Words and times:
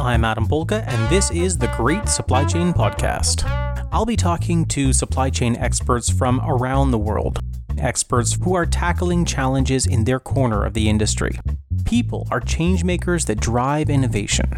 I'm 0.00 0.24
Adam 0.24 0.48
Polka, 0.48 0.82
and 0.88 1.10
this 1.10 1.30
is 1.30 1.58
the 1.58 1.66
Great 1.76 2.08
Supply 2.08 2.46
Chain 2.46 2.72
Podcast. 2.72 3.44
I'll 3.92 4.06
be 4.06 4.16
talking 4.16 4.64
to 4.68 4.94
supply 4.94 5.28
chain 5.28 5.56
experts 5.56 6.08
from 6.08 6.40
around 6.42 6.90
the 6.90 6.98
world, 6.98 7.38
experts 7.76 8.38
who 8.42 8.54
are 8.54 8.64
tackling 8.64 9.26
challenges 9.26 9.86
in 9.86 10.04
their 10.04 10.18
corner 10.18 10.64
of 10.64 10.72
the 10.72 10.88
industry. 10.88 11.38
People 11.84 12.26
are 12.30 12.40
change 12.40 12.82
makers 12.82 13.26
that 13.26 13.40
drive 13.40 13.90
innovation. 13.90 14.50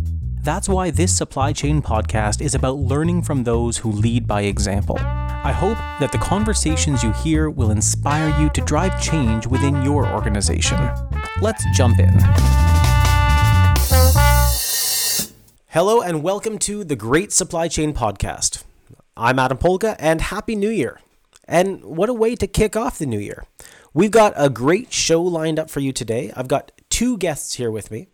That's 0.42 0.68
why 0.68 0.92
this 0.92 1.16
supply 1.16 1.52
chain 1.52 1.82
podcast 1.82 2.40
is 2.40 2.54
about 2.54 2.76
learning 2.76 3.22
from 3.22 3.42
those 3.42 3.78
who 3.78 3.90
lead 3.90 4.28
by 4.28 4.42
example. 4.42 4.98
I 5.00 5.50
hope 5.50 5.78
that 5.98 6.12
the 6.12 6.18
conversations 6.18 7.02
you 7.02 7.10
hear 7.10 7.50
will 7.50 7.72
inspire 7.72 8.28
you 8.40 8.48
to 8.50 8.60
drive 8.60 9.02
change 9.02 9.48
within 9.48 9.82
your 9.82 10.06
organization. 10.06 10.78
Let's 11.40 11.64
jump 11.74 11.98
in. 11.98 12.16
Hello, 15.72 16.02
and 16.02 16.22
welcome 16.22 16.58
to 16.58 16.84
the 16.84 16.96
Great 16.96 17.32
Supply 17.32 17.66
Chain 17.66 17.94
Podcast. 17.94 18.62
I'm 19.16 19.38
Adam 19.38 19.56
Polka, 19.56 19.96
and 19.98 20.20
Happy 20.20 20.54
New 20.54 20.68
Year. 20.68 21.00
And 21.48 21.82
what 21.82 22.10
a 22.10 22.12
way 22.12 22.36
to 22.36 22.46
kick 22.46 22.76
off 22.76 22.98
the 22.98 23.06
new 23.06 23.18
year. 23.18 23.44
We've 23.94 24.10
got 24.10 24.34
a 24.36 24.50
great 24.50 24.92
show 24.92 25.22
lined 25.22 25.58
up 25.58 25.70
for 25.70 25.80
you 25.80 25.90
today. 25.90 26.30
I've 26.36 26.46
got 26.46 26.72
two 26.90 27.16
guests 27.16 27.54
here 27.54 27.70
with 27.70 27.90
me. 27.90 28.08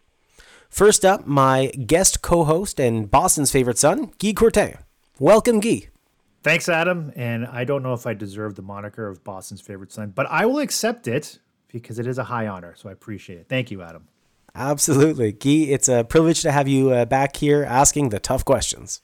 First 0.70 1.04
up, 1.04 1.26
my 1.26 1.72
guest 1.84 2.22
co 2.22 2.44
host 2.44 2.78
and 2.78 3.10
Boston's 3.10 3.50
favorite 3.50 3.78
son, 3.78 4.12
Guy 4.20 4.34
Courtin. 4.34 4.78
Welcome, 5.18 5.58
Guy. 5.58 5.88
Thanks, 6.44 6.68
Adam. 6.68 7.12
And 7.16 7.44
I 7.44 7.64
don't 7.64 7.82
know 7.82 7.92
if 7.92 8.06
I 8.06 8.14
deserve 8.14 8.54
the 8.54 8.62
moniker 8.62 9.08
of 9.08 9.24
Boston's 9.24 9.62
favorite 9.62 9.90
son, 9.90 10.12
but 10.14 10.26
I 10.30 10.46
will 10.46 10.60
accept 10.60 11.08
it 11.08 11.40
because 11.66 11.98
it 11.98 12.06
is 12.06 12.18
a 12.18 12.24
high 12.24 12.46
honor. 12.46 12.76
So 12.76 12.88
I 12.88 12.92
appreciate 12.92 13.40
it. 13.40 13.46
Thank 13.48 13.72
you, 13.72 13.82
Adam. 13.82 14.06
Absolutely. 14.54 15.32
Guy, 15.32 15.70
it's 15.72 15.88
a 15.88 16.04
privilege 16.04 16.42
to 16.42 16.52
have 16.52 16.68
you 16.68 16.90
uh, 16.90 17.04
back 17.04 17.36
here 17.36 17.64
asking 17.64 18.08
the 18.08 18.18
tough 18.18 18.44
questions. 18.44 19.00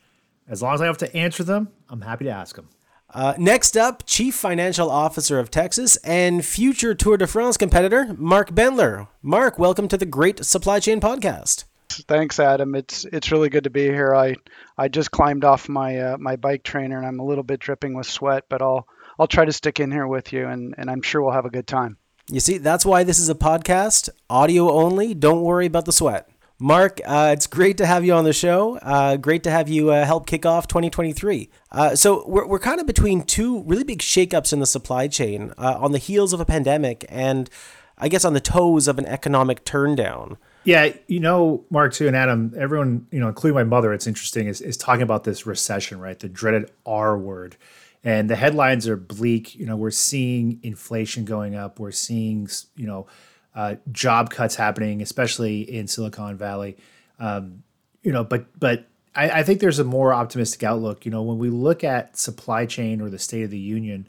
As 0.48 0.62
long 0.62 0.74
as 0.74 0.80
I 0.80 0.86
have 0.86 0.98
to 0.98 1.16
answer 1.16 1.44
them, 1.44 1.68
I'm 1.88 2.02
happy 2.02 2.24
to 2.24 2.30
ask 2.30 2.56
them. 2.56 2.68
Uh, 3.10 3.34
next 3.38 3.76
up, 3.76 4.02
Chief 4.06 4.34
Financial 4.34 4.90
Officer 4.90 5.38
of 5.38 5.50
Tecsys 5.50 5.96
and 6.02 6.44
future 6.44 6.94
Tour 6.94 7.16
de 7.16 7.26
France 7.26 7.56
competitor, 7.56 8.14
Mark 8.18 8.50
Bentler. 8.50 9.06
Mark, 9.22 9.58
welcome 9.58 9.86
to 9.88 9.96
the 9.96 10.04
Great 10.04 10.44
Supply 10.44 10.80
Chain 10.80 11.00
Podcast. 11.00 11.64
Thanks, 11.88 12.40
Adam. 12.40 12.74
It's 12.74 13.04
it's 13.04 13.30
really 13.30 13.50
good 13.50 13.64
to 13.64 13.70
be 13.70 13.84
here. 13.84 14.14
I 14.14 14.34
I 14.76 14.88
just 14.88 15.12
climbed 15.12 15.44
off 15.44 15.68
my 15.68 15.98
uh, 15.98 16.16
my 16.18 16.34
bike 16.34 16.64
trainer 16.64 16.98
and 16.98 17.06
I'm 17.06 17.20
a 17.20 17.24
little 17.24 17.44
bit 17.44 17.60
dripping 17.60 17.94
with 17.94 18.08
sweat, 18.08 18.46
but 18.48 18.62
I'll 18.62 18.88
I'll 19.18 19.28
try 19.28 19.44
to 19.44 19.52
stick 19.52 19.78
in 19.78 19.92
here 19.92 20.06
with 20.08 20.32
you 20.32 20.48
and, 20.48 20.74
and 20.76 20.90
I'm 20.90 21.02
sure 21.02 21.22
we'll 21.22 21.32
have 21.32 21.44
a 21.44 21.50
good 21.50 21.68
time. 21.68 21.96
You 22.30 22.40
see, 22.40 22.56
that's 22.56 22.86
why 22.86 23.04
this 23.04 23.18
is 23.18 23.28
a 23.28 23.34
podcast, 23.34 24.08
audio 24.30 24.70
only. 24.72 25.12
Don't 25.12 25.42
worry 25.42 25.66
about 25.66 25.84
the 25.84 25.92
sweat. 25.92 26.30
Mark, 26.58 27.00
uh, 27.04 27.30
it's 27.34 27.46
great 27.46 27.76
to 27.76 27.84
have 27.84 28.02
you 28.02 28.14
on 28.14 28.24
the 28.24 28.32
show. 28.32 28.78
Uh, 28.78 29.16
great 29.16 29.42
to 29.42 29.50
have 29.50 29.68
you 29.68 29.90
uh, 29.90 30.06
help 30.06 30.26
kick 30.26 30.46
off 30.46 30.66
2023. 30.66 31.50
Uh, 31.70 31.94
so, 31.94 32.26
we're, 32.26 32.46
we're 32.46 32.58
kind 32.58 32.80
of 32.80 32.86
between 32.86 33.22
two 33.22 33.62
really 33.64 33.84
big 33.84 33.98
shakeups 33.98 34.54
in 34.54 34.60
the 34.60 34.66
supply 34.66 35.06
chain 35.06 35.52
uh, 35.58 35.76
on 35.78 35.92
the 35.92 35.98
heels 35.98 36.32
of 36.32 36.40
a 36.40 36.46
pandemic 36.46 37.04
and 37.10 37.50
I 37.98 38.08
guess 38.08 38.24
on 38.24 38.32
the 38.32 38.40
toes 38.40 38.88
of 38.88 38.98
an 38.98 39.04
economic 39.04 39.64
turndown. 39.66 40.38
Yeah, 40.64 40.94
you 41.06 41.20
know, 41.20 41.66
Mark 41.68 41.92
too 41.92 42.06
and 42.06 42.16
Adam, 42.16 42.54
everyone, 42.56 43.06
you 43.10 43.20
know, 43.20 43.28
including 43.28 43.54
my 43.54 43.64
mother, 43.64 43.92
it's 43.92 44.06
interesting, 44.06 44.46
is, 44.46 44.62
is 44.62 44.78
talking 44.78 45.02
about 45.02 45.24
this 45.24 45.44
recession, 45.44 46.00
right? 46.00 46.18
The 46.18 46.30
dreaded 46.30 46.70
R 46.86 47.18
word 47.18 47.56
and 48.04 48.28
the 48.28 48.36
headlines 48.36 48.86
are 48.86 48.96
bleak. 48.96 49.54
You 49.54 49.66
know, 49.66 49.76
we're 49.76 49.90
seeing 49.90 50.60
inflation 50.62 51.24
going 51.24 51.56
up. 51.56 51.80
We're 51.80 51.90
seeing 51.90 52.48
you 52.76 52.86
know 52.86 53.06
uh, 53.54 53.76
job 53.90 54.30
cuts 54.30 54.54
happening, 54.54 55.00
especially 55.00 55.62
in 55.62 55.88
Silicon 55.88 56.36
Valley. 56.36 56.76
Um, 57.18 57.64
you 58.02 58.12
know, 58.12 58.22
but 58.22 58.46
but 58.58 58.86
I, 59.14 59.30
I, 59.40 59.42
think 59.42 59.60
there's 59.60 59.78
a 59.78 59.84
more 59.84 60.12
optimistic 60.12 60.62
outlook. 60.62 61.06
You 61.06 61.10
know, 61.10 61.22
when 61.22 61.38
we 61.38 61.48
look 61.48 61.82
at 61.82 62.16
supply 62.18 62.66
chain 62.66 63.00
or 63.00 63.08
the 63.08 63.18
State 63.18 63.42
of 63.42 63.50
the 63.50 63.58
Union, 63.58 64.06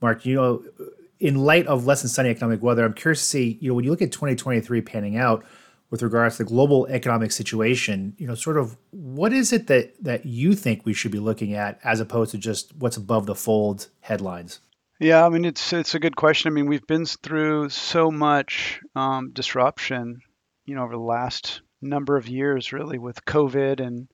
Mark, 0.00 0.24
you 0.24 0.36
know, 0.36 0.62
in 1.18 1.36
light 1.36 1.66
of 1.66 1.86
less 1.86 2.02
than 2.02 2.10
sunny 2.10 2.28
economic 2.28 2.62
weather, 2.62 2.84
I'm 2.84 2.94
curious 2.94 3.20
to 3.20 3.26
see. 3.26 3.58
You 3.60 3.70
know, 3.70 3.74
when 3.74 3.84
you 3.84 3.90
look 3.90 4.02
at 4.02 4.12
2023 4.12 4.80
panning 4.82 5.16
out 5.16 5.44
with 5.92 6.02
regards 6.02 6.38
to 6.38 6.42
the 6.42 6.48
global 6.48 6.86
economic 6.86 7.30
situation, 7.30 8.14
you 8.16 8.26
know, 8.26 8.34
sort 8.34 8.56
of 8.56 8.78
what 8.92 9.30
is 9.30 9.52
it 9.52 9.66
that 9.66 9.92
that 10.02 10.24
you 10.24 10.54
think 10.54 10.86
we 10.86 10.94
should 10.94 11.12
be 11.12 11.18
looking 11.18 11.52
at 11.52 11.78
as 11.84 12.00
opposed 12.00 12.30
to 12.30 12.38
just 12.38 12.74
what's 12.76 12.96
above 12.96 13.26
the 13.26 13.34
fold 13.34 13.88
headlines? 14.00 14.60
Yeah, 14.98 15.26
I 15.26 15.28
mean 15.28 15.44
it's 15.44 15.72
it's 15.74 15.94
a 15.94 16.00
good 16.00 16.16
question. 16.16 16.50
I 16.50 16.54
mean 16.54 16.66
we've 16.66 16.86
been 16.86 17.04
through 17.04 17.68
so 17.68 18.10
much 18.10 18.80
um, 18.96 19.32
disruption, 19.34 20.22
you 20.64 20.74
know, 20.74 20.82
over 20.82 20.94
the 20.94 20.98
last 20.98 21.60
number 21.82 22.16
of 22.16 22.26
years, 22.26 22.72
really, 22.72 22.98
with 22.98 23.26
COVID 23.26 23.86
and 23.86 24.08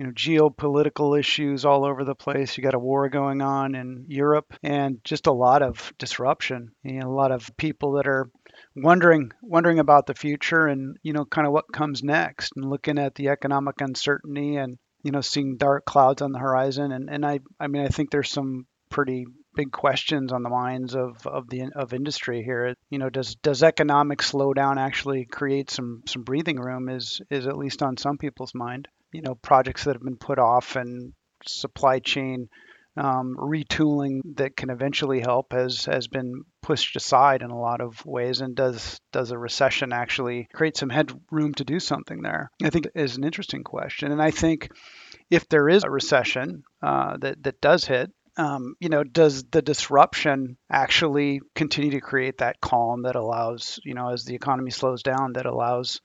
you 0.00 0.06
know 0.06 0.12
geopolitical 0.12 1.16
issues 1.16 1.64
all 1.64 1.84
over 1.84 2.02
the 2.02 2.16
place. 2.16 2.58
You 2.58 2.64
got 2.64 2.74
a 2.74 2.78
war 2.80 3.08
going 3.08 3.40
on 3.40 3.76
in 3.76 4.06
Europe, 4.08 4.52
and 4.64 4.98
just 5.04 5.28
a 5.28 5.32
lot 5.32 5.62
of 5.62 5.92
disruption. 5.96 6.72
You 6.82 7.02
know, 7.02 7.08
a 7.08 7.14
lot 7.14 7.30
of 7.30 7.56
people 7.56 7.92
that 7.92 8.08
are 8.08 8.28
wondering 8.76 9.30
wondering 9.42 9.78
about 9.78 10.06
the 10.06 10.14
future 10.14 10.66
and 10.66 10.96
you 11.02 11.12
know 11.12 11.24
kind 11.24 11.46
of 11.46 11.52
what 11.52 11.72
comes 11.72 12.02
next 12.02 12.52
and 12.56 12.68
looking 12.68 12.98
at 12.98 13.14
the 13.14 13.28
economic 13.28 13.80
uncertainty 13.80 14.56
and 14.56 14.78
you 15.02 15.12
know 15.12 15.20
seeing 15.20 15.56
dark 15.56 15.84
clouds 15.84 16.22
on 16.22 16.32
the 16.32 16.38
horizon. 16.38 16.90
And 16.90 17.08
and 17.08 17.24
I 17.24 17.40
I 17.60 17.68
mean 17.68 17.82
I 17.82 17.88
think 17.88 18.10
there's 18.10 18.30
some 18.30 18.66
pretty 18.90 19.26
big 19.54 19.70
questions 19.70 20.32
on 20.32 20.42
the 20.42 20.48
minds 20.48 20.96
of 20.96 21.26
of 21.26 21.48
the 21.48 21.70
of 21.76 21.92
industry 21.92 22.42
here. 22.42 22.74
You 22.90 22.98
know 22.98 23.10
does 23.10 23.36
does 23.36 23.62
economic 23.62 24.18
slowdown 24.18 24.78
actually 24.78 25.26
create 25.26 25.70
some 25.70 26.02
some 26.06 26.24
breathing 26.24 26.56
room 26.56 26.88
is 26.88 27.20
is 27.30 27.46
at 27.46 27.58
least 27.58 27.82
on 27.82 27.96
some 27.96 28.18
people's 28.18 28.54
mind. 28.54 28.88
You 29.12 29.22
know 29.22 29.36
projects 29.36 29.84
that 29.84 29.94
have 29.94 30.02
been 30.02 30.16
put 30.16 30.38
off 30.38 30.74
and 30.74 31.12
supply 31.46 32.00
chain 32.00 32.48
um, 32.96 33.36
retooling 33.38 34.20
that 34.36 34.56
can 34.56 34.70
eventually 34.70 35.20
help 35.20 35.52
has 35.52 35.84
has 35.86 36.06
been 36.06 36.44
pushed 36.62 36.96
aside 36.96 37.42
in 37.42 37.50
a 37.50 37.58
lot 37.58 37.80
of 37.80 38.04
ways 38.06 38.40
and 38.40 38.54
does 38.54 39.00
does 39.12 39.30
a 39.30 39.38
recession 39.38 39.92
actually 39.92 40.48
create 40.52 40.76
some 40.76 40.90
headroom 40.90 41.52
to 41.54 41.64
do 41.64 41.80
something 41.80 42.22
there 42.22 42.50
i 42.62 42.70
think 42.70 42.86
is 42.94 43.16
an 43.16 43.24
interesting 43.24 43.64
question 43.64 44.12
and 44.12 44.22
i 44.22 44.30
think 44.30 44.70
if 45.30 45.48
there 45.48 45.68
is 45.68 45.84
a 45.84 45.90
recession 45.90 46.62
uh, 46.82 47.16
that 47.16 47.42
that 47.42 47.60
does 47.60 47.84
hit 47.84 48.10
um, 48.36 48.74
you 48.80 48.88
know, 48.88 49.04
does 49.04 49.44
the 49.44 49.62
disruption 49.62 50.56
actually 50.70 51.40
continue 51.54 51.92
to 51.92 52.00
create 52.00 52.38
that 52.38 52.60
calm 52.60 53.02
that 53.02 53.16
allows, 53.16 53.78
you 53.84 53.94
know, 53.94 54.10
as 54.10 54.24
the 54.24 54.34
economy 54.34 54.70
slows 54.70 55.02
down, 55.02 55.34
that 55.34 55.46
allows 55.46 56.00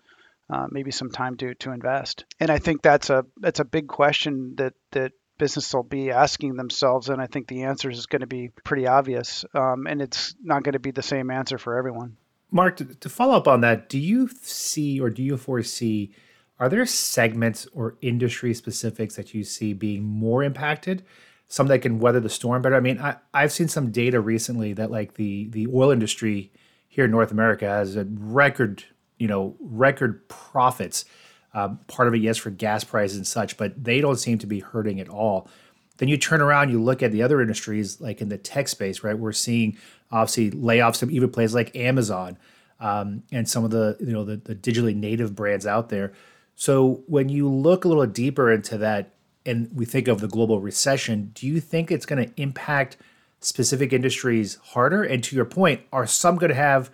uh, 0.49 0.67
maybe 0.69 0.91
some 0.91 1.09
time 1.09 1.38
to 1.38 1.55
to 1.55 1.72
invest? 1.72 2.25
And 2.39 2.51
I 2.51 2.59
think 2.59 2.81
that's 2.81 3.09
a 3.09 3.25
that's 3.38 3.59
a 3.59 3.66
big 3.66 3.88
question 3.88 4.53
that 4.57 4.73
that 4.91 5.13
business 5.39 5.73
will 5.73 5.81
be 5.81 6.11
asking 6.11 6.55
themselves, 6.55 7.09
and 7.09 7.19
I 7.19 7.25
think 7.25 7.47
the 7.47 7.63
answer 7.63 7.89
is 7.89 8.05
going 8.05 8.19
to 8.19 8.27
be 8.27 8.51
pretty 8.63 8.85
obvious, 8.85 9.44
um, 9.55 9.88
and 9.88 10.01
it's 10.01 10.35
not 10.44 10.61
going 10.61 10.73
to 10.73 10.79
be 10.79 10.91
the 10.91 11.01
same 11.01 11.31
answer 11.31 11.57
for 11.57 11.75
everyone. 11.75 12.17
Mark, 12.51 12.77
to, 12.77 12.85
to 12.85 13.09
follow 13.09 13.35
up 13.35 13.47
on 13.47 13.61
that, 13.61 13.89
do 13.89 13.97
you 13.97 14.29
see 14.41 14.99
or 14.99 15.09
do 15.09 15.23
you 15.23 15.38
foresee 15.38 16.13
are 16.59 16.67
there 16.67 16.85
segments 16.85 17.67
or 17.73 17.95
industry 18.01 18.53
specifics 18.53 19.16
that 19.16 19.33
you 19.33 19.44
see 19.44 19.73
being 19.73 20.03
more 20.03 20.44
impacted? 20.44 21.03
Some 21.47 21.67
that 21.67 21.81
can 21.81 21.99
weather 21.99 22.19
the 22.19 22.29
storm 22.29 22.61
better. 22.61 22.75
I 22.75 22.81
mean, 22.81 22.99
I, 22.99 23.16
I've 23.33 23.53
seen 23.53 23.69
some 23.69 23.91
data 23.91 24.19
recently 24.19 24.73
that 24.73 24.91
like 24.91 25.16
the 25.16 25.47
the 25.49 25.67
oil 25.67 25.89
industry 25.89 26.51
here 26.88 27.05
in 27.05 27.11
North 27.11 27.31
America 27.31 27.66
has 27.66 27.95
a 27.95 28.05
record, 28.05 28.83
you 29.17 29.28
know, 29.28 29.55
record 29.59 30.28
profits 30.28 31.05
um, 31.53 31.79
part 31.87 32.07
of 32.07 32.13
it, 32.13 32.21
yes, 32.21 32.37
for 32.37 32.49
gas 32.49 32.83
prices 32.83 33.17
and 33.17 33.27
such, 33.27 33.57
but 33.57 33.83
they 33.83 34.01
don't 34.01 34.17
seem 34.17 34.37
to 34.39 34.47
be 34.47 34.59
hurting 34.59 34.99
at 34.99 35.09
all. 35.09 35.49
Then 35.97 36.07
you 36.07 36.17
turn 36.17 36.41
around, 36.41 36.69
you 36.69 36.81
look 36.81 37.03
at 37.03 37.11
the 37.11 37.23
other 37.23 37.41
industries, 37.41 37.99
like 37.99 38.21
in 38.21 38.29
the 38.29 38.37
tech 38.37 38.67
space, 38.67 39.03
right? 39.03 39.17
We're 39.17 39.31
seeing 39.33 39.77
obviously 40.11 40.51
layoffs 40.51 40.99
from 40.99 41.11
even 41.11 41.29
places 41.29 41.55
like 41.55 41.75
Amazon 41.75 42.37
um, 42.79 43.23
and 43.31 43.47
some 43.47 43.63
of 43.63 43.71
the 43.71 43.97
you 43.99 44.13
know 44.13 44.23
the, 44.23 44.37
the 44.37 44.55
digitally 44.55 44.95
native 44.95 45.35
brands 45.35 45.65
out 45.65 45.89
there. 45.89 46.13
So 46.55 47.03
when 47.07 47.29
you 47.29 47.49
look 47.49 47.85
a 47.85 47.87
little 47.87 48.05
deeper 48.05 48.52
into 48.52 48.78
that, 48.79 49.13
and 49.45 49.69
we 49.73 49.85
think 49.85 50.07
of 50.07 50.22
the 50.22 50.28
global 50.28 50.59
recession, 50.59 51.31
do 51.34 51.47
you 51.47 51.59
think 51.59 51.91
it's 51.91 52.05
going 52.05 52.25
to 52.25 52.41
impact 52.41 52.97
specific 53.40 53.93
industries 53.93 54.55
harder? 54.55 55.03
And 55.03 55.23
to 55.23 55.35
your 55.35 55.45
point, 55.45 55.81
are 55.91 56.05
some 56.05 56.35
going 56.35 56.49
to 56.49 56.55
have 56.55 56.91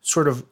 sort 0.00 0.28
of 0.28 0.44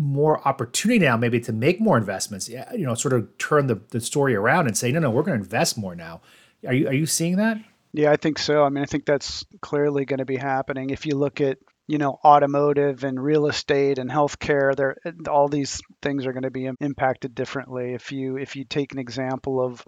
more 0.00 0.46
opportunity 0.48 0.98
now 0.98 1.14
maybe 1.14 1.38
to 1.38 1.52
make 1.52 1.78
more 1.78 1.98
investments 1.98 2.48
you 2.48 2.86
know 2.86 2.94
sort 2.94 3.12
of 3.12 3.36
turn 3.36 3.66
the, 3.66 3.78
the 3.90 4.00
story 4.00 4.34
around 4.34 4.66
and 4.66 4.74
say 4.76 4.90
no 4.90 4.98
no 4.98 5.10
we're 5.10 5.22
going 5.22 5.38
to 5.38 5.44
invest 5.44 5.76
more 5.76 5.94
now. 5.94 6.22
Are 6.66 6.72
you 6.72 6.88
are 6.88 6.94
you 6.94 7.04
seeing 7.04 7.36
that? 7.36 7.58
Yeah 7.92 8.10
i 8.10 8.16
think 8.16 8.38
so. 8.38 8.64
I 8.64 8.70
mean 8.70 8.82
i 8.82 8.86
think 8.86 9.04
that's 9.04 9.44
clearly 9.60 10.06
going 10.06 10.18
to 10.18 10.24
be 10.24 10.38
happening. 10.38 10.88
If 10.88 11.04
you 11.04 11.16
look 11.16 11.42
at 11.42 11.58
you 11.86 11.98
know 11.98 12.18
automotive 12.24 13.04
and 13.04 13.22
real 13.22 13.46
estate 13.46 13.98
and 13.98 14.10
healthcare 14.10 14.74
there 14.74 14.96
all 15.28 15.48
these 15.48 15.82
things 16.00 16.24
are 16.24 16.32
going 16.32 16.44
to 16.44 16.50
be 16.50 16.70
impacted 16.80 17.34
differently. 17.34 17.92
If 17.92 18.10
you 18.10 18.38
if 18.38 18.56
you 18.56 18.64
take 18.64 18.92
an 18.92 18.98
example 18.98 19.62
of 19.62 19.84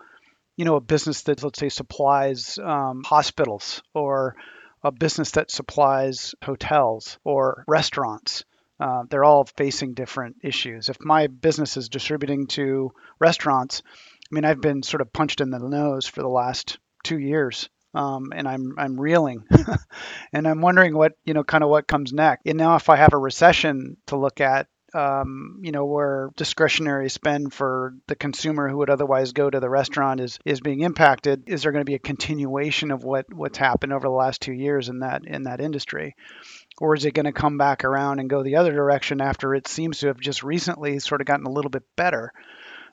you 0.58 0.66
know 0.66 0.76
a 0.76 0.80
business 0.80 1.22
that 1.22 1.42
let's 1.42 1.58
say 1.58 1.70
supplies 1.70 2.58
um, 2.58 3.02
hospitals 3.02 3.82
or 3.94 4.36
a 4.84 4.92
business 4.92 5.30
that 5.32 5.50
supplies 5.50 6.34
hotels 6.42 7.18
or 7.24 7.64
restaurants 7.66 8.44
uh, 8.82 9.04
they're 9.08 9.22
all 9.22 9.44
facing 9.44 9.94
different 9.94 10.38
issues. 10.42 10.88
If 10.88 11.00
my 11.00 11.28
business 11.28 11.76
is 11.76 11.88
distributing 11.88 12.48
to 12.48 12.90
restaurants, 13.20 13.80
I 13.86 14.34
mean, 14.34 14.44
I've 14.44 14.60
been 14.60 14.82
sort 14.82 15.02
of 15.02 15.12
punched 15.12 15.40
in 15.40 15.50
the 15.50 15.60
nose 15.60 16.08
for 16.08 16.20
the 16.20 16.28
last 16.28 16.78
two 17.04 17.18
years. 17.18 17.68
Um, 17.94 18.32
and 18.34 18.48
I'm 18.48 18.74
I'm 18.78 18.98
reeling, 18.98 19.44
and 20.32 20.48
I'm 20.48 20.62
wondering 20.62 20.96
what 20.96 21.12
you 21.24 21.34
know, 21.34 21.44
kind 21.44 21.62
of 21.62 21.70
what 21.70 21.86
comes 21.86 22.12
next. 22.12 22.42
And 22.46 22.58
now, 22.58 22.74
if 22.74 22.88
I 22.88 22.96
have 22.96 23.12
a 23.12 23.18
recession 23.18 23.98
to 24.06 24.16
look 24.16 24.40
at, 24.40 24.66
um, 24.94 25.60
you 25.62 25.72
know, 25.72 25.84
where 25.84 26.30
discretionary 26.36 27.10
spend 27.10 27.52
for 27.52 27.94
the 28.08 28.16
consumer 28.16 28.68
who 28.68 28.78
would 28.78 28.90
otherwise 28.90 29.32
go 29.32 29.48
to 29.48 29.60
the 29.60 29.70
restaurant 29.70 30.20
is 30.20 30.38
is 30.44 30.60
being 30.60 30.80
impacted, 30.80 31.44
is 31.46 31.62
there 31.62 31.72
going 31.72 31.84
to 31.84 31.90
be 31.90 31.94
a 31.94 32.00
continuation 32.00 32.90
of 32.90 33.04
what 33.04 33.32
what's 33.32 33.58
happened 33.58 33.92
over 33.92 34.08
the 34.08 34.10
last 34.10 34.40
two 34.40 34.54
years 34.54 34.88
in 34.88 35.00
that 35.00 35.26
in 35.26 35.44
that 35.44 35.60
industry? 35.60 36.16
Or 36.82 36.96
is 36.96 37.04
it 37.04 37.14
going 37.14 37.26
to 37.26 37.32
come 37.32 37.58
back 37.58 37.84
around 37.84 38.18
and 38.18 38.28
go 38.28 38.42
the 38.42 38.56
other 38.56 38.72
direction 38.72 39.20
after 39.20 39.54
it 39.54 39.68
seems 39.68 40.00
to 40.00 40.08
have 40.08 40.18
just 40.18 40.42
recently 40.42 40.98
sort 40.98 41.20
of 41.20 41.28
gotten 41.28 41.46
a 41.46 41.52
little 41.52 41.70
bit 41.70 41.84
better? 41.94 42.32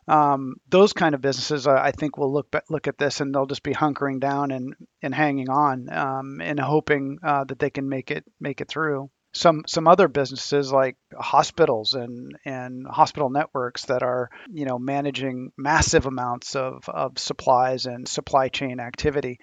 Um, 0.07 0.57
those 0.69 0.93
kind 0.93 1.15
of 1.15 1.21
businesses, 1.21 1.65
uh, 1.65 1.73
I 1.73 1.89
think, 1.89 2.15
will 2.15 2.31
look 2.31 2.55
look 2.69 2.87
at 2.87 2.99
this 2.99 3.19
and 3.19 3.33
they'll 3.33 3.47
just 3.47 3.63
be 3.63 3.73
hunkering 3.73 4.19
down 4.19 4.51
and, 4.51 4.75
and 5.01 5.15
hanging 5.15 5.49
on 5.49 5.89
um, 5.91 6.39
and 6.39 6.59
hoping 6.59 7.17
uh, 7.23 7.45
that 7.45 7.57
they 7.57 7.71
can 7.71 7.89
make 7.89 8.11
it 8.11 8.25
make 8.39 8.61
it 8.61 8.67
through 8.67 9.09
some 9.33 9.63
some 9.67 9.87
other 9.87 10.07
businesses 10.07 10.71
like 10.71 10.97
hospitals 11.17 11.93
and 11.93 12.37
and 12.45 12.87
hospital 12.87 13.29
networks 13.29 13.85
that 13.85 14.01
are 14.01 14.29
you 14.51 14.65
know 14.65 14.79
managing 14.79 15.51
massive 15.57 16.05
amounts 16.07 16.55
of, 16.55 16.87
of 16.89 17.17
supplies 17.19 17.85
and 17.85 18.07
supply 18.07 18.49
chain 18.49 18.79
activity 18.79 19.39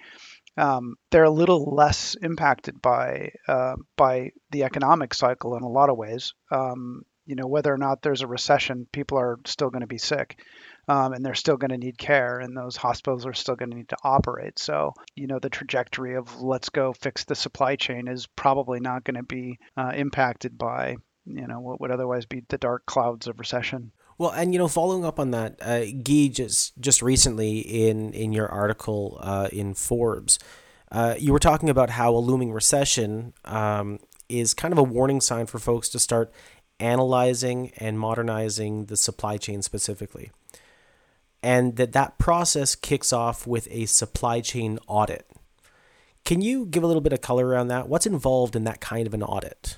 um, 0.57 0.95
they're 1.11 1.23
a 1.23 1.29
little 1.29 1.63
less 1.75 2.15
impacted 2.21 2.81
by 2.81 3.31
uh, 3.47 3.75
by 3.95 4.31
the 4.51 4.63
economic 4.63 5.13
cycle 5.13 5.55
in 5.55 5.63
a 5.63 5.69
lot 5.69 5.89
of 5.89 5.97
ways 5.97 6.33
um, 6.51 7.03
you 7.25 7.35
know 7.35 7.47
whether 7.47 7.73
or 7.73 7.77
not 7.77 8.01
there's 8.01 8.21
a 8.21 8.27
recession 8.27 8.87
people 8.91 9.17
are 9.17 9.37
still 9.45 9.69
going 9.69 9.81
to 9.81 9.87
be 9.87 9.97
sick 9.97 10.39
um, 10.87 11.13
and 11.13 11.25
they're 11.25 11.35
still 11.35 11.57
going 11.57 11.71
to 11.71 11.77
need 11.77 11.97
care, 11.97 12.39
and 12.39 12.55
those 12.55 12.77
hospitals 12.77 13.25
are 13.25 13.33
still 13.33 13.55
going 13.55 13.71
to 13.71 13.77
need 13.77 13.89
to 13.89 13.97
operate. 14.03 14.57
So, 14.57 14.93
you 15.15 15.27
know, 15.27 15.39
the 15.39 15.49
trajectory 15.49 16.15
of 16.15 16.41
let's 16.41 16.69
go 16.69 16.93
fix 16.93 17.25
the 17.25 17.35
supply 17.35 17.75
chain 17.75 18.07
is 18.07 18.27
probably 18.27 18.79
not 18.79 19.03
going 19.03 19.17
to 19.17 19.23
be 19.23 19.59
uh, 19.75 19.91
impacted 19.95 20.57
by, 20.57 20.95
you 21.25 21.47
know, 21.47 21.59
what 21.59 21.81
would 21.81 21.91
otherwise 21.91 22.25
be 22.25 22.43
the 22.47 22.57
dark 22.57 22.85
clouds 22.85 23.27
of 23.27 23.39
recession. 23.39 23.91
Well, 24.17 24.31
and 24.31 24.53
you 24.53 24.59
know, 24.59 24.67
following 24.67 25.05
up 25.05 25.19
on 25.19 25.31
that, 25.31 25.57
uh, 25.61 25.85
Guy 26.03 26.27
just 26.27 26.79
just 26.79 27.01
recently 27.01 27.59
in 27.59 28.13
in 28.13 28.33
your 28.33 28.47
article 28.47 29.19
uh, 29.21 29.49
in 29.51 29.73
Forbes, 29.73 30.39
uh, 30.91 31.15
you 31.17 31.31
were 31.31 31.39
talking 31.39 31.69
about 31.69 31.91
how 31.91 32.15
a 32.15 32.17
looming 32.17 32.51
recession 32.51 33.33
um, 33.45 33.99
is 34.27 34.53
kind 34.53 34.71
of 34.71 34.77
a 34.77 34.83
warning 34.83 35.21
sign 35.21 35.45
for 35.45 35.59
folks 35.59 35.89
to 35.89 35.99
start 35.99 36.31
analyzing 36.79 37.71
and 37.77 37.99
modernizing 37.99 38.85
the 38.85 38.97
supply 38.97 39.37
chain 39.37 39.61
specifically 39.61 40.31
and 41.43 41.75
that 41.75 41.93
that 41.93 42.17
process 42.17 42.75
kicks 42.75 43.13
off 43.13 43.45
with 43.45 43.67
a 43.71 43.85
supply 43.85 44.41
chain 44.41 44.79
audit. 44.87 45.29
Can 46.25 46.41
you 46.41 46.65
give 46.65 46.83
a 46.83 46.87
little 46.87 47.01
bit 47.01 47.13
of 47.13 47.21
color 47.21 47.47
around 47.47 47.69
that? 47.69 47.87
What's 47.87 48.05
involved 48.05 48.55
in 48.55 48.63
that 48.65 48.81
kind 48.81 49.07
of 49.07 49.13
an 49.13 49.23
audit? 49.23 49.77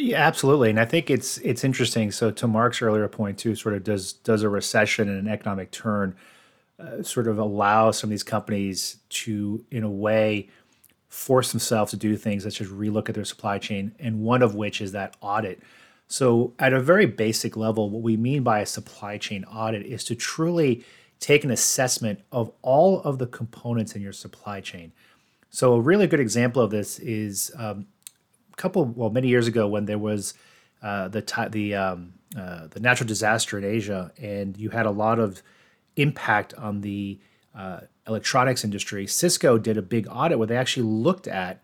Yeah, 0.00 0.18
absolutely, 0.24 0.70
and 0.70 0.78
I 0.78 0.84
think 0.84 1.10
it's 1.10 1.38
it's 1.38 1.64
interesting. 1.64 2.12
So 2.12 2.30
to 2.30 2.46
Mark's 2.46 2.80
earlier 2.82 3.08
point 3.08 3.36
too, 3.36 3.56
sort 3.56 3.74
of 3.74 3.82
does 3.82 4.12
does 4.12 4.42
a 4.44 4.48
recession 4.48 5.08
and 5.08 5.18
an 5.18 5.26
economic 5.26 5.72
turn 5.72 6.14
uh, 6.78 7.02
sort 7.02 7.26
of 7.26 7.38
allow 7.38 7.90
some 7.90 8.08
of 8.08 8.10
these 8.12 8.22
companies 8.22 8.98
to, 9.08 9.64
in 9.72 9.82
a 9.82 9.90
way, 9.90 10.48
force 11.08 11.50
themselves 11.50 11.90
to 11.90 11.96
do 11.96 12.16
things 12.16 12.44
such 12.44 12.60
as 12.60 12.68
relook 12.68 13.08
at 13.08 13.16
their 13.16 13.24
supply 13.24 13.58
chain, 13.58 13.92
and 13.98 14.20
one 14.22 14.40
of 14.42 14.54
which 14.54 14.80
is 14.80 14.92
that 14.92 15.16
audit. 15.20 15.60
So, 16.06 16.54
at 16.60 16.72
a 16.72 16.80
very 16.80 17.06
basic 17.06 17.56
level, 17.56 17.90
what 17.90 18.02
we 18.02 18.16
mean 18.16 18.44
by 18.44 18.60
a 18.60 18.66
supply 18.66 19.18
chain 19.18 19.44
audit 19.46 19.84
is 19.84 20.04
to 20.04 20.14
truly 20.14 20.84
take 21.18 21.42
an 21.42 21.50
assessment 21.50 22.20
of 22.30 22.52
all 22.62 23.00
of 23.02 23.18
the 23.18 23.26
components 23.26 23.96
in 23.96 24.02
your 24.02 24.12
supply 24.12 24.60
chain. 24.60 24.92
So, 25.50 25.74
a 25.74 25.80
really 25.80 26.06
good 26.06 26.20
example 26.20 26.62
of 26.62 26.70
this 26.70 27.00
is 27.00 27.50
um, 27.56 27.86
couple, 28.58 28.84
well, 28.84 29.10
many 29.10 29.28
years 29.28 29.46
ago 29.46 29.66
when 29.66 29.86
there 29.86 29.98
was 29.98 30.34
uh, 30.82 31.08
the 31.08 31.48
the 31.50 31.74
um, 31.74 32.12
uh, 32.36 32.66
the 32.68 32.80
natural 32.80 33.06
disaster 33.06 33.56
in 33.56 33.64
Asia, 33.64 34.12
and 34.18 34.56
you 34.56 34.70
had 34.70 34.86
a 34.86 34.90
lot 34.90 35.18
of 35.18 35.42
impact 35.96 36.54
on 36.54 36.82
the 36.82 37.18
uh, 37.54 37.80
electronics 38.06 38.64
industry. 38.64 39.06
Cisco 39.06 39.58
did 39.58 39.76
a 39.76 39.82
big 39.82 40.06
audit 40.10 40.38
where 40.38 40.46
they 40.46 40.56
actually 40.56 40.86
looked 40.86 41.26
at 41.26 41.62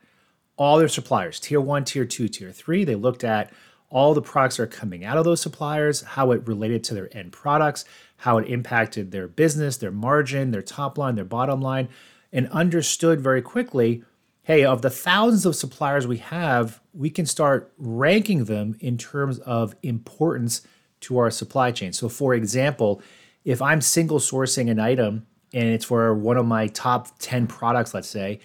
all 0.57 0.79
their 0.79 0.89
suppliers, 0.89 1.39
tier 1.39 1.61
one, 1.61 1.85
tier 1.85 2.05
two, 2.05 2.29
tier 2.29 2.53
three. 2.53 2.85
They 2.85 2.95
looked 2.95 3.25
at 3.25 3.53
all 3.91 4.15
the 4.15 4.23
products 4.23 4.57
that 4.57 4.65
are 4.65 4.67
coming 4.67 5.05
out 5.05 5.17
of 5.17 5.25
those 5.25 5.41
suppliers, 5.41 6.01
how 6.03 6.33
it 6.33 6.47
related 6.49 6.83
to 6.85 6.95
their 6.95 7.15
end 7.17 7.33
products, 7.33 7.85
how 8.19 8.39
it 8.39 8.49
impacted 8.49 9.11
their 9.11 9.29
business, 9.29 9.77
their 9.77 9.93
margin, 9.93 10.51
their 10.51 10.63
top 10.63 10.99
line, 10.99 11.15
their 11.15 11.25
bottom 11.25 11.61
line, 11.61 11.89
and 12.33 12.49
understood 12.51 13.21
very 13.21 13.43
quickly 13.43 14.03
hey, 14.45 14.65
of 14.65 14.83
the 14.83 14.91
thousands 14.91 15.47
of 15.47 15.57
suppliers 15.57 16.07
we 16.07 16.19
have, 16.19 16.81
we 16.93 17.11
can 17.11 17.27
start 17.27 17.73
ranking 17.79 18.45
them 18.45 18.77
in 18.81 18.97
terms 18.97 19.39
of 19.41 19.75
importance 19.83 20.63
to 21.01 21.19
our 21.19 21.31
supply 21.31 21.71
chain. 21.71 21.93
So, 21.93 22.09
for 22.09 22.35
example, 22.35 23.03
if 23.45 23.61
I'm 23.61 23.81
single 23.81 24.19
sourcing 24.19 24.71
an 24.71 24.79
item 24.79 25.27
and 25.53 25.65
it's 25.65 25.87
for 25.87 26.15
one 26.15 26.37
of 26.37 26.47
my 26.47 26.67
top 26.69 27.09
10 27.19 27.47
products, 27.47 27.95
let's 27.95 28.09
say, 28.09 28.41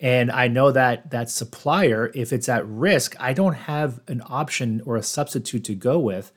and 0.00 0.30
I 0.30 0.48
know 0.48 0.70
that 0.70 1.10
that 1.10 1.30
supplier, 1.30 2.12
if 2.14 2.32
it's 2.32 2.48
at 2.48 2.66
risk, 2.66 3.16
I 3.18 3.32
don't 3.32 3.54
have 3.54 4.00
an 4.06 4.22
option 4.26 4.82
or 4.84 4.96
a 4.96 5.02
substitute 5.02 5.64
to 5.64 5.74
go 5.74 5.98
with. 5.98 6.30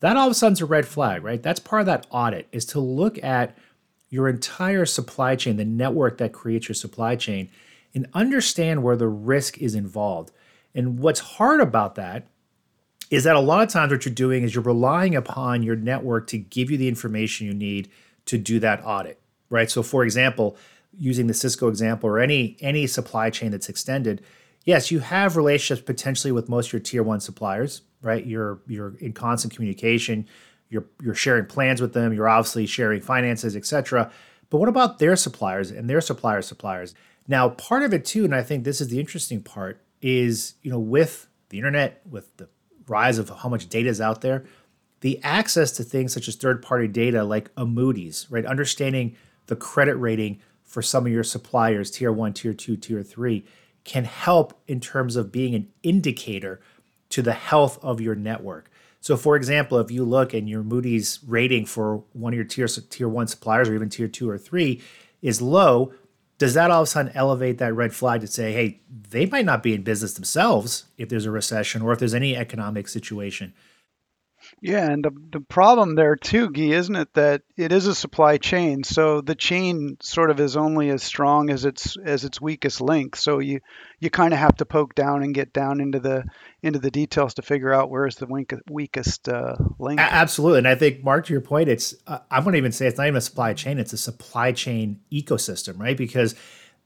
That 0.00 0.16
all 0.16 0.26
of 0.26 0.32
a 0.32 0.34
sudden's 0.34 0.60
a 0.60 0.66
red 0.66 0.86
flag, 0.86 1.24
right? 1.24 1.42
That's 1.42 1.60
part 1.60 1.80
of 1.80 1.86
that 1.86 2.06
audit 2.10 2.48
is 2.52 2.66
to 2.66 2.80
look 2.80 3.22
at 3.24 3.56
your 4.10 4.28
entire 4.28 4.84
supply 4.84 5.36
chain, 5.36 5.56
the 5.56 5.64
network 5.64 6.18
that 6.18 6.32
creates 6.32 6.68
your 6.68 6.74
supply 6.74 7.16
chain, 7.16 7.48
and 7.96 8.06
understand 8.12 8.82
where 8.82 8.94
the 8.94 9.08
risk 9.08 9.56
is 9.58 9.74
involved. 9.74 10.30
And 10.74 11.00
what's 11.00 11.18
hard 11.18 11.60
about 11.62 11.94
that 11.94 12.28
is 13.10 13.24
that 13.24 13.36
a 13.36 13.40
lot 13.40 13.62
of 13.62 13.70
times 13.70 13.90
what 13.90 14.04
you're 14.04 14.14
doing 14.14 14.44
is 14.44 14.54
you're 14.54 14.62
relying 14.62 15.16
upon 15.16 15.62
your 15.62 15.76
network 15.76 16.26
to 16.26 16.38
give 16.38 16.70
you 16.70 16.76
the 16.76 16.88
information 16.88 17.46
you 17.46 17.54
need 17.54 17.88
to 18.26 18.36
do 18.36 18.60
that 18.60 18.82
audit, 18.84 19.18
right? 19.48 19.70
So, 19.70 19.82
for 19.82 20.04
example, 20.04 20.58
using 20.98 21.26
the 21.26 21.32
Cisco 21.32 21.68
example 21.68 22.10
or 22.10 22.18
any 22.18 22.58
any 22.60 22.86
supply 22.86 23.30
chain 23.30 23.50
that's 23.50 23.70
extended, 23.70 24.22
yes, 24.64 24.90
you 24.90 24.98
have 24.98 25.36
relationships 25.36 25.86
potentially 25.86 26.32
with 26.32 26.50
most 26.50 26.66
of 26.66 26.72
your 26.74 26.80
tier 26.80 27.02
one 27.02 27.20
suppliers, 27.20 27.80
right? 28.02 28.26
You're 28.26 28.60
you're 28.66 28.96
in 28.98 29.14
constant 29.14 29.54
communication, 29.54 30.26
you're 30.68 30.84
you're 31.02 31.14
sharing 31.14 31.46
plans 31.46 31.80
with 31.80 31.94
them, 31.94 32.12
you're 32.12 32.28
obviously 32.28 32.66
sharing 32.66 33.00
finances, 33.00 33.56
etc. 33.56 34.10
But 34.50 34.58
what 34.58 34.68
about 34.68 34.98
their 34.98 35.16
suppliers 35.16 35.70
and 35.70 35.88
their 35.88 36.02
supplier 36.02 36.42
suppliers? 36.42 36.94
Now, 37.28 37.50
part 37.50 37.82
of 37.82 37.92
it 37.92 38.04
too, 38.04 38.24
and 38.24 38.34
I 38.34 38.42
think 38.42 38.64
this 38.64 38.80
is 38.80 38.88
the 38.88 39.00
interesting 39.00 39.42
part, 39.42 39.82
is 40.02 40.54
you 40.62 40.70
know 40.70 40.78
with 40.78 41.26
the 41.48 41.58
internet, 41.58 42.02
with 42.08 42.36
the 42.36 42.48
rise 42.88 43.18
of 43.18 43.28
how 43.28 43.48
much 43.48 43.68
data 43.68 43.88
is 43.88 44.00
out 44.00 44.20
there, 44.20 44.44
the 45.00 45.20
access 45.22 45.72
to 45.72 45.84
things 45.84 46.12
such 46.12 46.28
as 46.28 46.36
third-party 46.36 46.88
data 46.88 47.24
like 47.24 47.50
a 47.56 47.66
Moody's, 47.66 48.26
right? 48.30 48.46
Understanding 48.46 49.16
the 49.46 49.56
credit 49.56 49.94
rating 49.96 50.40
for 50.64 50.82
some 50.82 51.06
of 51.06 51.12
your 51.12 51.24
suppliers, 51.24 51.90
tier 51.90 52.12
one, 52.12 52.32
tier 52.32 52.52
two, 52.52 52.76
tier 52.76 53.02
three, 53.02 53.44
can 53.84 54.04
help 54.04 54.60
in 54.66 54.80
terms 54.80 55.16
of 55.16 55.30
being 55.30 55.54
an 55.54 55.68
indicator 55.82 56.60
to 57.08 57.22
the 57.22 57.32
health 57.32 57.78
of 57.82 58.00
your 58.00 58.14
network. 58.14 58.70
So, 59.00 59.16
for 59.16 59.36
example, 59.36 59.78
if 59.78 59.90
you 59.92 60.04
look 60.04 60.34
and 60.34 60.48
your 60.48 60.64
Moody's 60.64 61.20
rating 61.26 61.66
for 61.66 62.02
one 62.12 62.32
of 62.32 62.36
your 62.36 62.44
tier, 62.44 62.66
tier 62.66 63.08
one 63.08 63.28
suppliers 63.28 63.68
or 63.68 63.74
even 63.74 63.88
tier 63.88 64.08
two 64.08 64.28
or 64.28 64.38
three 64.38 64.82
is 65.22 65.40
low, 65.40 65.92
does 66.38 66.54
that 66.54 66.70
all 66.70 66.82
of 66.82 66.88
a 66.88 66.90
sudden 66.90 67.12
elevate 67.14 67.58
that 67.58 67.74
red 67.74 67.94
flag 67.94 68.20
to 68.20 68.26
say, 68.26 68.52
hey, 68.52 68.80
they 69.10 69.26
might 69.26 69.46
not 69.46 69.62
be 69.62 69.74
in 69.74 69.82
business 69.82 70.14
themselves 70.14 70.84
if 70.98 71.08
there's 71.08 71.26
a 71.26 71.30
recession 71.30 71.82
or 71.82 71.92
if 71.92 71.98
there's 71.98 72.14
any 72.14 72.36
economic 72.36 72.88
situation? 72.88 73.54
Yeah, 74.62 74.90
and 74.90 75.04
the, 75.04 75.10
the 75.32 75.40
problem 75.40 75.96
there 75.96 76.16
too, 76.16 76.50
Guy, 76.50 76.70
isn't 76.70 76.96
it 76.96 77.12
that 77.14 77.42
it 77.58 77.72
is 77.72 77.86
a 77.86 77.94
supply 77.94 78.38
chain. 78.38 78.84
So 78.84 79.20
the 79.20 79.34
chain 79.34 79.98
sort 80.00 80.30
of 80.30 80.40
is 80.40 80.56
only 80.56 80.88
as 80.88 81.02
strong 81.02 81.50
as 81.50 81.66
its 81.66 81.96
as 82.02 82.24
its 82.24 82.40
weakest 82.40 82.80
link. 82.80 83.16
So 83.16 83.38
you 83.38 83.60
you 84.00 84.08
kind 84.08 84.32
of 84.32 84.40
have 84.40 84.56
to 84.56 84.64
poke 84.64 84.94
down 84.94 85.22
and 85.22 85.34
get 85.34 85.52
down 85.52 85.80
into 85.80 86.00
the 86.00 86.24
into 86.62 86.78
the 86.78 86.90
details 86.90 87.34
to 87.34 87.42
figure 87.42 87.72
out 87.72 87.90
where 87.90 88.06
is 88.06 88.16
the 88.16 88.26
weak, 88.26 88.54
weakest 88.70 89.28
uh, 89.28 89.56
link. 89.78 90.00
Absolutely, 90.00 90.58
and 90.58 90.68
I 90.68 90.74
think 90.74 91.04
Mark, 91.04 91.26
to 91.26 91.34
your 91.34 91.42
point, 91.42 91.68
it's 91.68 91.94
uh, 92.06 92.18
going 92.30 92.52
to 92.52 92.58
even 92.58 92.72
say 92.72 92.86
it's 92.86 92.96
not 92.96 93.06
even 93.06 93.18
a 93.18 93.20
supply 93.20 93.52
chain; 93.52 93.78
it's 93.78 93.92
a 93.92 93.98
supply 93.98 94.52
chain 94.52 95.00
ecosystem, 95.12 95.78
right? 95.78 95.96
Because 95.96 96.34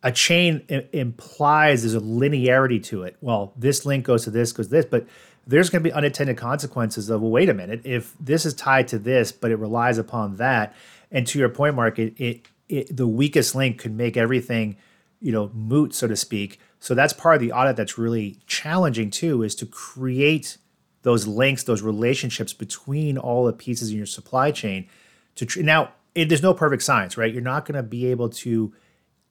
a 0.03 0.11
chain 0.13 0.63
I- 0.71 0.89
implies 0.93 1.83
there's 1.83 1.95
a 1.95 2.01
linearity 2.01 2.83
to 2.85 3.05
it. 3.05 3.17
Well, 3.21 3.53
this 3.57 3.85
link 3.85 4.05
goes 4.05 4.25
to 4.25 4.31
this, 4.31 4.53
goes 4.53 4.67
to 4.67 4.73
this, 4.73 4.87
but 4.87 5.07
there's 5.47 5.71
going 5.71 5.83
to 5.83 5.89
be 5.89 5.93
unintended 5.93 6.37
consequences 6.37 7.11
of 7.11 7.21
well 7.21 7.31
wait 7.31 7.49
a 7.49 7.55
minute 7.55 7.81
if 7.85 8.15
this 8.21 8.45
is 8.47 8.55
tied 8.55 8.89
to 8.89 8.99
this 8.99 9.33
but 9.33 9.51
it 9.51 9.57
relies 9.57 9.99
upon 9.99 10.37
that 10.37 10.75
and 11.11 11.27
to 11.27 11.39
your 11.39 11.49
point 11.49 11.75
mark 11.75 11.99
it, 11.99 12.15
it, 12.19 12.47
it 12.69 12.97
the 12.97 13.07
weakest 13.07 13.55
link 13.55 13.79
could 13.79 13.95
make 13.95 14.17
everything 14.17 14.77
you 15.21 15.33
know 15.33 15.51
moot 15.55 15.95
so 15.95 16.07
to 16.07 16.17
speak 16.17 16.59
so 16.79 16.95
that's 16.95 17.13
part 17.13 17.35
of 17.35 17.41
the 17.41 17.53
audit 17.53 17.77
that's 17.77 17.99
really 17.99 18.39
challenging 18.47 19.11
too 19.11 19.43
is 19.43 19.55
to 19.55 19.67
create 19.67 20.57
those 21.03 21.27
links 21.27 21.65
those 21.65 21.83
relationships 21.83 22.53
between 22.53 23.19
all 23.19 23.45
the 23.45 23.53
pieces 23.53 23.91
in 23.91 23.97
your 23.97 24.07
supply 24.07 24.51
chain 24.51 24.89
to 25.35 25.47
tr- 25.47 25.63
now 25.63 25.91
it, 26.15 26.29
there's 26.29 26.43
no 26.43 26.55
perfect 26.55 26.83
science, 26.83 27.17
right? 27.17 27.33
You're 27.33 27.43
not 27.43 27.65
going 27.65 27.77
to 27.77 27.83
be 27.83 28.07
able 28.07 28.29
to 28.31 28.73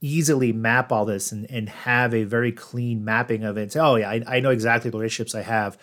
easily 0.02 0.54
map 0.54 0.92
all 0.92 1.06
this 1.06 1.32
and, 1.32 1.50
and 1.52 1.70
have 1.70 2.14
a 2.14 2.24
very 2.24 2.52
clean 2.52 3.04
mapping 3.04 3.44
of 3.44 3.58
it 3.58 3.72
say, 3.72 3.80
oh, 3.80 3.96
yeah, 3.96 4.10
I, 4.10 4.24
I 4.28 4.40
know 4.40 4.50
exactly 4.50 4.90
the 4.90 4.98
relationships 4.98 5.36
I 5.36 5.42
have, 5.42 5.78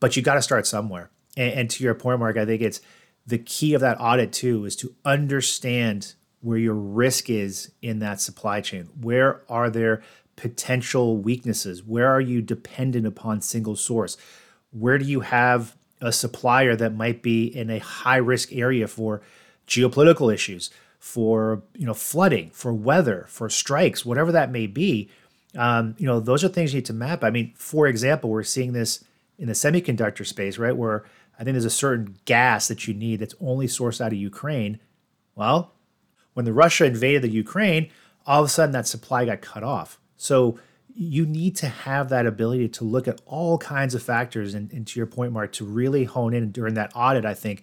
but 0.00 0.16
you 0.16 0.22
got 0.22 0.34
to 0.34 0.42
start 0.42 0.66
somewhere. 0.66 1.10
And, 1.36 1.52
and 1.52 1.70
to 1.70 1.84
your 1.84 1.94
point, 1.94 2.20
Mark, 2.20 2.36
I 2.36 2.44
think 2.44 2.62
it's 2.62 2.80
the 3.26 3.38
key 3.38 3.74
of 3.74 3.80
that 3.80 4.00
audit 4.00 4.32
too 4.32 4.64
is 4.64 4.74
to 4.76 4.94
understand 5.04 6.14
where 6.40 6.58
your 6.58 6.74
risk 6.74 7.30
is 7.30 7.70
in 7.82 7.98
that 8.00 8.20
supply 8.20 8.60
chain. 8.60 8.88
Where 9.00 9.42
are 9.48 9.70
there 9.70 10.02
potential 10.36 11.18
weaknesses? 11.18 11.84
Where 11.84 12.08
are 12.08 12.20
you 12.20 12.40
dependent 12.40 13.06
upon 13.06 13.42
single 13.42 13.76
source? 13.76 14.16
Where 14.70 14.98
do 14.98 15.04
you 15.04 15.20
have 15.20 15.76
a 16.00 16.12
supplier 16.12 16.74
that 16.76 16.94
might 16.94 17.22
be 17.22 17.44
in 17.44 17.68
a 17.68 17.78
high 17.78 18.16
risk 18.16 18.52
area 18.52 18.88
for 18.88 19.20
geopolitical 19.66 20.32
issues, 20.32 20.70
for 21.00 21.62
you 21.74 21.86
know 21.86 21.94
flooding, 21.94 22.50
for 22.50 22.72
weather, 22.72 23.24
for 23.28 23.48
strikes, 23.48 24.04
whatever 24.04 24.30
that 24.30 24.52
may 24.52 24.68
be? 24.68 25.10
Um, 25.56 25.96
you 25.98 26.06
know, 26.06 26.20
those 26.20 26.44
are 26.44 26.48
things 26.48 26.72
you 26.72 26.78
need 26.78 26.86
to 26.86 26.92
map. 26.92 27.24
I 27.24 27.30
mean, 27.30 27.52
for 27.56 27.88
example, 27.88 28.30
we're 28.30 28.44
seeing 28.44 28.72
this 28.72 29.02
in 29.36 29.48
the 29.48 29.54
semiconductor 29.54 30.24
space, 30.24 30.58
right? 30.58 30.76
Where 30.76 31.04
I 31.38 31.42
think 31.42 31.54
there's 31.54 31.64
a 31.64 31.70
certain 31.70 32.16
gas 32.26 32.68
that 32.68 32.86
you 32.86 32.94
need 32.94 33.16
that's 33.16 33.34
only 33.40 33.66
sourced 33.66 34.00
out 34.00 34.12
of 34.12 34.18
Ukraine. 34.18 34.78
Well, 35.34 35.72
when 36.34 36.44
the 36.44 36.52
Russia 36.52 36.84
invaded 36.84 37.22
the 37.22 37.30
Ukraine, 37.30 37.90
all 38.26 38.40
of 38.40 38.46
a 38.46 38.48
sudden 38.48 38.72
that 38.72 38.86
supply 38.86 39.24
got 39.24 39.40
cut 39.40 39.64
off. 39.64 39.98
So 40.16 40.58
you 40.94 41.24
need 41.24 41.56
to 41.56 41.68
have 41.68 42.10
that 42.10 42.26
ability 42.26 42.68
to 42.68 42.84
look 42.84 43.08
at 43.08 43.20
all 43.24 43.58
kinds 43.58 43.94
of 43.94 44.02
factors 44.02 44.54
and, 44.54 44.70
and, 44.72 44.86
to 44.86 45.00
your 45.00 45.06
point 45.06 45.32
mark 45.32 45.52
to 45.52 45.64
really 45.64 46.04
hone 46.04 46.34
in 46.34 46.50
during 46.50 46.74
that 46.74 46.92
audit 46.94 47.24
i 47.24 47.32
think 47.32 47.62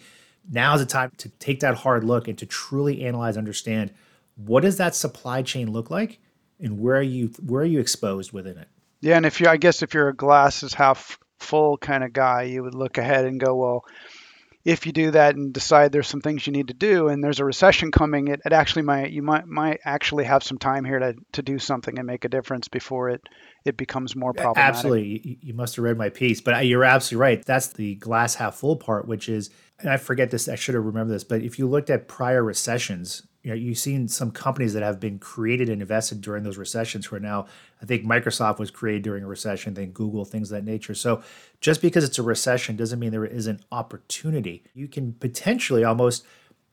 now 0.49 0.73
is 0.73 0.81
the 0.81 0.85
time 0.85 1.11
to 1.17 1.29
take 1.29 1.59
that 1.59 1.75
hard 1.75 2.03
look 2.03 2.27
and 2.27 2.37
to 2.37 2.45
truly 2.45 3.03
analyze 3.03 3.37
understand 3.37 3.93
what 4.35 4.61
does 4.61 4.77
that 4.77 4.95
supply 4.95 5.41
chain 5.41 5.71
look 5.71 5.89
like 5.89 6.19
and 6.59 6.79
where 6.79 6.97
are 6.97 7.01
you 7.01 7.27
where 7.45 7.61
are 7.61 7.65
you 7.65 7.79
exposed 7.79 8.31
within 8.31 8.57
it 8.57 8.67
yeah 9.01 9.17
and 9.17 9.25
if 9.25 9.39
you 9.39 9.47
i 9.47 9.57
guess 9.57 9.81
if 9.81 9.93
you're 9.93 10.09
a 10.09 10.15
glass 10.15 10.63
is 10.63 10.73
half 10.73 11.19
full 11.39 11.77
kind 11.77 12.03
of 12.03 12.13
guy 12.13 12.43
you 12.43 12.63
would 12.63 12.75
look 12.75 12.97
ahead 12.97 13.25
and 13.25 13.39
go 13.39 13.55
well 13.55 13.85
if 14.67 14.85
you 14.85 14.91
do 14.91 15.11
that 15.11 15.33
and 15.33 15.53
decide 15.53 15.93
there's 15.93 16.09
some 16.09 16.19
things 16.19 16.45
you 16.45 16.51
need 16.51 16.67
to 16.67 16.73
do 16.73 17.07
and 17.07 17.23
there's 17.23 17.39
a 17.39 17.45
recession 17.45 17.89
coming, 17.89 18.27
it, 18.27 18.41
it 18.43 18.51
actually 18.51 18.81
might 18.81 19.11
you 19.11 19.21
might 19.21 19.47
might 19.47 19.79
actually 19.85 20.25
have 20.25 20.43
some 20.43 20.57
time 20.57 20.83
here 20.83 20.99
to, 20.99 21.15
to 21.31 21.41
do 21.41 21.57
something 21.57 21.97
and 21.97 22.05
make 22.05 22.25
a 22.25 22.29
difference 22.29 22.67
before 22.67 23.09
it 23.09 23.21
it 23.63 23.77
becomes 23.77 24.13
more 24.13 24.33
problematic. 24.33 24.75
Absolutely, 24.75 25.39
you, 25.41 25.53
must 25.53 25.77
have 25.77 25.83
read 25.83 25.97
my 25.97 26.09
piece, 26.09 26.41
but 26.41 26.65
you're 26.65 26.83
absolutely 26.83 27.21
right. 27.21 27.45
That's 27.45 27.67
the 27.69 27.95
glass 27.95 28.35
half 28.35 28.55
full 28.55 28.75
part, 28.75 29.07
which 29.07 29.29
is, 29.29 29.51
and 29.79 29.89
I 29.89 29.97
forget 29.97 30.31
this. 30.31 30.49
I 30.49 30.55
should 30.55 30.75
have 30.75 30.85
remembered 30.85 31.13
this, 31.13 31.23
but 31.23 31.41
if 31.41 31.59
you 31.59 31.67
looked 31.67 31.89
at 31.89 32.07
prior 32.07 32.43
recessions, 32.43 33.27
you 33.43 33.51
know, 33.51 33.55
you've 33.55 33.77
seen 33.77 34.07
some 34.07 34.31
companies 34.31 34.73
that 34.73 34.83
have 34.83 34.99
been 34.99 35.19
created 35.19 35.69
and 35.69 35.81
invested 35.81 36.19
during 36.21 36.43
those 36.43 36.57
recessions 36.57 37.05
who 37.05 37.15
are 37.15 37.19
now, 37.19 37.45
I 37.81 37.85
think 37.85 38.03
Microsoft 38.03 38.57
was 38.59 38.71
created 38.71 39.03
during 39.03 39.23
a 39.23 39.27
recession, 39.27 39.75
then 39.75 39.91
Google, 39.91 40.25
things 40.25 40.51
of 40.51 40.57
that 40.57 40.69
nature. 40.69 40.95
So 40.95 41.21
just 41.61 41.81
because 41.81 42.03
it's 42.03 42.17
a 42.17 42.23
recession 42.23 42.75
doesn't 42.75 42.99
mean 42.99 43.11
there 43.11 43.25
isn't 43.25 43.61
opportunity. 43.71 44.63
You 44.73 44.87
can 44.87 45.13
potentially 45.13 45.83
almost 45.83 46.25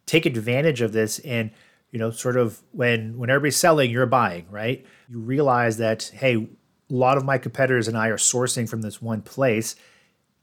take 0.06 0.26
advantage 0.26 0.80
of 0.80 0.92
this 0.92 1.18
and 1.20 1.50
you 1.90 1.99
know 1.99 2.11
sort 2.11 2.37
of 2.37 2.61
when 2.73 3.16
when 3.16 3.30
everybody's 3.30 3.56
selling 3.56 3.90
you're 3.90 4.04
buying 4.04 4.46
right 4.50 4.84
you 5.08 5.18
realize 5.18 5.78
that 5.78 6.11
hey 6.14 6.34
a 6.34 6.49
lot 6.92 7.16
of 7.16 7.25
my 7.25 7.38
competitors 7.38 7.88
and 7.88 7.96
i 7.96 8.08
are 8.08 8.16
sourcing 8.16 8.68
from 8.68 8.82
this 8.82 9.00
one 9.00 9.23
place 9.23 9.76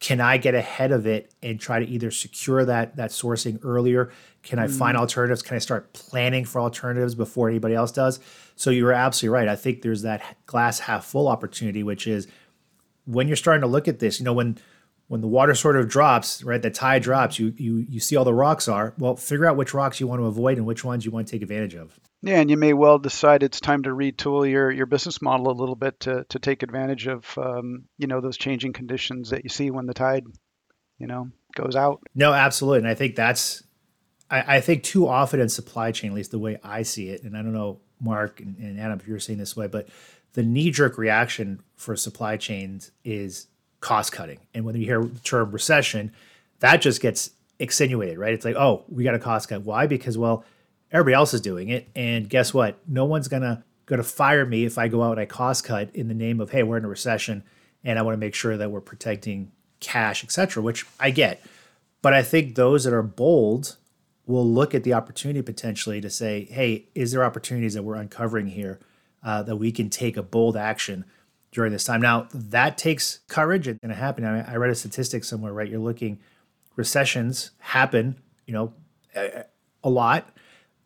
can 0.01 0.19
I 0.19 0.37
get 0.37 0.55
ahead 0.55 0.91
of 0.91 1.05
it 1.05 1.31
and 1.43 1.59
try 1.59 1.79
to 1.79 1.85
either 1.85 2.09
secure 2.09 2.65
that 2.65 2.95
that 2.95 3.11
sourcing 3.11 3.59
earlier? 3.63 4.11
Can 4.41 4.57
I 4.57 4.65
mm. 4.65 4.77
find 4.77 4.97
alternatives? 4.97 5.43
Can 5.43 5.55
I 5.55 5.59
start 5.59 5.93
planning 5.93 6.43
for 6.43 6.59
alternatives 6.59 7.13
before 7.13 7.47
anybody 7.47 7.75
else 7.75 7.91
does? 7.91 8.19
So 8.55 8.71
you 8.71 8.83
were 8.83 8.93
absolutely 8.93 9.35
right. 9.35 9.47
I 9.47 9.55
think 9.55 9.83
there's 9.83 10.01
that 10.01 10.23
glass 10.47 10.79
half 10.79 11.05
full 11.05 11.27
opportunity, 11.27 11.83
which 11.83 12.07
is 12.07 12.27
when 13.05 13.27
you're 13.27 13.37
starting 13.37 13.61
to 13.61 13.67
look 13.67 13.87
at 13.87 13.99
this, 13.99 14.19
you 14.19 14.25
know, 14.25 14.33
when 14.33 14.57
when 15.11 15.19
the 15.19 15.27
water 15.27 15.53
sort 15.53 15.75
of 15.75 15.89
drops, 15.89 16.41
right, 16.41 16.61
the 16.61 16.69
tide 16.69 17.03
drops, 17.03 17.37
you 17.37 17.53
you 17.57 17.79
you 17.79 17.99
see 17.99 18.15
all 18.15 18.23
the 18.23 18.33
rocks 18.33 18.69
are. 18.69 18.93
Well, 18.97 19.17
figure 19.17 19.45
out 19.45 19.57
which 19.57 19.73
rocks 19.73 19.99
you 19.99 20.07
want 20.07 20.21
to 20.21 20.25
avoid 20.25 20.57
and 20.57 20.65
which 20.65 20.85
ones 20.85 21.03
you 21.03 21.11
want 21.11 21.27
to 21.27 21.31
take 21.31 21.41
advantage 21.41 21.75
of. 21.75 21.99
Yeah, 22.21 22.39
and 22.39 22.49
you 22.49 22.55
may 22.55 22.71
well 22.71 22.97
decide 22.97 23.43
it's 23.43 23.59
time 23.59 23.83
to 23.83 23.89
retool 23.89 24.49
your, 24.49 24.71
your 24.71 24.85
business 24.85 25.21
model 25.21 25.49
a 25.49 25.59
little 25.59 25.75
bit 25.75 25.99
to, 26.01 26.23
to 26.29 26.39
take 26.39 26.63
advantage 26.63 27.07
of 27.07 27.37
um, 27.37 27.89
you 27.97 28.07
know 28.07 28.21
those 28.21 28.37
changing 28.37 28.71
conditions 28.71 29.31
that 29.31 29.43
you 29.43 29.49
see 29.49 29.69
when 29.69 29.85
the 29.85 29.93
tide 29.93 30.23
you 30.97 31.07
know 31.07 31.29
goes 31.57 31.75
out. 31.75 32.01
No, 32.15 32.31
absolutely, 32.31 32.79
and 32.79 32.87
I 32.87 32.95
think 32.95 33.17
that's 33.17 33.63
I, 34.29 34.55
I 34.55 34.61
think 34.61 34.83
too 34.83 35.09
often 35.09 35.41
in 35.41 35.49
supply 35.49 35.91
chain, 35.91 36.11
at 36.11 36.15
least 36.15 36.31
the 36.31 36.39
way 36.39 36.57
I 36.63 36.83
see 36.83 37.09
it, 37.09 37.23
and 37.23 37.35
I 37.35 37.41
don't 37.41 37.51
know 37.51 37.81
Mark 37.99 38.39
and, 38.39 38.55
and 38.59 38.79
Adam 38.79 38.97
if 38.97 39.09
you're 39.09 39.19
seeing 39.19 39.39
this 39.39 39.57
way, 39.57 39.67
but 39.67 39.89
the 40.31 40.43
knee 40.43 40.71
jerk 40.71 40.97
reaction 40.97 41.61
for 41.75 41.97
supply 41.97 42.37
chains 42.37 42.91
is 43.03 43.47
cost 43.81 44.11
cutting, 44.13 44.39
and 44.53 44.63
when 44.63 44.75
you 44.75 44.85
hear 44.85 45.03
the 45.03 45.19
term 45.19 45.51
recession, 45.51 46.11
that 46.59 46.81
just 46.81 47.01
gets 47.01 47.31
extenuated, 47.59 48.17
right? 48.17 48.33
It's 48.33 48.45
like, 48.45 48.55
oh, 48.55 48.85
we 48.87 49.03
got 49.03 49.15
a 49.15 49.19
cost 49.19 49.49
cut. 49.49 49.63
Why? 49.63 49.85
Because 49.85 50.17
well 50.17 50.45
everybody 50.91 51.15
else 51.15 51.33
is 51.33 51.41
doing 51.41 51.69
it. 51.69 51.89
And 51.95 52.29
guess 52.29 52.53
what? 52.53 52.77
No 52.87 53.05
one's 53.05 53.27
gonna 53.27 53.63
gonna 53.85 54.03
fire 54.03 54.45
me 54.45 54.65
if 54.65 54.77
I 54.77 54.87
go 54.87 55.03
out 55.03 55.11
and 55.11 55.19
I 55.19 55.25
cost 55.25 55.63
cut 55.63 55.93
in 55.95 56.07
the 56.07 56.13
name 56.13 56.39
of 56.39 56.51
hey, 56.51 56.63
we're 56.63 56.77
in 56.77 56.85
a 56.85 56.89
recession 56.89 57.43
and 57.83 57.97
I 57.97 58.01
want 58.01 58.13
to 58.13 58.19
make 58.19 58.35
sure 58.35 58.57
that 58.57 58.71
we're 58.71 58.81
protecting 58.81 59.51
cash, 59.79 60.23
etc., 60.23 60.61
which 60.61 60.85
I 60.99 61.09
get. 61.09 61.43
But 62.01 62.13
I 62.13 62.21
think 62.21 62.55
those 62.55 62.83
that 62.83 62.93
are 62.93 63.01
bold 63.01 63.77
will 64.27 64.47
look 64.47 64.75
at 64.75 64.83
the 64.83 64.93
opportunity 64.93 65.41
potentially 65.41 65.99
to 66.01 66.09
say, 66.09 66.45
hey, 66.45 66.85
is 66.93 67.11
there 67.11 67.23
opportunities 67.23 67.73
that 67.73 67.83
we're 67.83 67.95
uncovering 67.95 68.47
here 68.47 68.79
uh, 69.23 69.41
that 69.43 69.55
we 69.55 69.71
can 69.71 69.89
take 69.89 70.15
a 70.15 70.23
bold 70.23 70.55
action 70.55 71.05
during 71.51 71.71
this 71.71 71.83
time? 71.83 72.01
Now, 72.01 72.27
that 72.33 72.77
takes 72.77 73.19
courage 73.27 73.67
and 73.67 73.79
it 73.83 73.91
happen. 73.91 74.25
I, 74.25 74.33
mean, 74.33 74.45
I 74.47 74.55
read 74.55 74.71
a 74.71 74.75
statistic 74.75 75.23
somewhere, 75.23 75.53
right? 75.53 75.69
You're 75.69 75.79
looking, 75.79 76.19
recessions 76.75 77.51
happen, 77.59 78.17
you 78.45 78.53
know, 78.53 78.73
a, 79.15 79.45
a 79.83 79.89
lot 79.89 80.29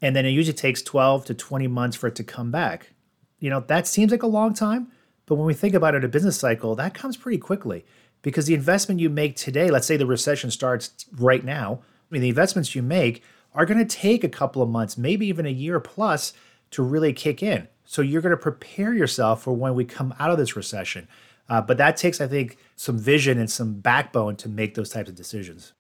and 0.02 0.16
then 0.16 0.26
it 0.26 0.30
usually 0.30 0.54
takes 0.54 0.82
12 0.82 1.26
to 1.26 1.34
20 1.34 1.68
months 1.68 1.98
for 1.98 2.08
it 2.08 2.16
to 2.16 2.24
come 2.24 2.52
back. 2.52 2.92
You 3.40 3.50
know, 3.50 3.62
that 3.62 3.88
seems 3.88 4.12
like 4.12 4.24
a 4.24 4.28
long 4.28 4.54
time, 4.54 4.92
but 5.26 5.36
when 5.36 5.48
we 5.48 5.54
think 5.54 5.74
about 5.74 5.96
it 5.96 6.04
a 6.04 6.08
business 6.08 6.38
cycle, 6.38 6.76
that 6.76 6.94
comes 6.94 7.18
pretty 7.18 7.38
quickly 7.38 7.86
because 8.22 8.46
the 8.46 8.54
investment 8.54 9.00
you 9.00 9.10
make 9.10 9.36
today, 9.36 9.70
let's 9.70 9.88
say 9.88 9.98
the 9.98 10.06
recession 10.06 10.52
starts 10.52 11.06
right 11.18 11.44
now, 11.44 11.80
I 11.84 12.14
mean, 12.14 12.22
the 12.22 12.30
investments 12.30 12.76
you 12.76 12.82
make 12.82 13.24
are 13.54 13.66
going 13.66 13.80
to 13.80 13.86
take 13.86 14.24
a 14.24 14.30
couple 14.30 14.62
of 14.62 14.70
months, 14.70 14.98
maybe 14.98 15.28
even 15.28 15.46
a 15.46 15.50
year 15.50 15.80
plus 15.80 16.34
to 16.72 16.84
really 16.84 17.14
kick 17.14 17.42
in. 17.42 17.68
So 17.86 18.02
you're 18.02 18.22
going 18.22 18.32
to 18.32 18.38
prepare 18.38 18.94
yourself 18.94 19.44
for 19.44 19.54
when 19.54 19.76
we 19.76 19.86
come 19.86 20.14
out 20.20 20.32
of 20.32 20.38
this 20.38 20.56
recession. 20.56 21.08
Uh, 21.48 21.62
but 21.62 21.78
that 21.78 21.96
takes, 21.98 22.20
I 22.20 22.28
think, 22.28 22.58
some 22.76 22.98
vision 22.98 23.38
and 23.38 23.50
some 23.50 23.76
backbone 23.76 24.36
to 24.38 24.50
make 24.50 24.74
those 24.74 24.90
types 24.90 25.10
of 25.10 25.16
decisions. 25.16 25.74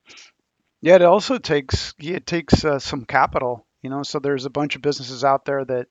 Yeah, 0.82 0.96
it 0.96 1.02
also 1.02 1.40
takes 1.40 1.96
it 2.00 2.28
takes 2.28 2.64
uh, 2.64 2.78
some 2.78 3.06
capital 3.06 3.66
you 3.86 3.92
know 3.92 4.02
so 4.02 4.18
there's 4.18 4.46
a 4.46 4.50
bunch 4.50 4.76
of 4.76 4.82
businesses 4.82 5.24
out 5.24 5.46
there 5.46 5.64
that 5.64 5.88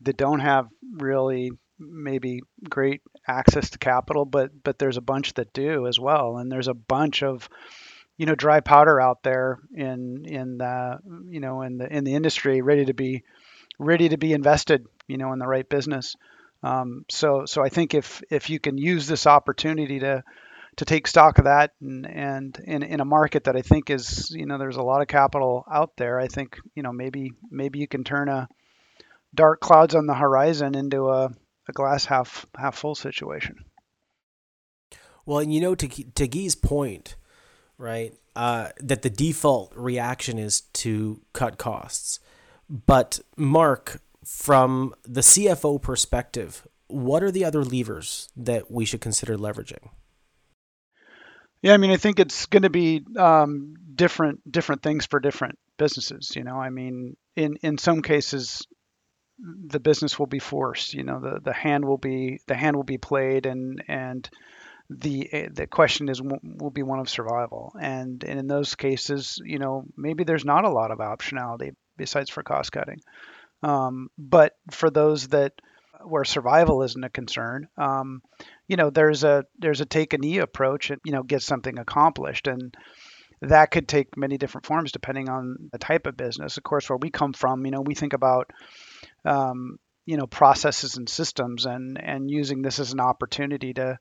that 0.00 0.16
don't 0.16 0.40
have 0.40 0.66
really 0.96 1.52
maybe 1.78 2.40
great 2.68 3.00
access 3.28 3.70
to 3.70 3.78
capital 3.78 4.24
but 4.24 4.50
but 4.64 4.76
there's 4.76 4.96
a 4.96 5.08
bunch 5.12 5.32
that 5.34 5.52
do 5.52 5.86
as 5.86 6.00
well 6.00 6.38
and 6.38 6.50
there's 6.50 6.66
a 6.66 6.74
bunch 6.74 7.22
of 7.22 7.48
you 8.16 8.26
know 8.26 8.34
dry 8.34 8.58
powder 8.58 9.00
out 9.00 9.22
there 9.22 9.60
in 9.72 10.24
in 10.24 10.58
the 10.58 10.98
you 11.28 11.38
know 11.38 11.62
in 11.62 11.78
the 11.78 11.86
in 11.96 12.02
the 12.02 12.16
industry 12.16 12.60
ready 12.60 12.84
to 12.86 12.94
be 12.94 13.22
ready 13.78 14.08
to 14.08 14.16
be 14.16 14.32
invested 14.32 14.86
you 15.08 15.16
know 15.16 15.32
in 15.32 15.38
the 15.40 15.46
right 15.46 15.68
business. 15.68 16.14
Um, 16.62 17.04
so 17.10 17.46
so 17.46 17.62
I 17.62 17.68
think 17.68 17.94
if 17.94 18.22
if 18.30 18.50
you 18.50 18.60
can 18.60 18.78
use 18.78 19.06
this 19.06 19.26
opportunity 19.26 20.00
to 20.00 20.22
to 20.76 20.84
take 20.84 21.08
stock 21.08 21.38
of 21.38 21.44
that 21.44 21.72
and, 21.80 22.06
and 22.06 22.60
in, 22.64 22.84
in 22.84 23.00
a 23.00 23.04
market 23.04 23.44
that 23.44 23.56
I 23.56 23.62
think 23.62 23.90
is 23.90 24.30
you 24.30 24.46
know 24.46 24.58
there's 24.58 24.76
a 24.76 24.82
lot 24.82 25.02
of 25.02 25.08
capital 25.08 25.64
out 25.70 25.96
there 25.96 26.20
I 26.20 26.28
think 26.28 26.58
you 26.74 26.82
know 26.82 26.92
maybe 26.92 27.32
maybe 27.50 27.78
you 27.80 27.88
can 27.88 28.04
turn 28.04 28.28
a 28.28 28.48
dark 29.34 29.60
clouds 29.60 29.94
on 29.94 30.06
the 30.06 30.14
horizon 30.14 30.74
into 30.74 31.08
a, 31.08 31.30
a 31.68 31.72
glass 31.72 32.04
half 32.04 32.46
half 32.56 32.76
full 32.76 32.94
situation. 32.94 33.64
Well 35.26 35.38
and 35.38 35.52
you 35.52 35.60
know 35.60 35.74
to 35.74 35.88
to 35.88 36.28
Guy's 36.28 36.54
point 36.54 37.16
right 37.76 38.14
uh, 38.34 38.68
that 38.78 39.02
the 39.02 39.10
default 39.10 39.72
reaction 39.74 40.38
is 40.38 40.60
to 40.60 41.20
cut 41.32 41.58
costs 41.58 42.20
but 42.68 43.20
Mark 43.36 44.00
from 44.24 44.94
the 45.04 45.22
CFO 45.22 45.80
perspective 45.80 46.66
what 46.88 47.22
are 47.22 47.30
the 47.30 47.44
other 47.44 47.64
levers 47.64 48.30
that 48.36 48.70
we 48.70 48.84
should 48.84 49.00
consider 49.00 49.36
leveraging 49.36 49.90
yeah, 51.60 51.74
I 51.74 51.76
mean, 51.76 51.90
I 51.90 51.96
think 51.96 52.20
it's 52.20 52.46
going 52.46 52.62
to 52.62 52.70
be 52.70 53.04
um, 53.16 53.74
different 53.94 54.50
different 54.50 54.82
things 54.82 55.06
for 55.06 55.18
different 55.18 55.58
businesses. 55.76 56.36
You 56.36 56.44
know, 56.44 56.54
I 56.54 56.70
mean, 56.70 57.16
in 57.34 57.56
in 57.62 57.78
some 57.78 58.02
cases, 58.02 58.66
the 59.38 59.80
business 59.80 60.18
will 60.18 60.26
be 60.26 60.38
forced. 60.38 60.94
You 60.94 61.02
know, 61.02 61.20
the 61.20 61.40
the 61.42 61.52
hand 61.52 61.84
will 61.84 61.98
be 61.98 62.40
the 62.46 62.54
hand 62.54 62.76
will 62.76 62.84
be 62.84 62.98
played, 62.98 63.46
and 63.46 63.82
and 63.88 64.28
the 64.88 65.48
the 65.52 65.66
question 65.66 66.08
is 66.08 66.22
will 66.22 66.70
be 66.70 66.84
one 66.84 67.00
of 67.00 67.10
survival. 67.10 67.74
And, 67.80 68.22
and 68.22 68.38
in 68.38 68.46
those 68.46 68.76
cases, 68.76 69.40
you 69.44 69.58
know, 69.58 69.84
maybe 69.96 70.22
there's 70.22 70.44
not 70.44 70.64
a 70.64 70.70
lot 70.70 70.92
of 70.92 70.98
optionality 70.98 71.72
besides 71.98 72.30
for 72.30 72.42
cost 72.42 72.72
cutting. 72.72 73.00
Um, 73.62 74.10
but 74.16 74.56
for 74.70 74.88
those 74.88 75.28
that 75.28 75.52
where 76.04 76.24
survival 76.24 76.82
isn't 76.82 77.04
a 77.04 77.10
concern, 77.10 77.68
um, 77.76 78.22
you 78.68 78.76
know, 78.76 78.88
there's 78.88 79.24
a 79.24 79.44
there's 79.58 79.82
a 79.82 79.86
take 79.86 80.14
a 80.14 80.18
knee 80.18 80.38
approach 80.38 80.90
and 80.90 81.00
you 81.04 81.12
know 81.12 81.22
get 81.22 81.42
something 81.42 81.78
accomplished 81.78 82.46
and 82.46 82.74
that 83.40 83.70
could 83.70 83.86
take 83.86 84.16
many 84.16 84.36
different 84.36 84.66
forms 84.66 84.92
depending 84.92 85.28
on 85.28 85.70
the 85.72 85.78
type 85.78 86.06
of 86.06 86.16
business. 86.16 86.56
Of 86.56 86.62
course, 86.62 86.88
where 86.88 86.96
we 86.96 87.10
come 87.10 87.32
from, 87.32 87.64
you 87.64 87.70
know, 87.70 87.82
we 87.82 87.94
think 87.94 88.12
about 88.12 88.50
um, 89.24 89.78
you 90.06 90.16
know 90.16 90.26
processes 90.26 90.96
and 90.96 91.08
systems 91.08 91.66
and 91.66 92.00
and 92.02 92.30
using 92.30 92.62
this 92.62 92.78
as 92.78 92.92
an 92.92 93.00
opportunity 93.00 93.74
to 93.74 93.98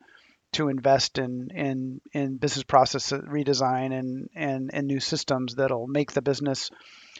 to 0.53 0.69
invest 0.69 1.17
in 1.17 1.49
in 1.53 2.01
in 2.13 2.37
business 2.37 2.63
process 2.63 3.11
redesign 3.11 3.97
and 3.97 4.29
and 4.35 4.69
and 4.73 4.87
new 4.87 4.99
systems 4.99 5.55
that'll 5.55 5.87
make 5.87 6.13
the 6.13 6.21
business 6.21 6.71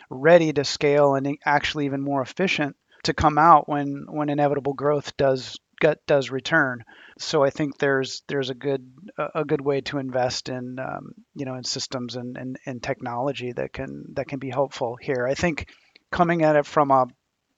ready 0.09 0.53
to 0.53 0.63
scale 0.63 1.15
and 1.15 1.37
actually 1.45 1.85
even 1.85 2.01
more 2.01 2.21
efficient 2.21 2.75
to 3.03 3.13
come 3.13 3.37
out 3.37 3.69
when 3.69 4.05
when 4.09 4.29
inevitable 4.29 4.73
growth 4.73 5.15
does 5.17 5.59
get, 5.79 6.05
does 6.05 6.31
return. 6.31 6.83
So 7.19 7.43
I 7.43 7.49
think 7.49 7.77
there's 7.77 8.23
there's 8.27 8.49
a 8.49 8.55
good 8.55 8.91
a 9.33 9.45
good 9.45 9.61
way 9.61 9.81
to 9.81 9.97
invest 9.97 10.49
in 10.49 10.77
um, 10.79 11.13
you 11.35 11.45
know 11.45 11.55
in 11.55 11.63
systems 11.63 12.15
and, 12.15 12.37
and 12.37 12.59
and 12.65 12.81
technology 12.81 13.51
that 13.53 13.73
can 13.73 14.05
that 14.13 14.27
can 14.27 14.39
be 14.39 14.49
helpful 14.49 14.97
here. 15.01 15.25
I 15.27 15.33
think 15.33 15.67
coming 16.11 16.43
at 16.43 16.55
it 16.55 16.65
from 16.65 16.91
a 16.91 17.07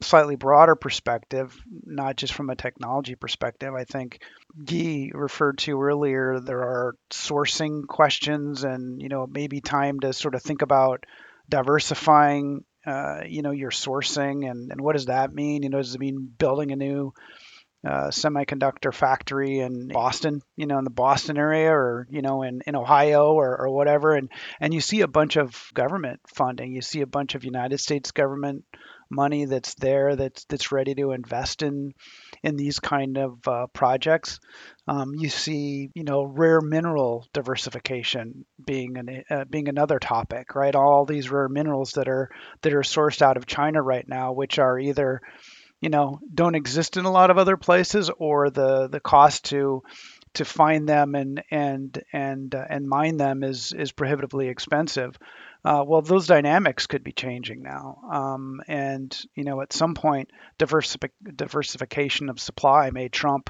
slightly 0.02 0.36
broader 0.36 0.76
perspective, 0.76 1.58
not 1.86 2.16
just 2.16 2.34
from 2.34 2.50
a 2.50 2.56
technology 2.56 3.16
perspective. 3.16 3.74
I 3.74 3.84
think 3.84 4.22
Guy 4.64 5.10
referred 5.14 5.58
to 5.60 5.82
earlier 5.82 6.40
there 6.40 6.62
are 6.62 6.96
sourcing 7.12 7.86
questions 7.86 8.64
and 8.64 9.02
you 9.02 9.10
know 9.10 9.28
maybe 9.28 9.62
time 9.62 10.00
to 10.02 10.14
sort 10.14 10.36
of 10.36 10.42
think 10.42 10.62
about 10.62 11.06
diversifying 11.50 12.64
uh, 12.86 13.22
you 13.28 13.42
know 13.42 13.52
your 13.52 13.72
sourcing 13.72 14.50
and, 14.50 14.72
and 14.72 14.80
what 14.80 14.94
does 14.94 15.08
that 15.08 15.34
mean 15.34 15.64
you 15.64 15.70
know 15.70 15.78
does 15.78 15.96
it 15.96 16.00
mean 16.00 16.32
building 16.38 16.72
a 16.72 16.76
new 16.76 17.14
uh, 17.88 18.10
semiconductor 18.10 18.94
factory 18.94 19.60
in 19.60 19.88
Boston, 19.88 20.42
you 20.58 20.66
know, 20.66 20.80
in 20.80 20.84
the 20.84 20.90
Boston 20.90 21.38
area 21.38 21.72
or, 21.72 22.08
you 22.10 22.22
know, 22.22 22.44
in, 22.44 22.62
in 22.68 22.76
Ohio 22.76 23.32
or, 23.34 23.58
or 23.58 23.70
whatever. 23.70 24.16
And, 24.16 24.30
and 24.60 24.74
you 24.74 24.82
see 24.82 25.02
a 25.02 25.08
bunch 25.08 25.38
of 25.38 25.72
government 25.74 26.20
funding. 26.28 26.74
You 26.74 26.82
see 26.82 27.02
a 27.02 27.08
bunch 27.08 27.36
of 27.36 27.46
United 27.46 27.78
States 27.80 28.12
government 28.12 28.66
money 29.10 29.46
that's 29.46 29.74
there 29.76 30.16
that's 30.16 30.46
that's 30.46 30.72
ready 30.72 30.96
to 30.96 31.12
invest 31.12 31.62
in 31.62 31.94
in 32.44 32.56
these 32.56 32.80
kind 32.80 33.18
of 33.18 33.48
uh, 33.48 33.68
projects. 33.74 34.40
Um, 34.88 35.14
you 35.16 35.30
see, 35.30 35.90
you 35.94 36.04
know, 36.04 36.24
rare 36.24 36.62
mineral 36.62 37.28
diversification 37.34 38.46
being 38.66 38.98
an 38.98 39.24
uh, 39.30 39.46
being 39.46 39.70
another 39.70 40.00
topic, 40.00 40.56
right? 40.56 40.76
All 40.76 41.06
these 41.06 41.30
rare 41.30 41.50
minerals 41.50 41.94
that 41.94 42.08
are 42.08 42.30
that 42.62 42.74
are 42.74 42.82
sourced 42.82 43.22
out 43.22 43.38
of 43.38 43.46
China 43.46 43.82
right 43.82 44.08
now, 44.08 44.34
which 44.34 44.60
are 44.60 44.80
either 44.80 45.22
you 45.82 45.90
know 45.90 46.20
don't 46.34 46.56
exist 46.56 46.98
in 46.98 47.06
a 47.06 47.12
lot 47.12 47.32
of 47.32 47.38
other 47.38 47.58
places 47.58 48.10
or 48.18 48.50
the 48.50 48.88
the 48.88 49.00
cost 49.00 49.46
to 49.46 49.82
to 50.34 50.46
find 50.46 50.88
them 50.88 51.16
and 51.16 51.44
and 51.52 52.04
and 52.14 52.54
uh, 52.54 52.66
and 52.70 52.88
mine 52.88 53.18
them 53.18 53.44
is 53.44 53.74
is 53.74 53.92
prohibitively 53.92 54.48
expensive. 54.48 55.18
Uh, 55.64 55.84
well, 55.86 56.02
those 56.02 56.28
dynamics 56.28 56.88
could 56.88 57.04
be 57.04 57.12
changing 57.12 57.62
now, 57.62 57.98
um, 58.12 58.62
and 58.68 59.18
you 59.36 59.44
know 59.44 59.62
at 59.62 59.74
some 59.74 59.94
point 59.94 60.30
diversific- 60.58 61.12
diversification 61.36 62.30
of 62.30 62.40
supply 62.40 62.92
may 62.92 63.10
trump 63.10 63.50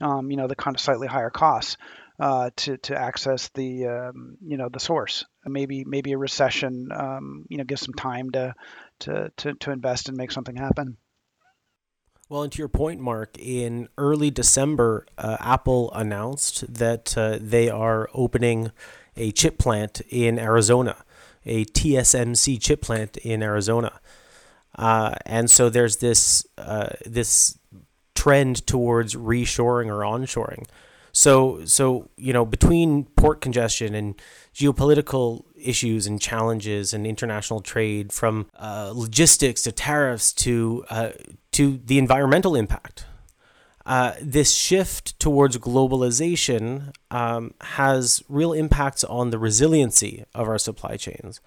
um, 0.00 0.30
you 0.30 0.36
know 0.36 0.46
the 0.46 0.54
kind 0.54 0.76
of 0.76 0.80
slightly 0.80 1.06
higher 1.06 1.30
costs 1.30 1.78
uh, 2.20 2.50
to 2.56 2.76
to 2.78 2.98
access 2.98 3.48
the 3.54 3.86
um, 3.86 4.36
you 4.42 4.56
know 4.56 4.68
the 4.68 4.80
source. 4.80 5.24
Maybe 5.44 5.84
maybe 5.86 6.12
a 6.12 6.18
recession 6.18 6.88
um, 6.94 7.46
you 7.48 7.58
know 7.58 7.64
gives 7.64 7.82
some 7.82 7.94
time 7.94 8.30
to 8.32 8.54
to 9.00 9.30
to 9.38 9.54
to 9.54 9.70
invest 9.70 10.08
and 10.08 10.16
make 10.16 10.32
something 10.32 10.56
happen. 10.56 10.96
Well, 12.28 12.42
and 12.42 12.52
to 12.52 12.58
your 12.58 12.68
point, 12.68 13.00
Mark, 13.00 13.38
in 13.38 13.88
early 13.96 14.32
December, 14.32 15.06
uh, 15.16 15.36
Apple 15.38 15.92
announced 15.92 16.74
that 16.74 17.16
uh, 17.16 17.38
they 17.40 17.70
are 17.70 18.08
opening 18.12 18.72
a 19.16 19.30
chip 19.30 19.58
plant 19.58 20.00
in 20.08 20.36
Arizona, 20.36 21.04
a 21.46 21.64
TSMC 21.64 22.60
chip 22.60 22.82
plant 22.82 23.16
in 23.18 23.42
Arizona. 23.42 24.00
Uh, 24.76 25.14
and 25.24 25.50
so 25.50 25.70
there's 25.70 25.96
this 25.96 26.46
uh, 26.58 26.88
this 27.06 27.58
trend 28.14 28.66
towards 28.66 29.14
reshoring 29.14 29.86
or 29.86 30.00
onshoring. 30.00 30.66
So 31.12 31.64
so 31.64 32.10
you 32.16 32.32
know 32.32 32.44
between 32.44 33.04
port 33.16 33.40
congestion 33.40 33.94
and 33.94 34.20
geopolitical 34.54 35.44
issues 35.56 36.06
and 36.06 36.20
challenges 36.20 36.92
and 36.92 37.06
international 37.06 37.60
trade, 37.60 38.12
from 38.12 38.46
uh, 38.58 38.92
logistics 38.94 39.62
to 39.62 39.72
tariffs 39.72 40.32
to 40.34 40.84
uh, 40.90 41.10
to 41.52 41.80
the 41.84 41.98
environmental 41.98 42.54
impact. 42.54 43.06
Uh, 43.86 44.14
this 44.20 44.52
shift 44.52 45.18
towards 45.20 45.56
globalization 45.58 46.92
um, 47.12 47.54
has 47.60 48.20
real 48.28 48.52
impacts 48.52 49.04
on 49.04 49.30
the 49.30 49.38
resiliency 49.38 50.24
of 50.34 50.48
our 50.48 50.58
supply 50.58 50.96
chains. 50.96 51.40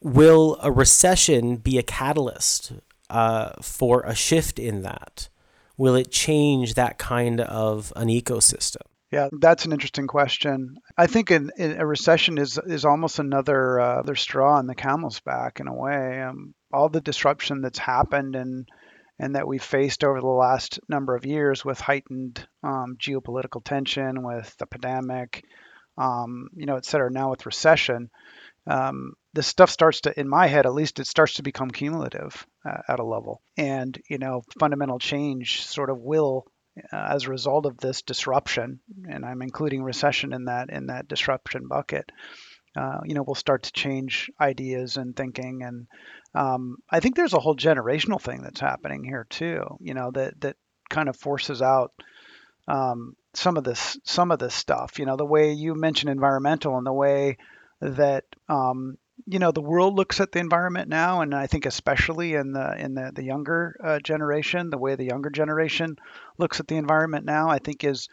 Will 0.00 0.58
a 0.62 0.72
recession 0.72 1.56
be 1.56 1.76
a 1.76 1.82
catalyst 1.82 2.72
uh, 3.10 3.50
for 3.60 4.00
a 4.00 4.14
shift 4.14 4.58
in 4.58 4.80
that? 4.80 5.28
Will 5.76 5.94
it 5.94 6.10
change 6.10 6.72
that 6.74 6.96
kind 6.96 7.42
of 7.42 7.92
an 7.96 8.08
ecosystem? 8.08 8.80
Yeah, 9.10 9.28
that's 9.30 9.66
an 9.66 9.72
interesting 9.72 10.06
question. 10.06 10.78
I 10.96 11.06
think 11.06 11.30
in, 11.30 11.50
in 11.58 11.78
a 11.78 11.84
recession 11.84 12.38
is 12.38 12.58
is 12.64 12.86
almost 12.86 13.18
another 13.18 13.78
uh, 13.78 14.14
straw 14.14 14.58
in 14.58 14.66
the 14.66 14.74
camel's 14.74 15.20
back 15.20 15.60
in 15.60 15.68
a 15.68 15.74
way. 15.74 16.22
Um, 16.22 16.54
all 16.72 16.88
the 16.88 17.02
disruption 17.02 17.60
that's 17.60 17.78
happened 17.78 18.36
and 18.36 18.66
and 19.18 19.36
that 19.36 19.46
we've 19.46 19.62
faced 19.62 20.04
over 20.04 20.20
the 20.20 20.26
last 20.26 20.80
number 20.88 21.14
of 21.14 21.26
years 21.26 21.64
with 21.64 21.80
heightened 21.80 22.46
um, 22.62 22.96
geopolitical 22.98 23.62
tension, 23.64 24.22
with 24.22 24.54
the 24.58 24.66
pandemic, 24.66 25.44
um, 25.98 26.48
you 26.54 26.66
know, 26.66 26.76
et 26.76 26.84
cetera. 26.84 27.10
Now 27.10 27.30
with 27.30 27.46
recession, 27.46 28.10
um, 28.66 29.14
this 29.34 29.46
stuff 29.46 29.70
starts 29.70 30.02
to, 30.02 30.18
in 30.18 30.28
my 30.28 30.46
head 30.46 30.66
at 30.66 30.74
least, 30.74 31.00
it 31.00 31.06
starts 31.06 31.34
to 31.34 31.42
become 31.42 31.70
cumulative 31.70 32.46
uh, 32.64 32.82
at 32.88 33.00
a 33.00 33.04
level, 33.04 33.42
and 33.56 34.00
you 34.08 34.18
know, 34.18 34.42
fundamental 34.58 34.98
change 34.98 35.62
sort 35.66 35.90
of 35.90 35.98
will 35.98 36.46
uh, 36.92 37.08
as 37.10 37.24
a 37.24 37.30
result 37.30 37.66
of 37.66 37.76
this 37.78 38.02
disruption, 38.02 38.80
and 39.08 39.24
I'm 39.24 39.42
including 39.42 39.82
recession 39.82 40.32
in 40.32 40.46
that 40.46 40.70
in 40.70 40.86
that 40.86 41.08
disruption 41.08 41.68
bucket. 41.68 42.10
Uh, 42.76 43.00
you 43.04 43.14
know, 43.14 43.22
we'll 43.22 43.34
start 43.34 43.64
to 43.64 43.72
change 43.72 44.30
ideas 44.40 44.96
and 44.96 45.14
thinking, 45.14 45.62
and 45.62 45.86
um, 46.34 46.78
I 46.90 47.00
think 47.00 47.16
there's 47.16 47.34
a 47.34 47.40
whole 47.40 47.56
generational 47.56 48.20
thing 48.20 48.42
that's 48.42 48.60
happening 48.60 49.04
here 49.04 49.26
too. 49.28 49.62
You 49.80 49.94
know, 49.94 50.10
that 50.12 50.40
that 50.40 50.56
kind 50.88 51.08
of 51.08 51.16
forces 51.16 51.60
out 51.60 51.92
um, 52.68 53.16
some 53.34 53.56
of 53.56 53.64
this 53.64 53.98
some 54.04 54.30
of 54.30 54.38
this 54.38 54.54
stuff. 54.54 54.98
You 54.98 55.06
know, 55.06 55.16
the 55.16 55.26
way 55.26 55.52
you 55.52 55.74
mentioned 55.74 56.10
environmental 56.10 56.76
and 56.76 56.86
the 56.86 56.92
way 56.92 57.36
that 57.80 58.24
um, 58.48 58.96
you 59.26 59.38
know 59.38 59.52
the 59.52 59.60
world 59.60 59.94
looks 59.94 60.20
at 60.20 60.32
the 60.32 60.38
environment 60.38 60.88
now, 60.88 61.20
and 61.20 61.34
I 61.34 61.46
think 61.46 61.66
especially 61.66 62.34
in 62.34 62.52
the 62.52 62.76
in 62.78 62.94
the 62.94 63.12
the 63.14 63.24
younger 63.24 63.76
uh, 63.82 63.98
generation, 64.00 64.70
the 64.70 64.78
way 64.78 64.94
the 64.94 65.04
younger 65.04 65.30
generation 65.30 65.96
looks 66.38 66.60
at 66.60 66.68
the 66.68 66.76
environment 66.76 67.24
now, 67.24 67.48
I 67.48 67.58
think 67.58 67.84
is 67.84 68.08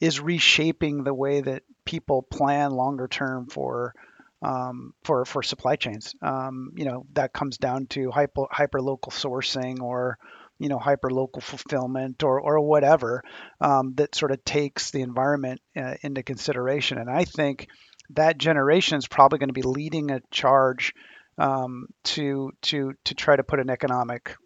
is 0.00 0.20
reshaping 0.20 1.04
the 1.04 1.14
way 1.14 1.40
that 1.40 1.62
people 1.84 2.22
plan 2.22 2.72
longer 2.72 3.06
term 3.08 3.46
for 3.46 3.94
um, 4.42 4.94
for 5.04 5.24
for 5.24 5.42
supply 5.42 5.76
chains. 5.76 6.14
Um, 6.22 6.72
you 6.76 6.84
know 6.86 7.06
that 7.12 7.32
comes 7.32 7.58
down 7.58 7.86
to 7.88 8.10
hyper 8.10 8.46
hyper 8.50 8.80
local 8.80 9.12
sourcing 9.12 9.80
or 9.82 10.18
you 10.58 10.68
know 10.68 10.78
hyper 10.78 11.10
local 11.10 11.42
fulfillment 11.42 12.22
or 12.22 12.40
or 12.40 12.60
whatever 12.60 13.22
um, 13.60 13.94
that 13.96 14.14
sort 14.14 14.32
of 14.32 14.42
takes 14.44 14.90
the 14.90 15.02
environment 15.02 15.60
uh, 15.76 15.94
into 16.02 16.22
consideration. 16.22 16.98
And 16.98 17.10
I 17.10 17.24
think 17.24 17.68
that 18.10 18.38
generation 18.38 18.98
is 18.98 19.06
probably 19.06 19.38
going 19.38 19.50
to 19.50 19.54
be 19.54 19.62
leading 19.62 20.10
a 20.10 20.20
charge 20.30 20.94
um, 21.36 21.88
to 22.04 22.52
to 22.62 22.94
to 23.04 23.14
try 23.14 23.36
to 23.36 23.44
put 23.44 23.60
an 23.60 23.68
economic 23.68 24.36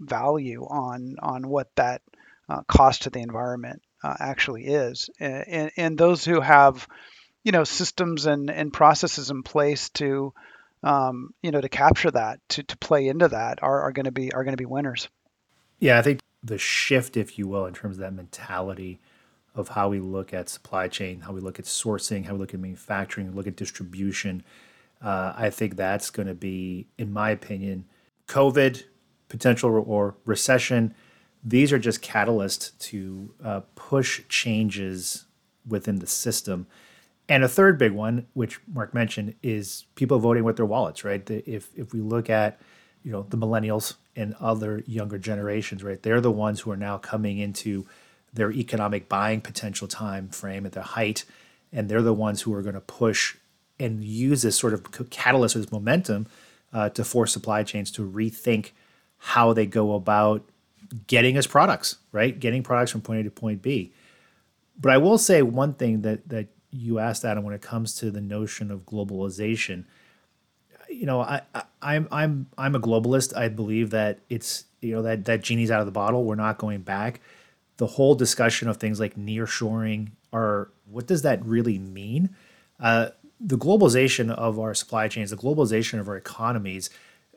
value 0.00 0.64
on 0.64 1.16
on 1.20 1.48
what 1.48 1.68
that 1.76 2.02
uh, 2.48 2.62
cost 2.66 3.02
to 3.02 3.10
the 3.10 3.20
environment 3.20 3.82
uh, 4.04 4.14
actually 4.20 4.66
is. 4.66 5.08
And, 5.18 5.70
and, 5.76 5.98
those 5.98 6.24
who 6.24 6.40
have 6.40 6.86
you 7.42 7.52
know 7.52 7.64
systems 7.64 8.26
and, 8.26 8.50
and 8.50 8.72
processes 8.72 9.30
in 9.30 9.42
place 9.42 9.88
to 9.90 10.34
um, 10.82 11.32
you 11.42 11.50
know 11.50 11.60
to 11.60 11.68
capture 11.70 12.10
that 12.10 12.38
to, 12.50 12.62
to 12.64 12.76
play 12.76 13.08
into 13.08 13.28
that 13.28 13.62
are, 13.62 13.82
are 13.82 13.92
going 13.92 14.04
to 14.04 14.12
be 14.12 14.32
are 14.32 14.44
going 14.44 14.52
to 14.52 14.60
be 14.60 14.66
winners. 14.66 15.08
Yeah, 15.80 15.98
I 15.98 16.02
think 16.02 16.20
the 16.42 16.58
shift, 16.58 17.16
if 17.16 17.38
you 17.38 17.48
will, 17.48 17.64
in 17.64 17.72
terms 17.72 17.96
of 17.96 18.00
that 18.00 18.12
mentality 18.12 19.00
of 19.54 19.68
how 19.68 19.88
we 19.88 20.00
look 20.00 20.34
at 20.34 20.48
supply 20.48 20.88
chain, 20.88 21.20
how 21.20 21.32
we 21.32 21.40
look 21.40 21.58
at 21.58 21.64
sourcing, 21.64 22.26
how 22.26 22.34
we 22.34 22.40
look 22.40 22.52
at 22.52 22.60
manufacturing, 22.60 23.34
look 23.34 23.46
at 23.46 23.56
distribution. 23.56 24.42
Uh, 25.02 25.32
I 25.36 25.50
think 25.50 25.76
that's 25.76 26.10
going 26.10 26.28
to 26.28 26.34
be, 26.34 26.86
in 26.98 27.12
my 27.12 27.30
opinion, 27.30 27.84
COVID, 28.26 28.82
potential 29.28 29.84
or 29.86 30.16
recession. 30.24 30.94
These 31.44 31.72
are 31.72 31.78
just 31.78 32.02
catalysts 32.02 32.76
to 32.90 33.34
uh, 33.44 33.60
push 33.74 34.22
changes 34.28 35.26
within 35.68 35.96
the 35.96 36.06
system. 36.06 36.66
And 37.28 37.44
a 37.44 37.48
third 37.48 37.78
big 37.78 37.92
one, 37.92 38.26
which 38.34 38.60
Mark 38.66 38.94
mentioned, 38.94 39.34
is 39.42 39.84
people 39.94 40.18
voting 40.18 40.44
with 40.44 40.56
their 40.56 40.66
wallets, 40.66 41.04
right? 41.04 41.28
If 41.30 41.68
if 41.76 41.92
we 41.92 42.00
look 42.00 42.28
at, 42.30 42.60
you 43.02 43.12
know, 43.12 43.26
the 43.28 43.36
millennials 43.36 43.94
and 44.16 44.34
other 44.40 44.82
younger 44.86 45.18
generations, 45.18 45.82
right, 45.82 46.02
they're 46.02 46.20
the 46.20 46.30
ones 46.30 46.60
who 46.60 46.70
are 46.70 46.76
now 46.76 46.98
coming 46.98 47.38
into 47.38 47.86
their 48.32 48.50
economic 48.50 49.08
buying 49.08 49.40
potential 49.40 49.88
time 49.88 50.28
frame 50.28 50.66
at 50.66 50.72
their 50.72 50.82
height, 50.82 51.24
and 51.72 51.88
they're 51.88 52.02
the 52.02 52.12
ones 52.12 52.42
who 52.42 52.52
are 52.52 52.62
going 52.62 52.74
to 52.74 52.80
push 52.80 53.36
and 53.78 54.04
use 54.04 54.42
this 54.42 54.56
sort 54.56 54.72
of 54.72 55.10
catalyst 55.10 55.56
or 55.56 55.60
this 55.60 55.72
momentum 55.72 56.26
uh, 56.72 56.88
to 56.90 57.04
force 57.04 57.32
supply 57.32 57.62
chains 57.62 57.90
to 57.90 58.08
rethink 58.08 58.70
how 59.18 59.52
they 59.52 59.66
go 59.66 59.94
about 59.94 60.44
getting 61.06 61.36
us 61.36 61.46
products, 61.46 61.98
right? 62.12 62.38
Getting 62.38 62.62
products 62.62 62.90
from 62.90 63.00
point 63.00 63.20
A 63.20 63.22
to 63.24 63.30
point 63.30 63.62
B. 63.62 63.92
But 64.80 64.92
I 64.92 64.98
will 64.98 65.18
say 65.18 65.42
one 65.42 65.74
thing 65.74 66.02
that 66.02 66.28
that 66.28 66.48
you 66.70 66.98
asked 66.98 67.24
Adam 67.24 67.44
when 67.44 67.54
it 67.54 67.62
comes 67.62 67.94
to 67.96 68.10
the 68.10 68.20
notion 68.20 68.70
of 68.70 68.84
globalization. 68.84 69.84
You 70.88 71.06
know, 71.06 71.20
I, 71.20 71.42
I 71.54 71.62
I'm 71.82 72.08
I'm 72.10 72.46
I'm 72.58 72.74
a 72.74 72.80
globalist. 72.80 73.36
I 73.36 73.48
believe 73.48 73.90
that 73.90 74.20
it's 74.28 74.64
you 74.80 74.94
know 74.94 75.02
that 75.02 75.24
that 75.26 75.42
genie's 75.42 75.70
out 75.70 75.80
of 75.80 75.86
the 75.86 75.92
bottle. 75.92 76.24
We're 76.24 76.34
not 76.34 76.58
going 76.58 76.82
back. 76.82 77.20
The 77.76 77.86
whole 77.86 78.14
discussion 78.14 78.68
of 78.68 78.76
things 78.76 79.00
like 79.00 79.16
nearshoring 79.16 80.10
are 80.32 80.70
what 80.90 81.06
does 81.06 81.22
that 81.22 81.44
really 81.44 81.78
mean? 81.78 82.30
Uh, 82.80 83.10
the 83.40 83.58
globalization 83.58 84.30
of 84.30 84.58
our 84.58 84.74
supply 84.74 85.08
chains, 85.08 85.30
the 85.30 85.36
globalization 85.36 86.00
of 86.00 86.08
our 86.08 86.16
economies 86.16 86.90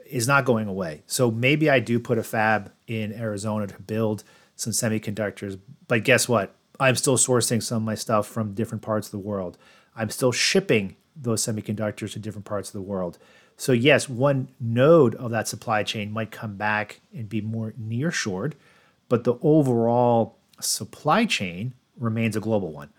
is 0.09 0.27
not 0.27 0.45
going 0.45 0.67
away. 0.67 1.03
So 1.07 1.31
maybe 1.31 1.69
I 1.69 1.79
do 1.79 1.99
put 1.99 2.17
a 2.17 2.23
fab 2.23 2.71
in 2.87 3.13
Arizona 3.13 3.67
to 3.67 3.81
build 3.81 4.23
some 4.55 4.73
semiconductors, 4.73 5.59
but 5.87 6.03
guess 6.03 6.27
what? 6.27 6.55
I'm 6.79 6.95
still 6.95 7.17
sourcing 7.17 7.61
some 7.61 7.77
of 7.77 7.83
my 7.83 7.95
stuff 7.95 8.27
from 8.27 8.53
different 8.53 8.81
parts 8.81 9.07
of 9.07 9.11
the 9.11 9.19
world. 9.19 9.57
I'm 9.95 10.09
still 10.09 10.31
shipping 10.31 10.95
those 11.15 11.43
semiconductors 11.43 12.13
to 12.13 12.19
different 12.19 12.45
parts 12.45 12.69
of 12.69 12.73
the 12.73 12.81
world. 12.81 13.17
So 13.55 13.71
yes, 13.71 14.07
one 14.07 14.49
node 14.59 15.15
of 15.15 15.31
that 15.31 15.47
supply 15.47 15.83
chain 15.83 16.11
might 16.11 16.29
come 16.29 16.55
back 16.55 17.01
and 17.13 17.27
be 17.27 17.41
more 17.41 17.73
near 17.77 18.11
shored, 18.11 18.55
but 19.09 19.23
the 19.23 19.35
overall 19.41 20.37
supply 20.59 21.25
chain 21.25 21.73
remains 21.97 22.35
a 22.35 22.39
global 22.39 22.71
one. 22.71 22.89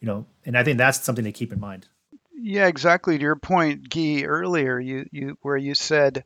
You 0.00 0.06
know, 0.06 0.26
and 0.44 0.56
I 0.56 0.62
think 0.62 0.78
that's 0.78 1.00
something 1.00 1.24
to 1.24 1.32
keep 1.32 1.52
in 1.52 1.58
mind. 1.58 1.88
Yeah, 2.36 2.66
exactly. 2.66 3.16
To 3.16 3.22
your 3.22 3.36
point, 3.36 3.88
Guy, 3.88 4.22
earlier, 4.22 4.78
you, 4.78 5.08
you 5.10 5.38
where 5.42 5.56
you 5.56 5.74
said, 5.74 6.24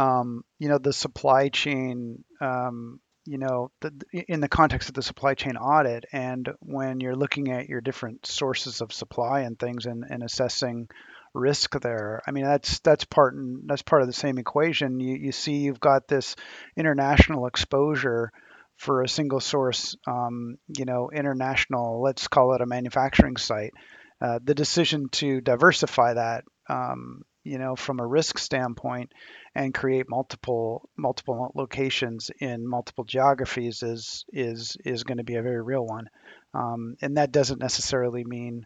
um, 0.00 0.42
you 0.58 0.68
know, 0.68 0.78
the 0.78 0.94
supply 0.94 1.50
chain, 1.50 2.24
um, 2.40 3.00
you 3.26 3.36
know, 3.36 3.70
the, 3.82 3.92
in 4.28 4.40
the 4.40 4.48
context 4.48 4.88
of 4.88 4.94
the 4.94 5.02
supply 5.02 5.34
chain 5.34 5.56
audit, 5.56 6.06
and 6.10 6.48
when 6.60 7.00
you're 7.00 7.16
looking 7.16 7.52
at 7.52 7.68
your 7.68 7.82
different 7.82 8.24
sources 8.24 8.80
of 8.80 8.94
supply 8.94 9.40
and 9.40 9.58
things, 9.58 9.84
and, 9.84 10.04
and 10.08 10.22
assessing 10.22 10.88
risk 11.34 11.78
there. 11.80 12.22
I 12.26 12.30
mean, 12.30 12.44
that's 12.44 12.80
that's 12.80 13.04
part 13.04 13.34
that's 13.66 13.82
part 13.82 14.02
of 14.02 14.08
the 14.08 14.14
same 14.14 14.38
equation. 14.38 15.00
You 15.00 15.16
you 15.16 15.32
see, 15.32 15.58
you've 15.58 15.80
got 15.80 16.08
this 16.08 16.34
international 16.76 17.46
exposure 17.46 18.32
for 18.78 19.02
a 19.02 19.08
single 19.08 19.40
source, 19.40 19.94
um, 20.06 20.56
you 20.78 20.86
know, 20.86 21.10
international, 21.14 22.00
let's 22.00 22.26
call 22.28 22.54
it 22.54 22.62
a 22.62 22.66
manufacturing 22.66 23.36
site 23.36 23.74
uh, 24.20 24.38
the 24.42 24.54
decision 24.54 25.08
to 25.08 25.40
diversify 25.40 26.14
that, 26.14 26.44
um, 26.68 27.22
you 27.44 27.58
know, 27.58 27.76
from 27.76 28.00
a 28.00 28.06
risk 28.06 28.38
standpoint 28.38 29.12
and 29.54 29.74
create 29.74 30.08
multiple 30.08 30.88
multiple 30.96 31.52
locations 31.54 32.30
in 32.40 32.66
multiple 32.66 33.04
geographies 33.04 33.82
is 33.82 34.24
is 34.32 34.76
is 34.84 35.04
going 35.04 35.18
to 35.18 35.24
be 35.24 35.36
a 35.36 35.42
very 35.42 35.62
real 35.62 35.84
one, 35.84 36.08
um, 36.54 36.96
and 37.00 37.16
that 37.16 37.32
doesn't 37.32 37.60
necessarily 37.60 38.24
mean 38.24 38.64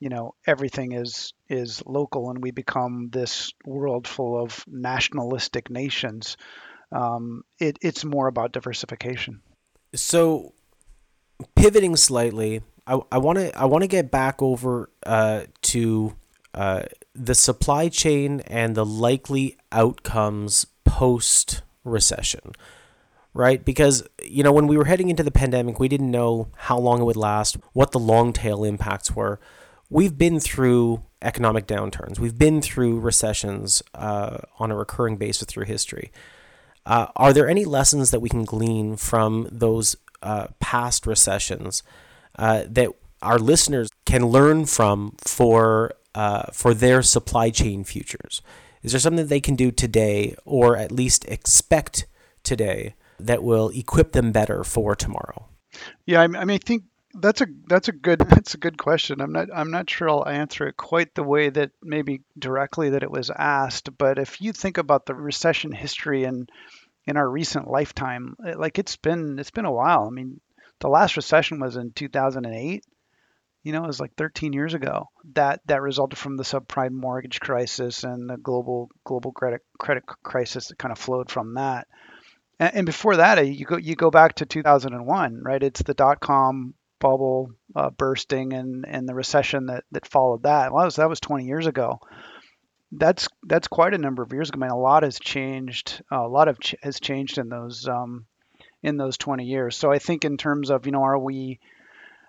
you 0.00 0.08
know 0.08 0.34
everything 0.46 0.92
is 0.92 1.32
is 1.48 1.82
local 1.86 2.30
and 2.30 2.42
we 2.42 2.50
become 2.50 3.08
this 3.10 3.52
world 3.64 4.06
full 4.06 4.40
of 4.42 4.64
nationalistic 4.66 5.70
nations. 5.70 6.36
Um, 6.90 7.42
it, 7.58 7.78
it's 7.82 8.04
more 8.04 8.28
about 8.28 8.52
diversification. 8.52 9.42
So 9.94 10.54
pivoting 11.54 11.96
slightly 11.96 12.62
I 12.88 12.98
I 13.12 13.18
want 13.18 13.38
to 13.38 13.56
I 13.56 13.66
want 13.66 13.82
to 13.82 13.88
get 13.88 14.10
back 14.10 14.42
over 14.42 14.90
uh, 15.04 15.42
to 15.62 16.16
uh, 16.54 16.82
the 17.24 17.34
supply 17.34 17.88
chain 17.88 18.40
and 18.46 18.74
the 18.74 18.86
likely 18.86 19.56
outcomes 19.72 20.66
post 20.84 21.62
recession, 21.84 22.52
right? 23.34 23.64
Because 23.64 24.06
you 24.22 24.42
know 24.42 24.52
when 24.52 24.66
we 24.66 24.76
were 24.76 24.86
heading 24.86 25.10
into 25.10 25.22
the 25.22 25.30
pandemic, 25.30 25.78
we 25.78 25.88
didn't 25.88 26.10
know 26.10 26.48
how 26.56 26.78
long 26.78 27.00
it 27.00 27.04
would 27.04 27.16
last, 27.16 27.56
what 27.72 27.92
the 27.92 27.98
long 27.98 28.32
tail 28.32 28.64
impacts 28.64 29.14
were. 29.14 29.40
We've 29.90 30.16
been 30.16 30.38
through 30.38 31.02
economic 31.22 31.66
downturns. 31.66 32.18
We've 32.18 32.38
been 32.38 32.60
through 32.62 33.00
recessions 33.00 33.82
uh, 33.94 34.38
on 34.58 34.70
a 34.70 34.76
recurring 34.76 35.16
basis 35.16 35.46
through 35.46 35.64
history. 35.64 36.12
Uh, 36.86 37.06
are 37.16 37.32
there 37.32 37.48
any 37.48 37.64
lessons 37.64 38.10
that 38.10 38.20
we 38.20 38.28
can 38.28 38.44
glean 38.44 38.96
from 38.96 39.48
those 39.50 39.96
uh, 40.22 40.48
past 40.60 41.06
recessions? 41.06 41.82
uh, 42.38 42.64
that 42.68 42.90
our 43.20 43.38
listeners 43.38 43.90
can 44.06 44.26
learn 44.26 44.64
from 44.64 45.16
for 45.18 45.92
uh, 46.18 46.50
for 46.52 46.74
their 46.74 47.00
supply 47.00 47.48
chain 47.48 47.84
futures? 47.84 48.42
Is 48.82 48.90
there 48.90 49.00
something 49.00 49.28
they 49.28 49.40
can 49.40 49.54
do 49.54 49.70
today, 49.70 50.34
or 50.44 50.76
at 50.76 50.90
least 50.90 51.24
expect 51.26 52.06
today, 52.42 52.96
that 53.20 53.44
will 53.44 53.68
equip 53.68 54.10
them 54.10 54.32
better 54.32 54.64
for 54.64 54.96
tomorrow? 54.96 55.46
Yeah, 56.06 56.20
I, 56.22 56.26
mean, 56.26 56.50
I 56.50 56.58
think 56.58 56.82
that's 57.14 57.40
a 57.40 57.46
that's 57.68 57.86
a 57.86 57.92
good 57.92 58.18
that's 58.28 58.54
a 58.54 58.58
good 58.58 58.76
question. 58.78 59.20
I'm 59.20 59.30
not 59.30 59.48
I'm 59.54 59.70
not 59.70 59.88
sure 59.88 60.10
I'll 60.10 60.26
answer 60.26 60.66
it 60.66 60.76
quite 60.76 61.14
the 61.14 61.22
way 61.22 61.50
that 61.50 61.70
maybe 61.84 62.22
directly 62.36 62.90
that 62.90 63.04
it 63.04 63.10
was 63.12 63.30
asked. 63.30 63.96
But 63.96 64.18
if 64.18 64.40
you 64.40 64.52
think 64.52 64.76
about 64.76 65.06
the 65.06 65.14
recession 65.14 65.70
history 65.70 66.24
and 66.24 66.50
in 67.06 67.16
our 67.16 67.30
recent 67.30 67.70
lifetime, 67.70 68.34
like 68.56 68.80
it's 68.80 68.96
been 68.96 69.38
it's 69.38 69.52
been 69.52 69.66
a 69.66 69.72
while. 69.72 70.08
I 70.08 70.10
mean, 70.10 70.40
the 70.80 70.88
last 70.88 71.16
recession 71.16 71.60
was 71.60 71.76
in 71.76 71.92
2008. 71.92 72.82
You 73.62 73.72
know, 73.72 73.84
it 73.84 73.88
was 73.88 74.00
like 74.00 74.14
13 74.14 74.52
years 74.52 74.74
ago. 74.74 75.08
That 75.34 75.60
that 75.66 75.82
resulted 75.82 76.18
from 76.18 76.36
the 76.36 76.44
subprime 76.44 76.92
mortgage 76.92 77.40
crisis 77.40 78.04
and 78.04 78.28
the 78.28 78.36
global 78.36 78.90
global 79.04 79.32
credit 79.32 79.62
credit 79.78 80.04
crisis 80.22 80.68
that 80.68 80.78
kind 80.78 80.92
of 80.92 80.98
flowed 80.98 81.30
from 81.30 81.54
that. 81.54 81.86
And, 82.58 82.74
and 82.76 82.86
before 82.86 83.16
that, 83.16 83.38
uh, 83.38 83.42
you 83.42 83.64
go 83.64 83.76
you 83.76 83.96
go 83.96 84.10
back 84.10 84.36
to 84.36 84.46
2001, 84.46 85.42
right? 85.42 85.62
It's 85.62 85.82
the 85.82 85.94
dot 85.94 86.20
com 86.20 86.74
bubble 87.00 87.52
uh, 87.76 87.90
bursting 87.90 88.52
and 88.52 88.84
and 88.86 89.08
the 89.08 89.14
recession 89.14 89.66
that 89.66 89.84
that 89.92 90.06
followed 90.06 90.44
that. 90.44 90.72
Well, 90.72 90.82
that 90.82 90.86
was 90.86 90.96
that 90.96 91.08
was 91.08 91.20
20 91.20 91.44
years 91.44 91.66
ago. 91.66 92.00
That's 92.92 93.28
that's 93.42 93.68
quite 93.68 93.92
a 93.92 93.98
number 93.98 94.22
of 94.22 94.32
years 94.32 94.48
ago. 94.48 94.58
I 94.58 94.62
mean, 94.62 94.70
a 94.70 94.78
lot 94.78 95.02
has 95.02 95.18
changed. 95.18 96.02
Uh, 96.10 96.24
a 96.24 96.28
lot 96.28 96.48
of 96.48 96.58
ch- 96.58 96.76
has 96.82 97.00
changed 97.00 97.36
in 97.36 97.48
those 97.48 97.86
um, 97.86 98.24
in 98.82 98.96
those 98.96 99.16
20 99.18 99.44
years. 99.44 99.76
So 99.76 99.90
I 99.90 99.98
think 99.98 100.24
in 100.24 100.36
terms 100.36 100.70
of, 100.70 100.86
you 100.86 100.92
know, 100.92 101.02
are 101.02 101.18
we 101.18 101.60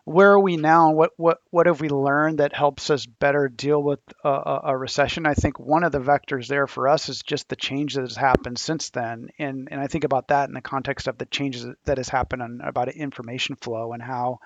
where 0.05 0.31
are 0.31 0.39
we 0.39 0.57
now? 0.57 0.91
What 0.91 1.11
what 1.17 1.39
what 1.51 1.67
have 1.67 1.81
we 1.81 1.89
learned 1.89 2.39
that 2.39 2.55
helps 2.55 2.89
us 2.89 3.05
better 3.05 3.47
deal 3.47 3.81
with 3.81 3.99
a, 4.23 4.59
a, 4.63 4.77
recession? 4.77 5.25
I 5.25 5.33
think 5.33 5.59
one 5.59 5.83
of 5.83 5.91
the 5.91 5.99
vectors 5.99 6.47
there 6.47 6.67
for 6.67 6.87
us 6.87 7.09
is 7.09 7.21
just 7.21 7.49
the 7.49 7.55
change 7.55 7.95
that 7.95 8.01
has 8.01 8.15
happened 8.15 8.57
since 8.57 8.89
then. 8.89 9.29
And 9.37 9.67
and 9.71 9.79
i 9.79 9.87
think 9.87 10.03
about 10.03 10.29
that 10.29 10.47
in 10.47 10.55
the 10.55 10.61
context 10.61 11.07
of 11.07 11.17
the 11.17 11.25
changes 11.25 11.65
that 11.85 11.97
has 11.97 12.09
happened 12.09 12.41
on, 12.41 12.61
about 12.63 12.89
information 12.89 13.55
flow 13.55 13.93
and 13.93 14.01
how 14.01 14.39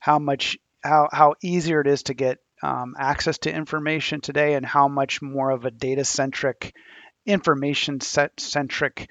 how 0.00 0.18
much 0.18 0.58
how 0.82 1.08
how 1.12 1.34
easier 1.42 1.80
it 1.80 1.86
is 1.86 2.04
to 2.04 2.14
get 2.14 2.38
um, 2.62 2.94
access 2.98 3.38
to 3.38 3.52
information 3.52 4.20
today 4.20 4.54
and 4.54 4.64
how 4.64 4.88
much 4.88 5.20
more 5.20 5.50
of 5.50 5.64
a 5.64 5.70
data 5.70 6.04
centric 6.04 6.74
information 7.26 8.00
set 8.00 8.38
centric 8.40 9.08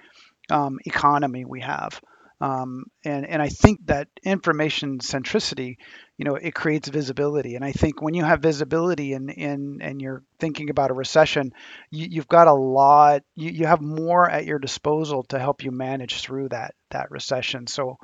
um, 0.50 0.80
economy 0.86 1.46
we 1.46 1.62
have 1.62 2.02
um, 2.42 2.86
and 3.06 3.26
and 3.26 3.42
I 3.42 3.50
think 3.50 3.86
that 3.86 4.08
information 4.24 5.00
centricity, 5.00 5.78
you 6.18 6.26
know, 6.26 6.36
it 6.36 6.54
creates 6.54 6.90
visibility. 6.90 7.56
And 7.56 7.64
I 7.64 7.72
think 7.72 8.02
when 8.02 8.14
you 8.14 8.24
have 8.24 8.42
visibility 8.42 9.14
and 9.14 9.30
in, 9.30 9.80
and 9.82 10.02
you're 10.02 10.24
thinking 10.40 10.70
about 10.70 10.92
a 10.92 10.96
recession, 10.96 11.54
you, 11.90 12.20
have 12.20 12.28
got 12.28 12.48
a 12.48 12.54
lot. 12.54 13.24
You, 13.36 13.52
you 13.52 13.66
have 13.66 13.82
more 13.82 14.30
at 14.30 14.46
your 14.46 14.60
disposal 14.60 15.24
to 15.30 15.40
help 15.40 15.64
you 15.64 15.72
manage 15.72 16.22
through 16.22 16.50
that 16.50 16.76
that 16.92 17.12
recession. 17.12 17.68
So, 17.68 17.98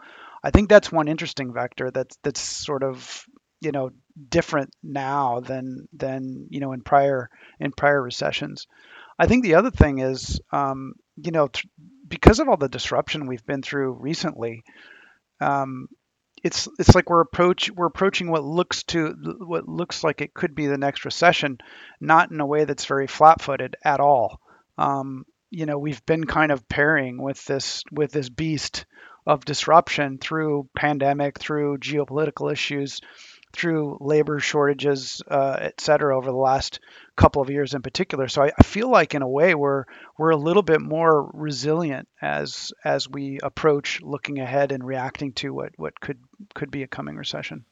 I 0.43 0.51
think 0.51 0.69
that's 0.69 0.91
one 0.91 1.07
interesting 1.07 1.53
vector 1.53 1.91
that's 1.91 2.17
that's 2.23 2.39
sort 2.39 2.83
of 2.83 3.25
you 3.61 3.71
know 3.71 3.89
different 4.29 4.73
now 4.83 5.41
than 5.41 5.87
than 5.93 6.47
you 6.49 6.59
know 6.59 6.71
in 6.71 6.81
prior 6.81 7.29
in 7.59 7.71
prior 7.71 8.01
recessions. 8.01 8.67
I 9.17 9.27
think 9.27 9.43
the 9.43 9.55
other 9.55 9.69
thing 9.71 9.99
is, 9.99 10.39
um, 10.53 10.93
you 11.17 11.31
know, 11.31 11.47
th- 11.49 11.65
because 12.09 12.39
of 12.39 12.49
all 12.49 12.57
the 12.57 12.67
disruption 12.67 13.27
we've 13.27 13.45
been 13.45 13.61
through 13.61 13.93
recently, 13.93 14.63
um, 15.39 15.87
it's 16.43 16.67
it's 16.79 16.95
like 16.95 17.09
we're 17.09 17.21
approach 17.21 17.69
we're 17.71 17.85
approaching 17.85 18.31
what 18.31 18.43
looks 18.43 18.83
to 18.83 19.13
what 19.39 19.67
looks 19.67 20.03
like 20.03 20.21
it 20.21 20.33
could 20.33 20.55
be 20.55 20.67
the 20.67 20.77
next 20.77 21.05
recession, 21.05 21.57
not 21.99 22.31
in 22.31 22.39
a 22.39 22.45
way 22.45 22.65
that's 22.65 22.85
very 22.85 23.07
flat-footed 23.07 23.75
at 23.83 23.99
all. 23.99 24.39
Um, 24.77 25.25
you 25.49 25.65
know, 25.65 25.77
we've 25.77 26.05
been 26.05 26.25
kind 26.25 26.51
of 26.51 26.67
pairing 26.69 27.21
with 27.21 27.43
this 27.45 27.83
with 27.91 28.11
this 28.11 28.29
beast 28.29 28.85
of 29.25 29.45
disruption 29.45 30.17
through 30.17 30.69
pandemic, 30.75 31.39
through 31.39 31.77
geopolitical 31.77 32.51
issues, 32.51 33.01
through 33.53 33.97
labor 33.99 34.39
shortages, 34.39 35.21
uh, 35.27 35.57
et 35.59 35.81
cetera, 35.81 36.15
over 36.15 36.31
the 36.31 36.37
last 36.37 36.79
couple 37.15 37.41
of 37.41 37.49
years 37.49 37.73
in 37.73 37.81
particular. 37.81 38.27
So 38.27 38.43
I, 38.43 38.51
I 38.57 38.63
feel 38.63 38.89
like 38.89 39.15
in 39.15 39.21
a 39.21 39.27
way 39.27 39.55
we're 39.55 39.85
we're 40.17 40.29
a 40.29 40.37
little 40.37 40.63
bit 40.63 40.81
more 40.81 41.29
resilient 41.33 42.07
as 42.21 42.71
as 42.83 43.09
we 43.09 43.39
approach 43.41 44.01
looking 44.01 44.39
ahead 44.39 44.71
and 44.71 44.83
reacting 44.83 45.33
to 45.33 45.53
what 45.53 45.73
what 45.77 45.99
could 45.99 46.19
could 46.53 46.71
be 46.71 46.83
a 46.83 46.87
coming 46.87 47.15
recession. 47.15 47.65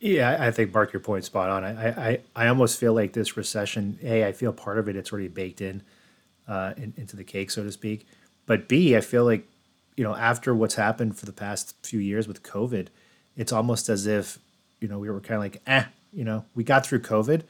Yeah, 0.00 0.36
I 0.38 0.50
think 0.50 0.74
Mark, 0.74 0.92
your 0.92 1.00
point 1.00 1.24
spot 1.24 1.48
on. 1.48 1.64
I, 1.64 2.10
I, 2.10 2.20
I 2.36 2.48
almost 2.48 2.78
feel 2.78 2.92
like 2.92 3.14
this 3.14 3.38
recession. 3.38 3.98
A, 4.02 4.26
I 4.26 4.32
feel 4.32 4.52
part 4.52 4.78
of 4.78 4.86
it. 4.88 4.96
It's 4.96 5.10
already 5.10 5.28
baked 5.28 5.62
in, 5.62 5.82
uh, 6.46 6.74
in, 6.76 6.92
into 6.98 7.16
the 7.16 7.24
cake, 7.24 7.50
so 7.50 7.62
to 7.62 7.72
speak. 7.72 8.06
But 8.44 8.68
B, 8.68 8.96
I 8.96 9.00
feel 9.00 9.24
like, 9.24 9.48
you 9.96 10.04
know, 10.04 10.14
after 10.14 10.54
what's 10.54 10.74
happened 10.74 11.16
for 11.16 11.24
the 11.24 11.32
past 11.32 11.74
few 11.86 12.00
years 12.00 12.28
with 12.28 12.42
COVID, 12.42 12.88
it's 13.36 13.52
almost 13.52 13.88
as 13.88 14.06
if, 14.06 14.38
you 14.80 14.88
know, 14.88 14.98
we 14.98 15.10
were 15.10 15.20
kind 15.20 15.34
of 15.34 15.40
like, 15.40 15.62
eh, 15.66 15.84
you 16.12 16.24
know, 16.24 16.44
we 16.54 16.64
got 16.64 16.86
through 16.86 17.00
COVID. 17.00 17.42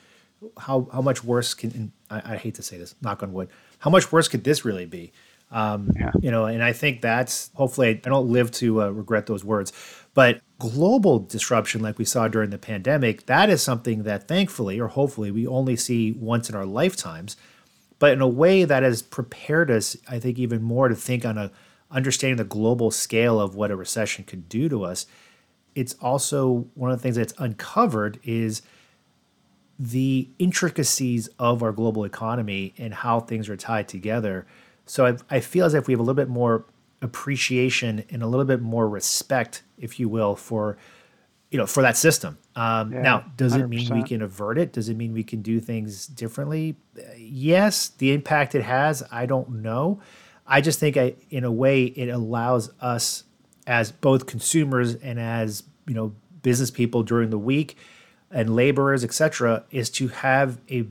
How 0.58 0.88
how 0.92 1.00
much 1.00 1.24
worse 1.24 1.54
can? 1.54 1.92
I, 2.10 2.34
I, 2.34 2.36
hate 2.36 2.54
to 2.56 2.62
say 2.62 2.76
this, 2.76 2.94
knock 3.00 3.22
on 3.22 3.32
wood. 3.32 3.48
How 3.78 3.90
much 3.90 4.12
worse 4.12 4.28
could 4.28 4.44
this 4.44 4.64
really 4.64 4.84
be? 4.84 5.12
Um, 5.50 5.92
yeah. 5.98 6.10
You 6.20 6.30
know, 6.30 6.46
and 6.46 6.62
I 6.62 6.72
think 6.72 7.00
that's 7.00 7.50
hopefully 7.54 7.88
I 7.88 8.08
don't 8.08 8.30
live 8.30 8.50
to 8.52 8.82
uh, 8.82 8.88
regret 8.88 9.26
those 9.26 9.44
words, 9.44 9.72
but 10.12 10.40
global 10.58 11.18
disruption 11.20 11.80
like 11.80 11.98
we 11.98 12.04
saw 12.04 12.28
during 12.28 12.50
the 12.50 12.58
pandemic, 12.58 13.26
that 13.26 13.48
is 13.48 13.62
something 13.62 14.02
that 14.02 14.28
thankfully 14.28 14.80
or 14.80 14.88
hopefully 14.88 15.30
we 15.30 15.46
only 15.46 15.76
see 15.76 16.12
once 16.12 16.50
in 16.50 16.56
our 16.56 16.66
lifetimes, 16.66 17.36
but 17.98 18.12
in 18.12 18.20
a 18.20 18.28
way 18.28 18.64
that 18.64 18.82
has 18.82 19.00
prepared 19.00 19.70
us, 19.70 19.96
I 20.08 20.18
think, 20.18 20.38
even 20.38 20.62
more 20.62 20.88
to 20.88 20.94
think 20.94 21.24
on 21.24 21.38
a 21.38 21.50
understanding 21.90 22.36
the 22.36 22.44
global 22.44 22.90
scale 22.90 23.40
of 23.40 23.54
what 23.54 23.70
a 23.70 23.76
recession 23.76 24.24
could 24.24 24.48
do 24.48 24.68
to 24.68 24.84
us. 24.84 25.06
It's 25.74 25.94
also 25.94 26.66
one 26.74 26.90
of 26.90 26.98
the 26.98 27.02
things 27.02 27.16
that's 27.16 27.34
uncovered 27.38 28.20
is 28.22 28.62
the 29.78 30.28
intricacies 30.38 31.28
of 31.38 31.62
our 31.62 31.72
global 31.72 32.04
economy 32.04 32.74
and 32.78 32.94
how 32.94 33.20
things 33.20 33.48
are 33.48 33.56
tied 33.56 33.88
together. 33.88 34.46
So 34.86 35.06
I, 35.06 35.16
I 35.30 35.40
feel 35.40 35.66
as 35.66 35.74
if 35.74 35.86
we 35.86 35.92
have 35.92 36.00
a 36.00 36.02
little 36.02 36.14
bit 36.14 36.28
more 36.28 36.66
appreciation 37.02 38.04
and 38.10 38.22
a 38.22 38.26
little 38.26 38.44
bit 38.44 38.62
more 38.62 38.88
respect, 38.88 39.62
if 39.78 39.98
you 39.98 40.08
will, 40.08 40.36
for 40.36 40.76
you 41.50 41.58
know 41.58 41.66
for 41.66 41.82
that 41.82 41.96
system. 41.96 42.38
Um, 42.56 42.92
yeah, 42.92 43.02
now, 43.02 43.24
does 43.36 43.54
it 43.54 43.68
mean 43.68 43.92
we 43.92 44.02
can 44.02 44.22
avert 44.22 44.58
it? 44.58 44.72
Does 44.72 44.88
it 44.88 44.96
mean 44.96 45.12
we 45.12 45.24
can 45.24 45.42
do 45.42 45.60
things 45.60 46.06
differently? 46.06 46.76
Yes, 47.16 47.88
the 47.88 48.12
impact 48.12 48.54
it 48.54 48.62
has, 48.62 49.02
I 49.10 49.26
don't 49.26 49.62
know. 49.62 50.00
I 50.46 50.60
just 50.60 50.78
think, 50.78 50.96
I, 50.96 51.14
in 51.30 51.44
a 51.44 51.52
way, 51.52 51.84
it 51.84 52.08
allows 52.08 52.70
us 52.80 53.24
as 53.66 53.92
both 53.92 54.26
consumers 54.26 54.94
and 54.94 55.18
as 55.18 55.64
you 55.86 55.94
know 55.94 56.14
business 56.42 56.70
people 56.70 57.02
during 57.02 57.30
the 57.30 57.38
week 57.38 57.76
and 58.30 58.54
laborers, 58.54 59.04
etc., 59.04 59.64
is 59.70 59.90
to 59.90 60.08
have 60.08 60.58
a 60.70 60.86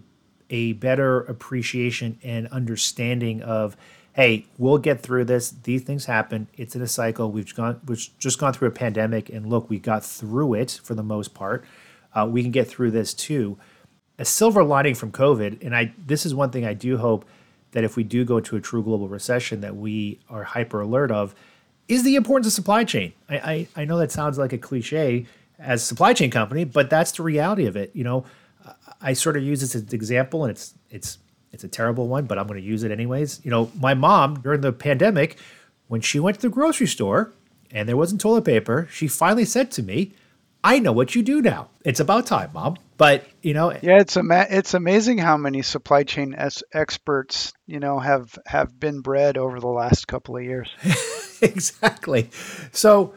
a 0.50 0.74
better 0.74 1.22
appreciation 1.22 2.20
and 2.24 2.48
understanding 2.50 3.42
of 3.42 3.76
hey, 4.14 4.46
we'll 4.60 4.78
get 4.78 5.02
through 5.02 5.26
this. 5.26 5.50
These 5.50 5.82
things 5.82 6.06
happen. 6.06 6.48
It's 6.56 6.76
in 6.76 6.84
a 6.84 6.88
cycle. 6.88 7.32
We've 7.32 7.54
gone, 7.56 7.82
we've 7.88 8.08
just 8.20 8.38
gone 8.38 8.54
through 8.54 8.68
a 8.68 8.72
pandemic, 8.72 9.30
and 9.30 9.48
look, 9.48 9.72
we 9.72 9.80
got 9.80 10.06
through 10.06 10.54
it 10.54 10.80
for 10.84 10.94
the 10.94 11.02
most 11.02 11.34
part. 11.34 11.66
Uh, 12.14 12.28
we 12.30 12.44
can 12.44 12.52
get 12.52 12.68
through 12.68 12.92
this 12.92 13.14
too. 13.14 13.58
A 14.20 14.26
silver 14.26 14.64
lining 14.64 14.94
from 14.94 15.12
COVID, 15.12 15.66
and 15.66 15.76
I 15.76 15.94
this 15.98 16.26
is 16.26 16.36
one 16.36 16.52
thing 16.52 16.66
I 16.66 16.74
do 16.74 16.98
hope 16.98 17.26
that 17.72 17.84
if 17.84 17.96
we 17.96 18.04
do 18.04 18.24
go 18.24 18.40
to 18.40 18.56
a 18.56 18.62
true 18.62 18.84
global 18.84 19.08
recession, 19.08 19.62
that 19.62 19.76
we 19.76 20.20
are 20.30 20.44
hyper 20.44 20.82
alert 20.82 21.10
of, 21.10 21.34
is 21.88 22.04
the 22.04 22.16
importance 22.16 22.48
of 22.48 22.54
supply 22.54 22.84
chain. 22.84 23.14
I, 23.30 23.36
I, 23.38 23.68
I 23.78 23.86
know 23.86 23.98
that 23.98 24.12
sounds 24.12 24.38
like 24.38 24.54
a 24.54 24.58
cliche 24.58 25.26
as 25.60 25.82
a 25.82 25.86
supply 25.86 26.14
chain 26.14 26.32
company, 26.32 26.64
but 26.64 26.90
that's 26.90 27.12
the 27.12 27.24
reality 27.24 27.66
of 27.66 27.76
it. 27.76 27.92
You 27.94 28.04
know, 28.04 28.26
I 29.02 29.14
sort 29.14 29.38
of 29.38 29.44
use 29.44 29.62
this 29.62 29.76
as 29.76 29.84
an 29.84 29.94
example, 29.94 30.44
and 30.44 30.52
it's 30.52 30.74
it's 30.90 31.18
it's 31.52 31.64
a 31.64 31.68
terrible 31.68 32.08
one, 32.08 32.26
but 32.26 32.40
I'm 32.40 32.48
going 32.48 32.60
to 32.60 32.66
use 32.66 32.84
it 32.84 32.92
anyways. 32.92 33.42
You 33.44 33.52
know, 33.52 33.72
my 33.80 33.94
mom 33.94 34.40
during 34.42 34.62
the 34.62 34.72
pandemic, 34.72 35.38
when 35.88 36.02
she 36.02 36.20
went 36.20 36.38
to 36.38 36.42
the 36.44 36.50
grocery 36.50 36.88
store 36.88 37.32
and 37.72 37.88
there 37.88 37.98
wasn't 37.98 38.22
toilet 38.22 38.46
paper, 38.46 38.88
she 38.92 39.08
finally 39.08 39.46
said 39.46 39.72
to 39.72 39.84
me, 39.84 40.14
"I 40.64 40.80
know 40.80 40.92
what 40.92 41.16
you 41.16 41.22
do 41.22 41.42
now. 41.42 41.70
It's 41.84 42.00
about 42.00 42.26
time, 42.26 42.52
mom." 42.54 42.78
But 42.98 43.26
you 43.42 43.54
know, 43.54 43.72
yeah, 43.72 44.00
it's 44.00 44.16
ama- 44.16 44.48
it's 44.50 44.74
amazing 44.74 45.18
how 45.18 45.36
many 45.36 45.62
supply 45.62 46.04
chain 46.04 46.34
es- 46.38 46.64
experts 46.74 47.54
you 47.68 47.80
know 47.80 48.00
have 48.00 48.38
have 48.46 48.80
been 48.80 49.02
bred 49.02 49.38
over 49.38 49.60
the 49.60 49.68
last 49.68 50.08
couple 50.08 50.38
of 50.38 50.44
years. 50.44 50.70
exactly. 51.56 52.30
So, 52.72 53.14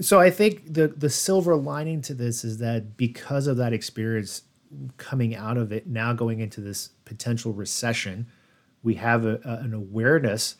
so 0.00 0.20
I 0.20 0.30
think 0.30 0.74
the 0.74 0.88
the 0.88 1.10
silver 1.10 1.56
lining 1.56 2.02
to 2.02 2.14
this 2.14 2.44
is 2.44 2.58
that 2.58 2.96
because 2.96 3.46
of 3.46 3.56
that 3.58 3.72
experience, 3.72 4.42
coming 4.96 5.34
out 5.34 5.56
of 5.56 5.72
it 5.72 5.86
now 5.86 6.12
going 6.12 6.40
into 6.40 6.60
this 6.60 6.90
potential 7.04 7.52
recession 7.52 8.26
we 8.82 8.94
have 8.94 9.24
a, 9.24 9.40
a, 9.44 9.64
an 9.64 9.74
awareness 9.74 10.56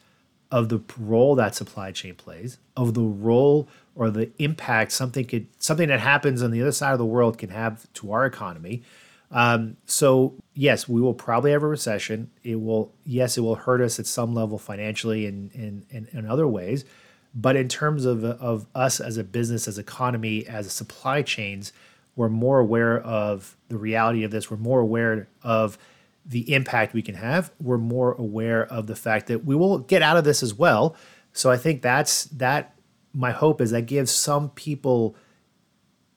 of 0.50 0.68
the 0.68 0.80
role 0.98 1.34
that 1.34 1.54
supply 1.54 1.90
chain 1.90 2.14
plays 2.14 2.58
of 2.76 2.94
the 2.94 3.02
role 3.02 3.68
or 3.94 4.10
the 4.10 4.30
impact 4.38 4.92
something 4.92 5.24
could 5.24 5.46
something 5.58 5.88
that 5.88 6.00
happens 6.00 6.42
on 6.42 6.50
the 6.50 6.60
other 6.60 6.72
side 6.72 6.92
of 6.92 6.98
the 6.98 7.04
world 7.04 7.38
can 7.38 7.50
have 7.50 7.92
to 7.92 8.12
our 8.12 8.26
economy 8.26 8.82
um, 9.30 9.76
so 9.86 10.34
yes 10.54 10.88
we 10.88 11.00
will 11.00 11.14
probably 11.14 11.50
have 11.50 11.62
a 11.62 11.66
recession 11.66 12.30
it 12.42 12.60
will 12.60 12.92
yes 13.04 13.36
it 13.36 13.40
will 13.40 13.56
hurt 13.56 13.80
us 13.80 13.98
at 13.98 14.06
some 14.06 14.34
level 14.34 14.58
financially 14.58 15.26
and 15.26 15.52
in, 15.52 15.86
in, 15.90 16.06
in, 16.08 16.18
in 16.18 16.26
other 16.26 16.46
ways 16.46 16.84
but 17.36 17.56
in 17.56 17.68
terms 17.68 18.04
of, 18.04 18.24
of 18.24 18.66
us 18.74 19.00
as 19.00 19.16
a 19.16 19.24
business 19.24 19.66
as 19.66 19.78
economy 19.78 20.46
as 20.46 20.66
a 20.66 20.70
supply 20.70 21.22
chains 21.22 21.72
we're 22.16 22.28
more 22.28 22.60
aware 22.60 23.00
of 23.00 23.56
the 23.68 23.76
reality 23.76 24.24
of 24.24 24.30
this. 24.30 24.50
We're 24.50 24.56
more 24.56 24.80
aware 24.80 25.28
of 25.42 25.78
the 26.24 26.52
impact 26.54 26.94
we 26.94 27.02
can 27.02 27.16
have. 27.16 27.50
We're 27.60 27.78
more 27.78 28.12
aware 28.12 28.64
of 28.66 28.86
the 28.86 28.96
fact 28.96 29.26
that 29.26 29.44
we 29.44 29.54
will 29.54 29.78
get 29.78 30.00
out 30.00 30.16
of 30.16 30.24
this 30.24 30.42
as 30.42 30.54
well. 30.54 30.96
So 31.32 31.50
I 31.50 31.56
think 31.56 31.82
that's 31.82 32.24
that. 32.26 32.70
My 33.16 33.30
hope 33.30 33.60
is 33.60 33.70
that 33.70 33.86
gives 33.86 34.10
some 34.10 34.50
people 34.50 35.14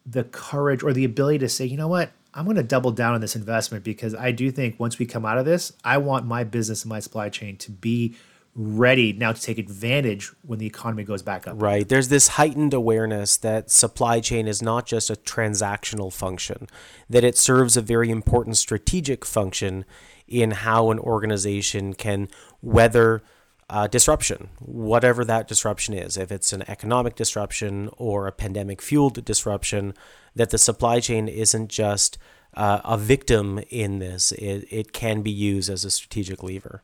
the 0.04 0.24
courage 0.24 0.82
or 0.82 0.94
the 0.94 1.04
ability 1.04 1.38
to 1.40 1.50
say, 1.50 1.66
you 1.66 1.78
know 1.78 1.88
what, 1.88 2.12
I'm 2.38 2.46
going 2.46 2.58
to 2.58 2.64
double 2.64 2.92
down 2.92 3.16
on 3.16 3.22
this 3.22 3.36
investment 3.36 3.84
because 3.84 4.14
I 4.14 4.32
do 4.32 4.52
think 4.52 4.80
once 4.80 5.00
we 5.00 5.08
come 5.08 5.26
out 5.26 5.40
of 5.40 5.46
this, 5.46 5.74
I 5.84 5.98
want 5.98 6.28
my 6.28 6.44
business 6.44 6.84
and 6.84 6.90
my 6.90 7.00
supply 7.00 7.30
chain 7.30 7.58
to 7.58 7.72
be 7.72 8.16
ready 8.54 9.12
now 9.12 9.32
to 9.32 9.42
take 9.42 9.58
advantage 9.58 10.32
when 10.44 10.60
the 10.60 10.68
economy 10.68 11.04
goes 11.04 11.24
back 11.24 11.48
up. 11.48 11.60
Right. 11.60 11.88
There's 11.88 12.10
this 12.10 12.30
heightened 12.30 12.76
awareness 12.76 13.38
that 13.38 13.72
supply 13.72 14.20
chain 14.20 14.48
is 14.48 14.62
not 14.62 14.86
just 14.86 15.10
a 15.10 15.16
transactional 15.16 16.14
function, 16.14 16.68
that 17.10 17.24
it 17.24 17.38
serves 17.38 17.76
a 17.76 17.82
very 17.82 18.12
important 18.12 18.56
strategic 18.58 19.26
function 19.26 19.84
in 20.28 20.52
how 20.52 20.92
an 20.92 21.00
organization 21.00 21.96
can 21.96 22.28
weather 22.62 23.24
uh, 23.70 23.88
disruption, 23.88 24.50
whatever 24.60 25.26
that 25.26 25.48
disruption 25.48 25.94
is. 25.94 26.18
If 26.18 26.32
it's 26.32 26.54
an 26.54 26.64
economic 26.68 27.16
disruption 27.16 27.90
or 27.98 28.28
a 28.28 28.32
pandemic 28.32 28.82
fueled 28.82 29.24
disruption, 29.26 29.94
that 30.36 30.52
the 30.52 30.58
supply 30.58 31.00
chain 31.00 31.28
isn't 31.28 31.70
just 31.70 32.18
uh, 32.54 32.82
a 32.84 32.98
victim 32.98 33.60
in 33.70 34.00
this, 34.00 34.32
it, 34.32 34.68
it 34.72 34.94
can 34.94 35.22
be 35.22 35.32
used 35.32 35.70
as 35.70 35.84
a 35.86 35.92
strategic 35.92 36.42
lever 36.42 36.84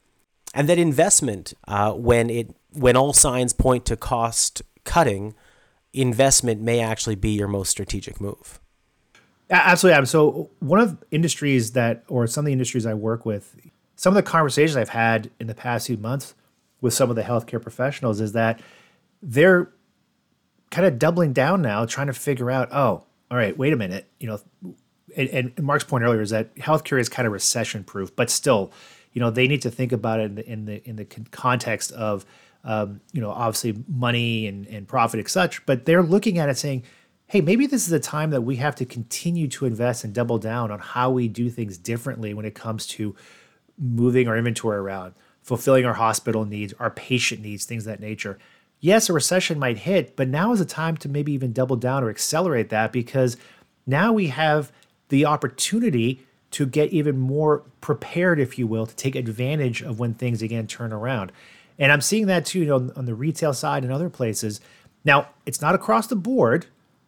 and 0.54 0.70
that 0.70 0.78
investment, 0.78 1.54
uh, 1.68 1.94
when 1.94 2.30
it 2.30 2.56
when 2.72 2.96
all 2.96 3.14
signs 3.14 3.54
point 3.54 3.86
to 3.86 3.98
cost 3.98 4.62
cutting, 4.84 5.36
investment 5.94 6.62
may 6.62 6.80
actually 6.80 7.16
be 7.16 7.32
your 7.32 7.48
most 7.48 7.70
strategic 7.70 8.22
move. 8.22 8.60
Absolutely, 9.50 9.94
Adam. 9.94 10.06
So 10.06 10.50
one 10.60 10.80
of 10.80 11.00
the 11.00 11.06
industries 11.12 11.74
that, 11.74 12.04
or 12.08 12.26
some 12.26 12.44
of 12.44 12.46
the 12.48 12.52
industries 12.52 12.86
I 12.86 12.94
work 12.94 13.26
with, 13.26 13.56
some 13.96 14.12
of 14.12 14.16
the 14.16 14.28
conversations 14.28 14.76
I've 14.76 14.90
had 14.90 15.30
in 15.40 15.48
the 15.48 15.54
past 15.54 15.88
few 15.88 15.98
months 15.98 16.34
with 16.84 16.94
some 16.94 17.10
of 17.10 17.16
the 17.16 17.24
healthcare 17.24 17.62
professionals 17.62 18.22
is 18.22 18.34
that 18.34 18.60
they're 19.24 19.72
kind 20.70 20.86
of 20.86 21.00
doubling 21.00 21.34
down 21.34 21.62
now, 21.64 21.86
trying 21.86 22.08
to 22.08 22.14
figure 22.14 22.52
out, 22.52 22.70
oh, 22.72 23.04
all 23.32 23.38
right, 23.38 23.58
wait 23.58 23.74
a 23.74 23.76
minute, 23.76 24.08
you 24.20 24.28
know, 24.28 24.40
and, 25.18 25.30
and 25.30 25.64
Mark's 25.64 25.84
point 25.84 26.04
earlier 26.04 26.22
is 26.22 26.30
that 26.30 26.56
healthcare 26.56 27.00
is 27.00 27.10
kind 27.10 27.26
of 27.26 27.34
recession 27.34 27.84
proof, 27.84 28.16
but 28.16 28.30
still, 28.30 28.72
you 29.14 29.20
know 29.20 29.30
they 29.30 29.48
need 29.48 29.62
to 29.62 29.72
think 29.72 29.92
about 29.92 30.20
it 30.20 30.26
in 30.26 30.36
the 30.36 30.50
in 30.50 30.66
the, 30.66 30.90
in 30.90 30.96
the 30.98 31.06
context 31.32 31.92
of 31.94 32.26
um, 32.64 33.00
you 33.14 33.22
know 33.22 33.30
obviously 33.30 33.82
money 33.88 34.48
and, 34.48 34.68
and 34.68 34.88
profit 34.88 35.20
and 35.20 35.30
such 35.30 35.66
but 35.66 35.86
they're 35.86 36.04
looking 36.04 36.38
at 36.40 36.50
it 36.50 36.58
saying 36.58 36.84
hey 37.28 37.40
maybe 37.40 37.66
this 37.66 37.88
is 37.88 37.94
a 37.94 38.00
time 38.00 38.32
that 38.32 38.42
we 38.42 38.58
have 38.58 38.76
to 38.76 38.86
continue 38.86 39.48
to 39.48 39.66
invest 39.66 40.04
and 40.04 40.14
double 40.14 40.38
down 40.38 40.72
on 40.72 40.80
how 40.80 41.10
we 41.10 41.28
do 41.28 41.50
things 41.50 41.78
differently 41.78 42.34
when 42.34 42.46
it 42.46 42.56
comes 42.56 42.86
to 42.86 43.16
moving 43.78 44.28
our 44.28 44.38
inventory 44.38 44.78
around 44.78 45.14
fulfilling 45.44 45.86
our 45.86 45.94
hospital 45.94 46.46
needs 46.46 46.74
our 46.80 46.90
patient 46.90 47.42
needs 47.42 47.66
things 47.66 47.86
of 47.86 47.92
that 47.92 48.00
nature 48.00 48.40
yes 48.80 49.10
a 49.10 49.14
recession 49.14 49.60
might 49.60 49.78
hit 49.80 50.16
but 50.16 50.28
now 50.28 50.52
is 50.52 50.60
a 50.60 50.66
time 50.66 50.98
to 50.98 51.08
maybe 51.08 51.32
even 51.32 51.54
double 51.54 51.76
down 51.76 52.04
or 52.04 52.10
accelerate 52.10 52.70
that 52.70 52.92
because 52.92 53.38
now 53.86 54.12
we 54.12 54.28
have 54.28 54.72
the 55.10 55.26
opportunity 55.26 56.26
to 56.54 56.68
get 56.68 56.94
even 56.94 57.18
more 57.18 57.64
prepared, 57.82 58.40
if 58.40 58.60
you 58.60 58.68
will, 58.68 58.86
to 58.86 58.96
take 58.96 59.16
advantage 59.16 59.82
of 59.82 60.00
when 60.00 60.14
things 60.14 60.42
again 60.42 60.68
turn 60.68 60.94
around. 60.94 61.32
And 61.80 61.92
I'm 61.92 62.02
seeing 62.02 62.28
that 62.28 62.46
too, 62.46 62.60
you 62.60 62.66
know, 62.66 62.92
on 62.96 63.06
the 63.06 63.16
retail 63.16 63.54
side 63.54 63.84
and 63.84 63.92
other 63.92 64.10
places. 64.10 64.62
Now, 65.04 65.30
it's 65.48 65.62
not 65.62 65.74
across 65.74 66.08
the 66.08 66.16
board, 66.16 66.68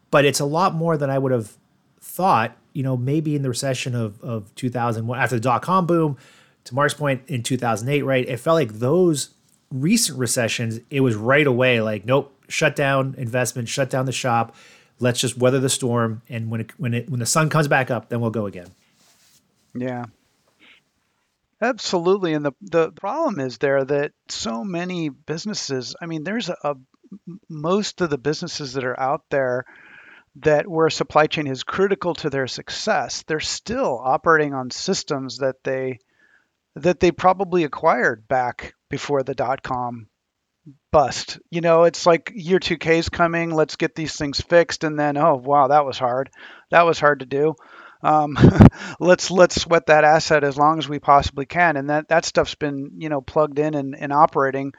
but 0.09 0.25
it's 0.25 0.39
a 0.39 0.45
lot 0.45 0.73
more 0.73 0.97
than 0.97 1.11
I 1.11 1.19
would 1.19 1.31
have 1.31 1.53
thought. 2.01 2.57
You 2.73 2.81
know, 2.83 2.97
maybe 2.97 3.35
in 3.35 3.43
the 3.43 3.49
recession 3.49 3.95
of 3.95 4.21
of 4.21 4.53
2001 4.55 5.17
after 5.17 5.35
the 5.35 5.41
dot 5.41 5.61
com 5.61 5.85
boom, 5.85 6.17
to 6.65 6.75
Mark's 6.75 6.93
point 6.93 7.23
in 7.27 7.43
2008, 7.43 8.01
right? 8.03 8.27
It 8.27 8.37
felt 8.37 8.55
like 8.55 8.73
those 8.73 9.29
recent 9.71 10.19
recessions, 10.19 10.79
it 10.89 11.01
was 11.01 11.15
right 11.15 11.47
away 11.47 11.81
like, 11.81 12.05
nope, 12.05 12.33
shut 12.47 12.75
down 12.75 13.15
investment, 13.17 13.69
shut 13.69 13.89
down 13.89 14.05
the 14.05 14.11
shop. 14.11 14.55
Let's 14.99 15.19
just 15.19 15.37
weather 15.37 15.59
the 15.59 15.69
storm, 15.69 16.21
and 16.29 16.49
when 16.49 16.61
it, 16.61 16.71
when 16.77 16.93
it 16.93 17.09
when 17.09 17.19
the 17.19 17.25
sun 17.25 17.49
comes 17.49 17.67
back 17.67 17.91
up, 17.91 18.07
then 18.07 18.21
we'll 18.21 18.31
go 18.31 18.45
again. 18.45 18.67
Yeah, 19.73 20.05
absolutely. 21.61 22.33
And 22.33 22.45
the 22.45 22.53
the 22.61 22.91
problem 22.93 23.41
is 23.41 23.57
there 23.57 23.83
that 23.83 24.13
so 24.29 24.63
many 24.63 25.09
businesses. 25.09 25.97
I 26.01 26.05
mean, 26.05 26.23
there's 26.23 26.47
a, 26.47 26.55
a 26.63 26.75
most 27.49 27.99
of 27.99 28.09
the 28.09 28.17
businesses 28.17 28.73
that 28.73 28.85
are 28.85 28.97
out 28.97 29.23
there 29.29 29.65
that 30.37 30.65
where 30.65 30.89
supply 30.89 31.27
chain 31.27 31.47
is 31.47 31.63
critical 31.63 32.13
to 32.15 32.29
their 32.29 32.47
success, 32.47 33.23
they're 33.23 33.41
still 33.41 33.99
operating 34.01 34.53
on 34.53 34.69
systems 34.71 35.39
that 35.39 35.63
they 35.63 35.99
that 36.75 36.99
they 36.99 37.11
probably 37.11 37.63
acquired 37.63 38.27
back 38.27 38.73
before 38.89 39.23
the 39.23 39.35
dot 39.35 39.63
com 39.63 40.07
bust. 40.91 41.39
You 41.51 41.61
know, 41.61 41.83
it's 41.83 42.05
like 42.05 42.31
year 42.33 42.59
2K 42.59 42.97
is 42.97 43.09
coming, 43.09 43.51
let's 43.51 43.75
get 43.75 43.95
these 43.95 44.15
things 44.15 44.41
fixed 44.41 44.83
and 44.83 44.99
then 44.99 45.17
oh 45.17 45.35
wow, 45.35 45.67
that 45.67 45.85
was 45.85 45.97
hard. 45.97 46.29
That 46.71 46.85
was 46.85 46.99
hard 46.99 47.19
to 47.19 47.25
do. 47.25 47.55
Um, 48.01 48.37
let's 48.99 49.31
let's 49.31 49.61
sweat 49.61 49.87
that 49.87 50.03
asset 50.03 50.43
as 50.43 50.57
long 50.57 50.79
as 50.79 50.89
we 50.89 50.99
possibly 50.99 51.45
can 51.45 51.77
and 51.77 51.89
that 51.89 52.09
that 52.09 52.25
stuff's 52.25 52.55
been, 52.55 52.91
you 52.97 53.09
know, 53.09 53.21
plugged 53.21 53.59
in 53.59 53.73
and, 53.73 53.95
and 53.95 54.13
operating 54.13 54.73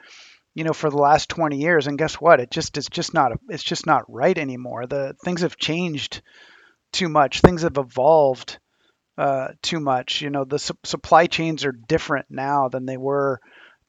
you 0.55 0.63
know 0.63 0.73
for 0.73 0.89
the 0.89 0.97
last 0.97 1.29
20 1.29 1.57
years 1.57 1.85
and 1.85 1.99
guess 1.99 2.15
what 2.15 2.39
it 2.39 2.49
just 2.49 2.77
it's 2.77 2.89
just 2.89 3.13
not 3.13 3.31
it's 3.47 3.63
just 3.63 3.85
not 3.85 4.11
right 4.11 4.37
anymore 4.37 4.87
the 4.87 5.15
things 5.23 5.41
have 5.41 5.55
changed 5.55 6.23
too 6.91 7.07
much 7.07 7.41
things 7.41 7.61
have 7.61 7.77
evolved 7.77 8.57
uh, 9.17 9.49
too 9.61 9.79
much. 9.79 10.21
You 10.21 10.29
know 10.29 10.43
the 10.45 10.59
su- 10.59 10.77
supply 10.83 11.27
chains 11.27 11.65
are 11.65 11.71
different 11.71 12.27
now 12.29 12.69
than 12.69 12.85
they 12.85 12.97
were 12.97 13.39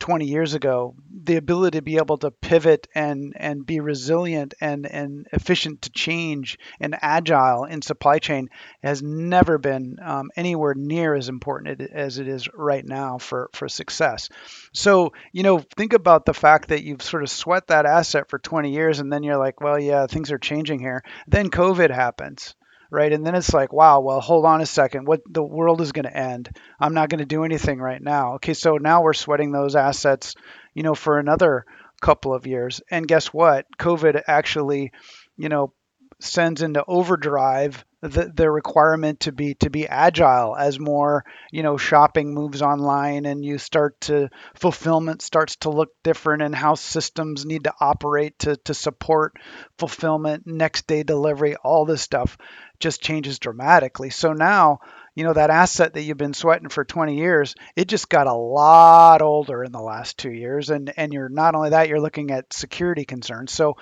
20 0.00 0.26
years 0.26 0.54
ago. 0.54 0.94
The 1.24 1.36
ability 1.36 1.78
to 1.78 1.82
be 1.82 1.96
able 1.96 2.18
to 2.18 2.30
pivot 2.30 2.86
and 2.94 3.34
and 3.36 3.66
be 3.66 3.80
resilient 3.80 4.54
and 4.60 4.86
and 4.86 5.26
efficient 5.32 5.82
to 5.82 5.90
change 5.90 6.58
and 6.80 6.96
agile 7.02 7.64
in 7.64 7.82
supply 7.82 8.18
chain 8.18 8.48
has 8.82 9.02
never 9.02 9.58
been 9.58 9.96
um, 10.02 10.30
anywhere 10.36 10.74
near 10.74 11.14
as 11.14 11.28
important 11.28 11.80
as 11.80 12.18
it 12.18 12.28
is 12.28 12.48
right 12.54 12.84
now 12.86 13.18
for 13.18 13.50
for 13.52 13.68
success. 13.68 14.28
So 14.72 15.12
you 15.32 15.42
know 15.42 15.58
think 15.76 15.92
about 15.92 16.24
the 16.24 16.34
fact 16.34 16.68
that 16.68 16.84
you've 16.84 17.02
sort 17.02 17.24
of 17.24 17.30
sweat 17.30 17.66
that 17.68 17.86
asset 17.86 18.28
for 18.30 18.38
20 18.38 18.70
years 18.72 19.00
and 19.00 19.12
then 19.12 19.22
you're 19.22 19.36
like 19.36 19.60
well 19.60 19.78
yeah 19.78 20.06
things 20.06 20.30
are 20.30 20.38
changing 20.38 20.78
here. 20.78 21.02
Then 21.26 21.50
covid 21.50 21.90
happens 21.90 22.54
right? 22.90 23.12
And 23.12 23.26
then 23.26 23.34
it's 23.34 23.52
like, 23.52 23.72
wow, 23.72 24.00
well, 24.00 24.20
hold 24.20 24.44
on 24.44 24.60
a 24.60 24.66
second. 24.66 25.06
What 25.06 25.22
the 25.28 25.42
world 25.42 25.80
is 25.80 25.92
going 25.92 26.04
to 26.06 26.16
end. 26.16 26.50
I'm 26.80 26.94
not 26.94 27.08
going 27.08 27.18
to 27.18 27.26
do 27.26 27.44
anything 27.44 27.78
right 27.78 28.02
now. 28.02 28.34
Okay, 28.34 28.54
so 28.54 28.76
now 28.76 29.02
we're 29.02 29.12
sweating 29.12 29.52
those 29.52 29.76
assets, 29.76 30.34
you 30.74 30.82
know, 30.82 30.94
for 30.94 31.18
another 31.18 31.64
couple 32.00 32.34
of 32.34 32.46
years. 32.46 32.80
And 32.90 33.08
guess 33.08 33.26
what? 33.28 33.66
COVID 33.78 34.22
actually, 34.26 34.92
you 35.36 35.48
know, 35.48 35.72
sends 36.20 36.62
into 36.62 36.84
overdrive 36.86 37.84
the, 38.00 38.30
the 38.32 38.48
requirement 38.48 39.20
to 39.20 39.32
be 39.32 39.54
to 39.54 39.70
be 39.70 39.88
agile 39.88 40.54
as 40.56 40.78
more 40.78 41.24
you 41.50 41.64
know 41.64 41.76
shopping 41.76 42.32
moves 42.32 42.62
online 42.62 43.26
and 43.26 43.44
you 43.44 43.58
start 43.58 44.00
to 44.00 44.28
fulfillment 44.54 45.20
starts 45.20 45.56
to 45.56 45.70
look 45.70 45.90
different 46.04 46.42
and 46.42 46.54
how 46.54 46.74
systems 46.74 47.44
need 47.44 47.64
to 47.64 47.74
operate 47.80 48.38
to, 48.38 48.56
to 48.58 48.72
support 48.72 49.36
fulfillment 49.78 50.46
next 50.46 50.86
day 50.86 51.02
delivery 51.02 51.56
all 51.56 51.84
this 51.84 52.02
stuff 52.02 52.38
just 52.80 53.02
changes 53.02 53.38
dramatically. 53.38 54.10
So 54.10 54.32
now, 54.32 54.80
you 55.14 55.24
know, 55.24 55.32
that 55.32 55.50
asset 55.50 55.94
that 55.94 56.02
you've 56.02 56.16
been 56.16 56.34
sweating 56.34 56.68
for 56.68 56.84
20 56.84 57.16
years, 57.16 57.54
it 57.74 57.88
just 57.88 58.08
got 58.08 58.26
a 58.26 58.34
lot 58.34 59.20
older 59.20 59.64
in 59.64 59.72
the 59.72 59.80
last 59.80 60.16
two 60.16 60.30
years. 60.30 60.70
And 60.70 60.92
and 60.96 61.12
you're 61.12 61.28
not 61.28 61.54
only 61.54 61.70
that, 61.70 61.88
you're 61.88 62.00
looking 62.00 62.30
at 62.30 62.52
security 62.52 63.04
concerns. 63.04 63.52
So 63.52 63.76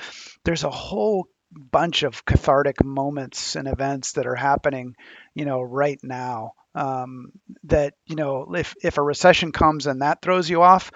there's 0.45 0.65
a 0.65 0.71
whole 0.71 1.29
bunch 1.53 2.03
of 2.03 2.25
cathartic 2.25 2.85
moments 2.85 3.57
and 3.57 3.69
events 3.69 4.13
that 4.13 4.27
are 4.27 4.35
happening, 4.35 4.95
you 5.35 5.45
know, 5.45 5.63
right 5.63 5.99
now. 6.03 6.53
Um, 6.75 7.33
that 7.65 7.95
you 8.05 8.17
know, 8.17 8.55
if 8.55 8.75
if 8.83 8.99
a 8.99 9.03
recession 9.03 9.53
comes 9.53 9.87
and 9.87 10.03
that 10.03 10.21
throws 10.21 10.51
you 10.51 10.63
off, 10.63 10.93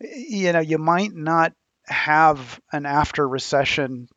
you 0.00 0.52
know, 0.52 0.60
you 0.60 0.78
might 0.78 1.14
not 1.14 1.52
have 1.86 2.60
an 2.72 2.86
after 2.86 3.26
recession 3.28 4.08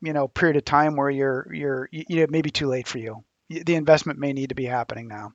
you 0.00 0.12
know 0.12 0.28
period 0.28 0.56
of 0.56 0.64
time 0.64 0.96
where 0.96 1.10
you're 1.10 1.48
you're 1.52 1.88
you, 1.90 2.22
it 2.22 2.30
may 2.30 2.42
be 2.42 2.50
too 2.50 2.68
late 2.68 2.86
for 2.86 2.98
you. 2.98 3.24
The 3.48 3.74
investment 3.76 4.18
may 4.18 4.32
need 4.32 4.48
to 4.48 4.54
be 4.54 4.64
happening 4.64 5.08
now, 5.08 5.32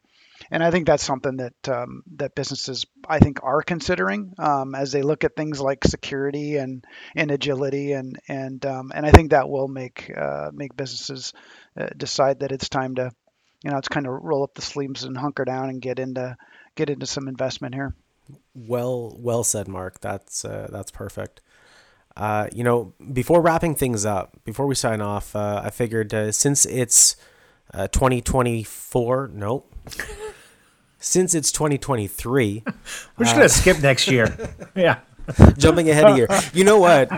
and 0.51 0.61
I 0.61 0.69
think 0.69 0.85
that's 0.85 1.03
something 1.03 1.37
that 1.37 1.69
um, 1.69 2.03
that 2.17 2.35
businesses 2.35 2.85
I 3.07 3.19
think 3.19 3.39
are 3.41 3.61
considering 3.61 4.33
um, 4.37 4.75
as 4.75 4.91
they 4.91 5.01
look 5.01 5.23
at 5.23 5.35
things 5.35 5.61
like 5.61 5.85
security 5.85 6.57
and 6.57 6.85
and 7.15 7.31
agility 7.31 7.93
and 7.93 8.19
and 8.27 8.63
um, 8.65 8.91
and 8.93 9.05
I 9.05 9.11
think 9.11 9.31
that 9.31 9.49
will 9.49 9.69
make 9.69 10.11
uh, 10.15 10.51
make 10.53 10.75
businesses 10.75 11.33
uh, 11.79 11.87
decide 11.95 12.41
that 12.41 12.51
it's 12.51 12.67
time 12.67 12.95
to 12.95 13.11
you 13.63 13.71
know 13.71 13.77
it's 13.77 13.87
kind 13.87 14.05
of 14.05 14.13
roll 14.21 14.43
up 14.43 14.53
the 14.53 14.61
sleeves 14.61 15.05
and 15.05 15.17
hunker 15.17 15.45
down 15.45 15.69
and 15.69 15.81
get 15.81 15.99
into 15.99 16.35
get 16.75 16.89
into 16.89 17.05
some 17.05 17.29
investment 17.29 17.73
here. 17.73 17.95
Well, 18.53 19.15
well 19.17 19.45
said, 19.45 19.69
Mark. 19.69 20.01
That's 20.01 20.43
uh, 20.43 20.67
that's 20.69 20.91
perfect. 20.91 21.39
Uh, 22.17 22.47
you 22.53 22.65
know, 22.65 22.93
before 23.13 23.41
wrapping 23.41 23.73
things 23.73 24.05
up, 24.05 24.37
before 24.43 24.67
we 24.67 24.75
sign 24.75 24.99
off, 24.99 25.33
uh, 25.33 25.61
I 25.63 25.69
figured 25.69 26.13
uh, 26.13 26.33
since 26.33 26.65
it's 26.65 27.15
uh, 27.73 27.87
2024, 27.87 29.31
nope. 29.33 29.73
since 31.01 31.35
it's 31.35 31.51
2023, 31.51 32.63
we're 33.17 33.25
just 33.25 33.35
gonna 33.35 33.49
skip 33.49 33.81
next 33.81 34.07
year. 34.07 34.33
yeah. 34.75 34.99
Jumping 35.57 35.89
ahead 35.89 36.05
of 36.05 36.15
here. 36.15 36.27
You 36.53 36.63
know 36.63 36.79
what? 36.79 37.09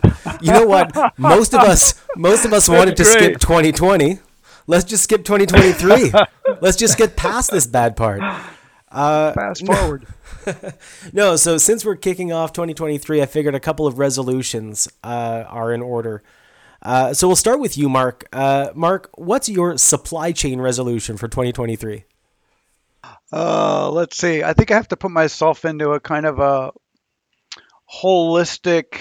You 0.42 0.52
know 0.52 0.66
what? 0.68 1.18
Most 1.18 1.54
of 1.54 1.62
us, 1.62 2.02
most 2.16 2.46
of 2.46 2.54
us 2.54 2.68
wanted 2.68 2.98
to 2.98 3.06
skip 3.06 3.40
2020. 3.40 4.20
Let's 4.68 4.84
just 4.84 5.04
skip 5.04 5.24
2023. 5.24 6.12
Let's 6.62 6.78
just 6.78 6.98
get 6.98 7.16
past 7.16 7.52
this 7.52 7.66
bad 7.66 7.96
part. 7.96 8.22
Uh, 8.92 9.34
Fast 9.34 9.66
forward. 9.66 10.06
no, 11.14 11.36
so 11.36 11.58
since 11.58 11.84
we're 11.84 11.96
kicking 11.96 12.32
off 12.32 12.54
2023, 12.54 13.22
I 13.22 13.26
figured 13.26 13.56
a 13.56 13.60
couple 13.60 13.88
of 13.88 13.98
resolutions 13.98 14.88
uh, 15.04 15.46
are 15.48 15.74
in 15.74 15.82
order. 15.82 16.24
Uh, 16.82 17.14
so 17.14 17.28
we'll 17.28 17.36
start 17.36 17.60
with 17.60 17.78
you, 17.78 17.90
Mark. 17.90 18.26
Uh, 18.32 18.70
Mark, 18.76 19.10
what's 19.16 19.50
your 19.50 19.78
supply 19.78 20.32
chain 20.32 20.62
resolution 20.62 21.18
for 21.18 21.28
2023? 21.28 22.04
Uh, 23.34 23.90
let's 23.90 24.16
see. 24.18 24.44
I 24.44 24.54
think 24.54 24.70
I 24.70 24.76
have 24.76 24.90
to 24.90 24.98
put 24.98 25.10
myself 25.10 25.66
into 25.66 25.92
a 25.94 26.00
kind 26.00 26.26
of 26.28 26.38
a 26.40 26.72
holistic 27.92 29.00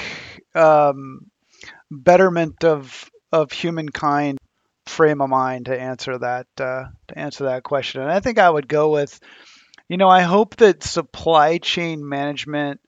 um, 0.55 1.31
betterment 1.91 2.65
of 2.65 3.11
of 3.33 3.53
humankind 3.53 4.39
frame 4.87 5.23
of 5.23 5.31
mind 5.31 5.67
to 5.67 5.81
answer 5.81 6.19
that 6.19 6.47
uh, 6.59 6.87
to 7.09 7.19
answer 7.19 7.45
that 7.45 7.63
question. 7.63 8.03
And 8.03 8.11
I 8.11 8.21
think 8.21 8.39
I 8.39 8.51
would 8.51 8.69
go 8.69 8.91
with 8.93 9.19
you 9.89 9.99
know, 9.99 10.09
I 10.09 10.23
hope 10.23 10.57
that 10.57 10.83
supply 10.83 11.59
chain 11.59 12.09
management, 12.09 12.81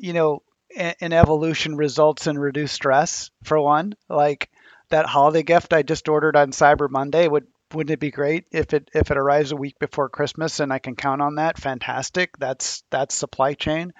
you 0.00 0.12
know, 0.12 0.42
an 0.76 1.12
evolution 1.12 1.76
results 1.76 2.26
in 2.26 2.38
reduced 2.38 2.74
stress 2.74 3.30
for 3.44 3.60
one. 3.60 3.94
Like 4.08 4.50
that 4.90 5.06
holiday 5.06 5.42
gift 5.42 5.72
I 5.72 5.82
just 5.82 6.08
ordered 6.08 6.36
on 6.36 6.50
Cyber 6.50 6.90
Monday 6.90 7.28
would 7.28 7.46
wouldn't 7.72 7.92
it 7.92 8.00
be 8.00 8.10
great 8.10 8.44
if 8.52 8.72
it 8.72 8.90
if 8.94 9.10
it 9.10 9.16
arrives 9.16 9.52
a 9.52 9.56
week 9.56 9.78
before 9.78 10.08
Christmas 10.08 10.60
and 10.60 10.72
I 10.72 10.78
can 10.78 10.96
count 10.96 11.22
on 11.22 11.36
that? 11.36 11.58
Fantastic. 11.58 12.36
That's 12.38 12.82
that's 12.90 13.14
supply 13.14 13.54
chain. 13.54 13.92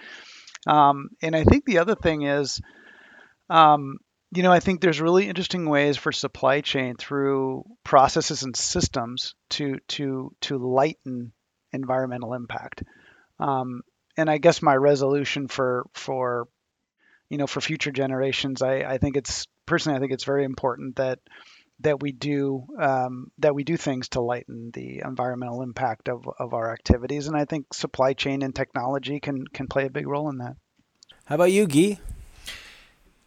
Um, 0.67 1.11
and 1.23 1.37
I 1.37 1.45
think 1.45 1.65
the 1.65 1.79
other 1.79 1.95
thing 1.95 2.23
is, 2.23 2.61
um, 3.51 3.99
you 4.33 4.43
know, 4.43 4.53
I 4.53 4.61
think 4.61 4.81
there's 4.81 5.01
really 5.01 5.29
interesting 5.29 5.69
ways 5.69 5.97
for 5.97 6.13
supply 6.13 6.61
chain 6.61 6.97
through 6.97 7.65
processes 7.85 8.43
and 8.43 8.57
systems 8.57 9.35
to 9.51 9.79
to 9.89 10.35
to 10.43 10.59
lighten 10.59 11.33
environmental 11.73 12.35
impact. 12.35 12.83
Um, 13.39 13.83
and 14.17 14.31
I 14.31 14.39
guess 14.39 14.63
my 14.63 14.75
resolution 14.75 15.49
for 15.49 15.87
for 15.93 16.49
you 17.29 17.39
know 17.39 17.47
for 17.47 17.61
future 17.61 17.93
generations, 17.93 18.63
I, 18.63 18.79
I 18.79 18.99
think 18.99 19.17
it's 19.17 19.47
personally 19.67 19.97
I 19.97 20.01
think 20.01 20.13
it's 20.13 20.25
very 20.25 20.45
important 20.45 20.97
that 20.97 21.19
that 21.81 22.01
we 22.01 22.13
do 22.13 22.67
um, 22.79 23.31
that 23.39 23.55
we 23.55 23.65
do 23.65 23.77
things 23.77 24.09
to 24.11 24.21
lighten 24.21 24.71
the 24.73 25.03
environmental 25.05 25.63
impact 25.63 26.09
of, 26.09 26.29
of 26.39 26.55
our 26.55 26.73
activities, 26.73 27.27
and 27.27 27.37
I 27.37 27.45
think 27.45 27.75
supply 27.75 28.13
chain 28.13 28.43
and 28.43 28.55
technology 28.55 29.21
can 29.21 29.47
can 29.47 29.67
play 29.67 29.87
a 29.87 29.91
big 29.91 30.07
role 30.07 30.29
in 30.31 30.39
that. 30.39 30.57
How 31.25 31.37
about 31.37 31.53
you, 31.53 31.67
Guy? 31.67 31.99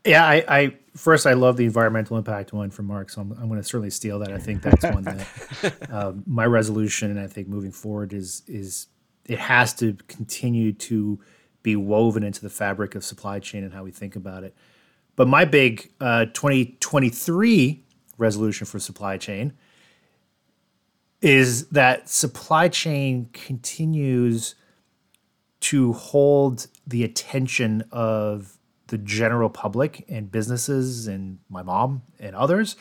Yeah, 0.05 0.25
I, 0.25 0.45
I, 0.47 0.75
first 0.95 1.27
I 1.27 1.33
love 1.33 1.57
the 1.57 1.65
environmental 1.65 2.15
impact 2.15 2.53
one 2.53 2.69
from 2.69 2.85
Mark, 2.85 3.09
so 3.09 3.21
I'm, 3.21 3.31
I'm 3.33 3.49
going 3.49 3.59
to 3.59 3.63
certainly 3.63 3.89
steal 3.89 4.19
that. 4.19 4.31
I 4.31 4.37
think 4.37 4.61
that's 4.61 4.83
one 4.85 5.03
that 5.03 5.89
um, 5.91 6.23
my 6.25 6.45
resolution, 6.45 7.11
and 7.11 7.19
I 7.19 7.27
think 7.27 7.47
moving 7.47 7.71
forward 7.71 8.13
is 8.13 8.43
is 8.47 8.87
it 9.25 9.39
has 9.39 9.73
to 9.75 9.97
continue 10.07 10.71
to 10.71 11.19
be 11.61 11.75
woven 11.75 12.23
into 12.23 12.41
the 12.41 12.49
fabric 12.49 12.95
of 12.95 13.03
supply 13.03 13.39
chain 13.39 13.63
and 13.65 13.73
how 13.73 13.83
we 13.83 13.91
think 13.91 14.15
about 14.15 14.45
it. 14.45 14.55
But 15.17 15.27
my 15.27 15.43
big 15.43 15.91
uh, 15.99 16.25
2023 16.25 17.83
resolution 18.17 18.65
for 18.65 18.79
supply 18.79 19.17
chain 19.17 19.53
is 21.21 21.67
that 21.69 22.09
supply 22.09 22.67
chain 22.67 23.29
continues 23.33 24.55
to 25.59 25.93
hold 25.93 26.67
the 26.85 27.03
attention 27.03 27.83
of 27.91 28.57
the 28.87 28.97
general 28.97 29.49
public 29.49 30.05
and 30.07 30.31
businesses 30.31 31.07
and 31.07 31.39
my 31.49 31.61
mom 31.61 32.03
and 32.19 32.35
others. 32.35 32.75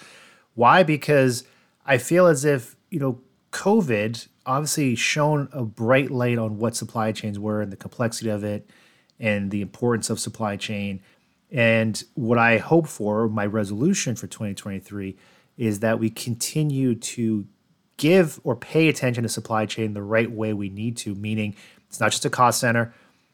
Why? 0.54 0.82
Because 0.82 1.44
I 1.84 1.98
feel 1.98 2.26
as 2.26 2.44
if, 2.44 2.76
you 2.90 3.00
know, 3.00 3.20
COVID 3.52 4.28
obviously 4.44 4.94
shone 4.94 5.48
a 5.52 5.64
bright 5.64 6.10
light 6.10 6.38
on 6.38 6.58
what 6.58 6.76
supply 6.76 7.12
chains 7.12 7.38
were 7.38 7.60
and 7.60 7.72
the 7.72 7.76
complexity 7.76 8.28
of 8.28 8.44
it 8.44 8.68
and 9.18 9.50
the 9.50 9.62
importance 9.62 10.10
of 10.10 10.20
supply 10.20 10.56
chain. 10.56 11.00
And 11.56 12.04
what 12.12 12.36
I 12.36 12.58
hope 12.58 12.86
for, 12.86 13.28
my 13.30 13.46
resolution 13.46 14.14
for 14.14 14.26
2023, 14.26 15.16
is 15.56 15.80
that 15.80 15.98
we 15.98 16.10
continue 16.10 16.94
to 16.94 17.46
give 17.96 18.38
or 18.44 18.54
pay 18.54 18.88
attention 18.88 19.22
to 19.22 19.28
supply 19.30 19.64
chain 19.64 19.94
the 19.94 20.02
right 20.02 20.30
way 20.30 20.52
we 20.52 20.68
need 20.68 20.98
to, 20.98 21.14
meaning 21.14 21.56
it's 21.88 21.98
not 21.98 22.12
just 22.12 22.26
a 22.26 22.30
cost 22.30 22.60
center. 22.60 22.92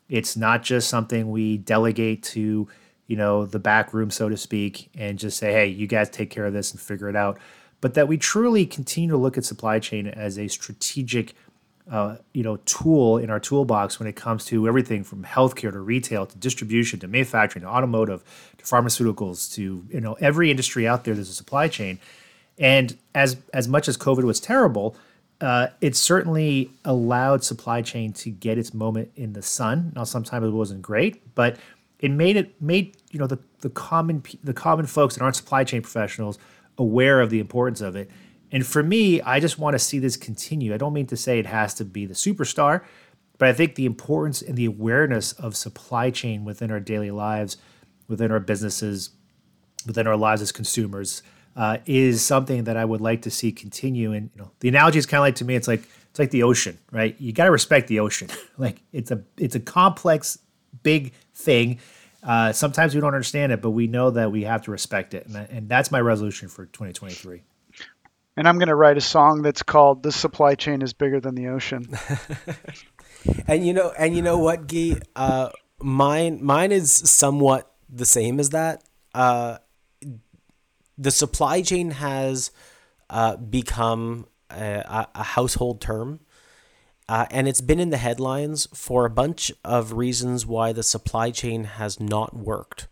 It's 0.08 0.36
not 0.36 0.62
just 0.62 0.88
something 0.88 1.32
we 1.32 1.58
delegate 1.58 2.22
to, 2.24 2.68
you 3.08 3.16
know, 3.16 3.44
the 3.44 3.58
back 3.58 3.92
room, 3.92 4.12
so 4.12 4.28
to 4.28 4.36
speak, 4.36 4.88
and 4.96 5.18
just 5.18 5.36
say, 5.36 5.52
hey, 5.52 5.66
you 5.66 5.88
guys 5.88 6.08
take 6.08 6.30
care 6.30 6.46
of 6.46 6.52
this 6.52 6.70
and 6.70 6.80
figure 6.80 7.08
it 7.08 7.16
out. 7.16 7.40
But 7.80 7.94
that 7.94 8.06
we 8.06 8.18
truly 8.18 8.66
continue 8.66 9.10
to 9.10 9.16
look 9.16 9.36
at 9.36 9.44
supply 9.44 9.80
chain 9.80 10.06
as 10.06 10.38
a 10.38 10.46
strategic, 10.46 11.34
uh, 11.90 12.16
you 12.32 12.42
know, 12.42 12.56
tool 12.64 13.18
in 13.18 13.28
our 13.28 13.40
toolbox 13.40 13.98
when 13.98 14.08
it 14.08 14.14
comes 14.14 14.44
to 14.46 14.68
everything 14.68 15.02
from 15.02 15.24
healthcare 15.24 15.72
to 15.72 15.80
retail 15.80 16.26
to 16.26 16.38
distribution 16.38 17.00
to 17.00 17.08
manufacturing 17.08 17.64
to 17.64 17.68
automotive 17.68 18.22
to 18.58 18.64
pharmaceuticals 18.64 19.52
to 19.54 19.84
you 19.90 20.00
know 20.00 20.14
every 20.14 20.50
industry 20.50 20.86
out 20.86 21.04
there. 21.04 21.14
There's 21.14 21.28
a 21.28 21.34
supply 21.34 21.68
chain, 21.68 21.98
and 22.58 22.96
as 23.14 23.36
as 23.52 23.66
much 23.66 23.88
as 23.88 23.96
COVID 23.96 24.22
was 24.22 24.38
terrible, 24.38 24.96
uh, 25.40 25.68
it 25.80 25.96
certainly 25.96 26.70
allowed 26.84 27.42
supply 27.42 27.82
chain 27.82 28.12
to 28.12 28.30
get 28.30 28.58
its 28.58 28.72
moment 28.72 29.10
in 29.16 29.32
the 29.32 29.42
sun. 29.42 29.92
Now, 29.96 30.04
sometimes 30.04 30.46
it 30.46 30.50
wasn't 30.50 30.82
great, 30.82 31.34
but 31.34 31.56
it 31.98 32.10
made 32.10 32.36
it 32.36 32.60
made 32.62 32.96
you 33.10 33.18
know 33.18 33.26
the 33.26 33.38
the 33.60 33.70
common 33.70 34.22
the 34.44 34.54
common 34.54 34.86
folks 34.86 35.16
that 35.16 35.22
aren't 35.22 35.36
supply 35.36 35.64
chain 35.64 35.82
professionals 35.82 36.38
aware 36.78 37.20
of 37.20 37.30
the 37.30 37.40
importance 37.40 37.80
of 37.80 37.96
it. 37.96 38.08
And 38.52 38.66
for 38.66 38.82
me, 38.82 39.20
I 39.22 39.40
just 39.40 39.58
want 39.58 39.74
to 39.74 39.78
see 39.78 39.98
this 39.98 40.16
continue. 40.16 40.74
I 40.74 40.76
don't 40.76 40.92
mean 40.92 41.06
to 41.06 41.16
say 41.16 41.38
it 41.38 41.46
has 41.46 41.72
to 41.74 41.84
be 41.84 42.04
the 42.04 42.14
superstar, 42.14 42.84
but 43.38 43.48
I 43.48 43.54
think 43.54 43.74
the 43.74 43.86
importance 43.86 44.42
and 44.42 44.56
the 44.56 44.66
awareness 44.66 45.32
of 45.32 45.56
supply 45.56 46.10
chain 46.10 46.44
within 46.44 46.70
our 46.70 46.78
daily 46.78 47.10
lives, 47.10 47.56
within 48.08 48.30
our 48.30 48.40
businesses, 48.40 49.10
within 49.86 50.06
our 50.06 50.16
lives 50.16 50.42
as 50.42 50.52
consumers 50.52 51.22
uh, 51.56 51.78
is 51.86 52.22
something 52.22 52.64
that 52.64 52.76
I 52.76 52.84
would 52.84 53.00
like 53.00 53.22
to 53.22 53.30
see 53.30 53.52
continue. 53.52 54.12
And 54.12 54.30
you 54.34 54.42
know, 54.42 54.50
the 54.60 54.68
analogy 54.68 54.98
is 54.98 55.06
kind 55.06 55.18
of 55.18 55.22
like 55.22 55.36
to 55.36 55.44
me, 55.44 55.54
it's 55.54 55.68
like 55.68 55.82
it's 56.10 56.18
like 56.18 56.30
the 56.30 56.42
ocean, 56.42 56.78
right? 56.90 57.18
You 57.18 57.32
got 57.32 57.46
to 57.46 57.50
respect 57.50 57.88
the 57.88 58.00
ocean. 58.00 58.28
like 58.58 58.82
it's 58.92 59.10
a 59.10 59.22
it's 59.38 59.54
a 59.54 59.60
complex, 59.60 60.38
big 60.82 61.12
thing. 61.34 61.78
Uh, 62.22 62.52
sometimes 62.52 62.94
we 62.94 63.00
don't 63.00 63.14
understand 63.14 63.50
it, 63.50 63.60
but 63.60 63.70
we 63.70 63.86
know 63.86 64.10
that 64.10 64.30
we 64.30 64.44
have 64.44 64.62
to 64.62 64.70
respect 64.70 65.14
it, 65.14 65.26
and, 65.26 65.36
and 65.50 65.68
that's 65.68 65.90
my 65.90 66.00
resolution 66.00 66.48
for 66.48 66.66
2023. 66.66 67.42
And 68.36 68.48
I'm 68.48 68.58
going 68.58 68.68
to 68.68 68.74
write 68.74 68.96
a 68.96 69.02
song 69.02 69.42
that's 69.42 69.62
called 69.62 70.02
"The 70.02 70.12
Supply 70.12 70.54
Chain 70.54 70.82
is 70.82 70.92
Bigger 70.92 71.20
Than 71.20 71.34
the 71.34 71.48
Ocean." 71.48 71.86
and 73.46 73.66
you 73.66 73.72
know, 73.72 73.92
and 73.98 74.16
you 74.16 74.22
know 74.22 74.38
what, 74.38 74.66
Guy? 74.66 74.96
Uh, 75.14 75.50
mine, 75.80 76.42
mine 76.42 76.72
is 76.72 76.92
somewhat 76.92 77.70
the 77.88 78.06
same 78.06 78.40
as 78.40 78.50
that. 78.50 78.82
Uh, 79.14 79.58
the 80.96 81.10
supply 81.10 81.62
chain 81.62 81.90
has 81.90 82.50
uh, 83.10 83.36
become 83.36 84.26
a, 84.50 85.06
a, 85.14 85.22
household 85.22 85.80
term. 85.80 86.20
Uh, 87.08 87.26
and 87.30 87.48
it's 87.48 87.60
been 87.60 87.80
in 87.80 87.90
the 87.90 87.96
headlines 87.96 88.68
for 88.72 89.04
a 89.04 89.10
bunch 89.10 89.52
of 89.64 89.92
reasons 89.92 90.46
why 90.46 90.72
the 90.72 90.82
supply 90.82 91.30
chain 91.30 91.64
has 91.64 92.00
not 92.00 92.34
worked. 92.34 92.88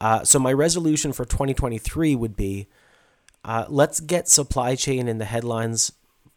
Uh, 0.00 0.22
so, 0.22 0.38
my 0.38 0.52
resolution 0.52 1.12
for 1.12 1.24
2023 1.24 2.14
would 2.14 2.36
be 2.36 2.68
uh, 3.44 3.66
let's 3.68 4.00
get 4.00 4.28
supply 4.28 4.74
chain 4.74 5.08
in 5.08 5.18
the 5.18 5.24
headlines 5.24 5.92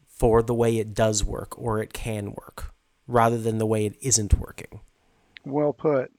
for 0.08 0.42
the 0.42 0.54
way 0.54 0.78
it 0.78 0.94
does 0.94 1.24
work 1.24 1.58
or 1.58 1.80
it 1.80 1.94
can 1.94 2.32
work 2.32 2.74
rather 3.08 3.38
than 3.38 3.58
the 3.58 3.66
way 3.66 3.86
it 3.86 3.96
isn't 4.02 4.34
working. 4.34 4.82
Well 5.46 5.74
put. 5.74 6.12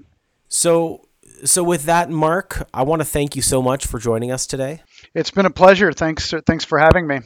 So, 0.49 1.09
so 1.45 1.63
with 1.63 1.85
that, 1.85 2.11
Mark, 2.11 2.67
I 2.73 2.83
want 2.83 3.01
to 3.01 3.05
thank 3.05 3.37
you 3.37 3.43
so 3.43 3.61
much 3.61 3.87
for 3.87 3.99
joining 3.99 4.31
us 4.31 4.47
today. 4.47 4.83
It's 5.15 5.31
been 5.31 5.47
a 5.47 5.51
pleasure. 5.51 5.93
Thanks. 5.93 6.33
Thanks 6.47 6.65
for 6.65 6.79
having 6.79 7.07
me. 7.07 7.21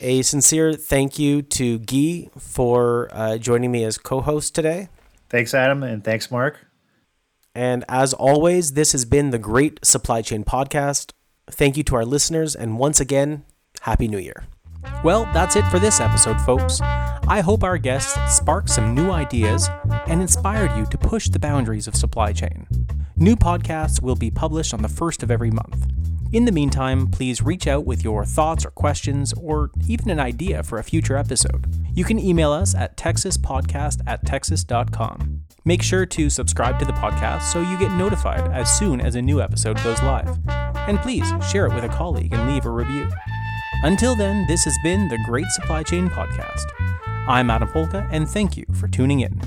A 0.00 0.22
sincere 0.22 0.72
thank 0.72 1.20
you 1.20 1.42
to 1.42 1.78
Guy 1.78 2.28
for 2.36 3.08
uh, 3.12 3.38
joining 3.38 3.70
me 3.70 3.84
as 3.84 3.96
co-host 3.96 4.54
today. 4.54 4.88
Thanks, 5.28 5.54
Adam, 5.54 5.84
and 5.84 6.02
thanks, 6.02 6.32
Mark. 6.32 6.66
And 7.54 7.84
as 7.88 8.12
always, 8.12 8.72
this 8.72 8.90
has 8.90 9.04
been 9.04 9.30
the 9.30 9.38
Great 9.38 9.84
Supply 9.84 10.22
Chain 10.22 10.42
Podcast. 10.42 11.12
Thank 11.50 11.76
you 11.76 11.82
to 11.84 11.96
our 11.96 12.04
listeners, 12.04 12.54
and 12.54 12.78
once 12.78 13.00
again, 13.00 13.44
Happy 13.82 14.08
New 14.08 14.18
Year. 14.18 14.44
Well, 15.02 15.28
that's 15.32 15.56
it 15.56 15.66
for 15.66 15.78
this 15.78 16.00
episode, 16.00 16.40
folks. 16.40 16.80
I 16.80 17.40
hope 17.40 17.62
our 17.62 17.78
guests 17.78 18.18
sparked 18.34 18.70
some 18.70 18.94
new 18.94 19.10
ideas 19.10 19.68
and 20.06 20.20
inspired 20.20 20.76
you 20.76 20.86
to 20.86 20.98
push 20.98 21.28
the 21.28 21.38
boundaries 21.38 21.86
of 21.86 21.96
supply 21.96 22.32
chain. 22.32 22.66
New 23.16 23.36
podcasts 23.36 24.02
will 24.02 24.16
be 24.16 24.30
published 24.30 24.74
on 24.74 24.82
the 24.82 24.88
first 24.88 25.22
of 25.22 25.30
every 25.30 25.50
month. 25.50 25.86
In 26.32 26.46
the 26.46 26.52
meantime, 26.52 27.06
please 27.10 27.42
reach 27.42 27.66
out 27.66 27.84
with 27.84 28.02
your 28.02 28.24
thoughts 28.24 28.64
or 28.64 28.70
questions 28.70 29.32
or 29.34 29.70
even 29.86 30.10
an 30.10 30.18
idea 30.18 30.62
for 30.62 30.78
a 30.78 30.84
future 30.84 31.16
episode. 31.16 31.66
You 31.94 32.04
can 32.04 32.18
email 32.18 32.50
us 32.50 32.74
at 32.74 32.96
tecsyspodcast 32.96 34.00
at 34.06 34.24
tecsys.com. 34.24 35.44
Make 35.66 35.82
sure 35.82 36.04
to 36.04 36.28
subscribe 36.28 36.78
to 36.78 36.84
the 36.84 36.92
podcast 36.92 37.44
so 37.44 37.62
you 37.62 37.78
get 37.78 37.90
notified 37.92 38.52
as 38.52 38.70
soon 38.78 39.00
as 39.00 39.14
a 39.14 39.22
new 39.22 39.40
episode 39.40 39.82
goes 39.82 40.02
live. 40.02 40.38
And 40.46 40.98
please 40.98 41.26
share 41.50 41.64
it 41.66 41.74
with 41.74 41.84
a 41.84 41.88
colleague 41.88 42.34
and 42.34 42.46
leave 42.46 42.66
a 42.66 42.70
review. 42.70 43.08
Until 43.82 44.14
then, 44.14 44.44
this 44.46 44.64
has 44.64 44.76
been 44.82 45.08
the 45.08 45.18
Great 45.24 45.46
Supply 45.52 45.82
Chain 45.82 46.10
Podcast. 46.10 46.66
I'm 47.26 47.48
Adam 47.48 47.68
Polka, 47.68 48.06
and 48.10 48.28
thank 48.28 48.58
you 48.58 48.66
for 48.74 48.88
tuning 48.88 49.20
in. 49.20 49.40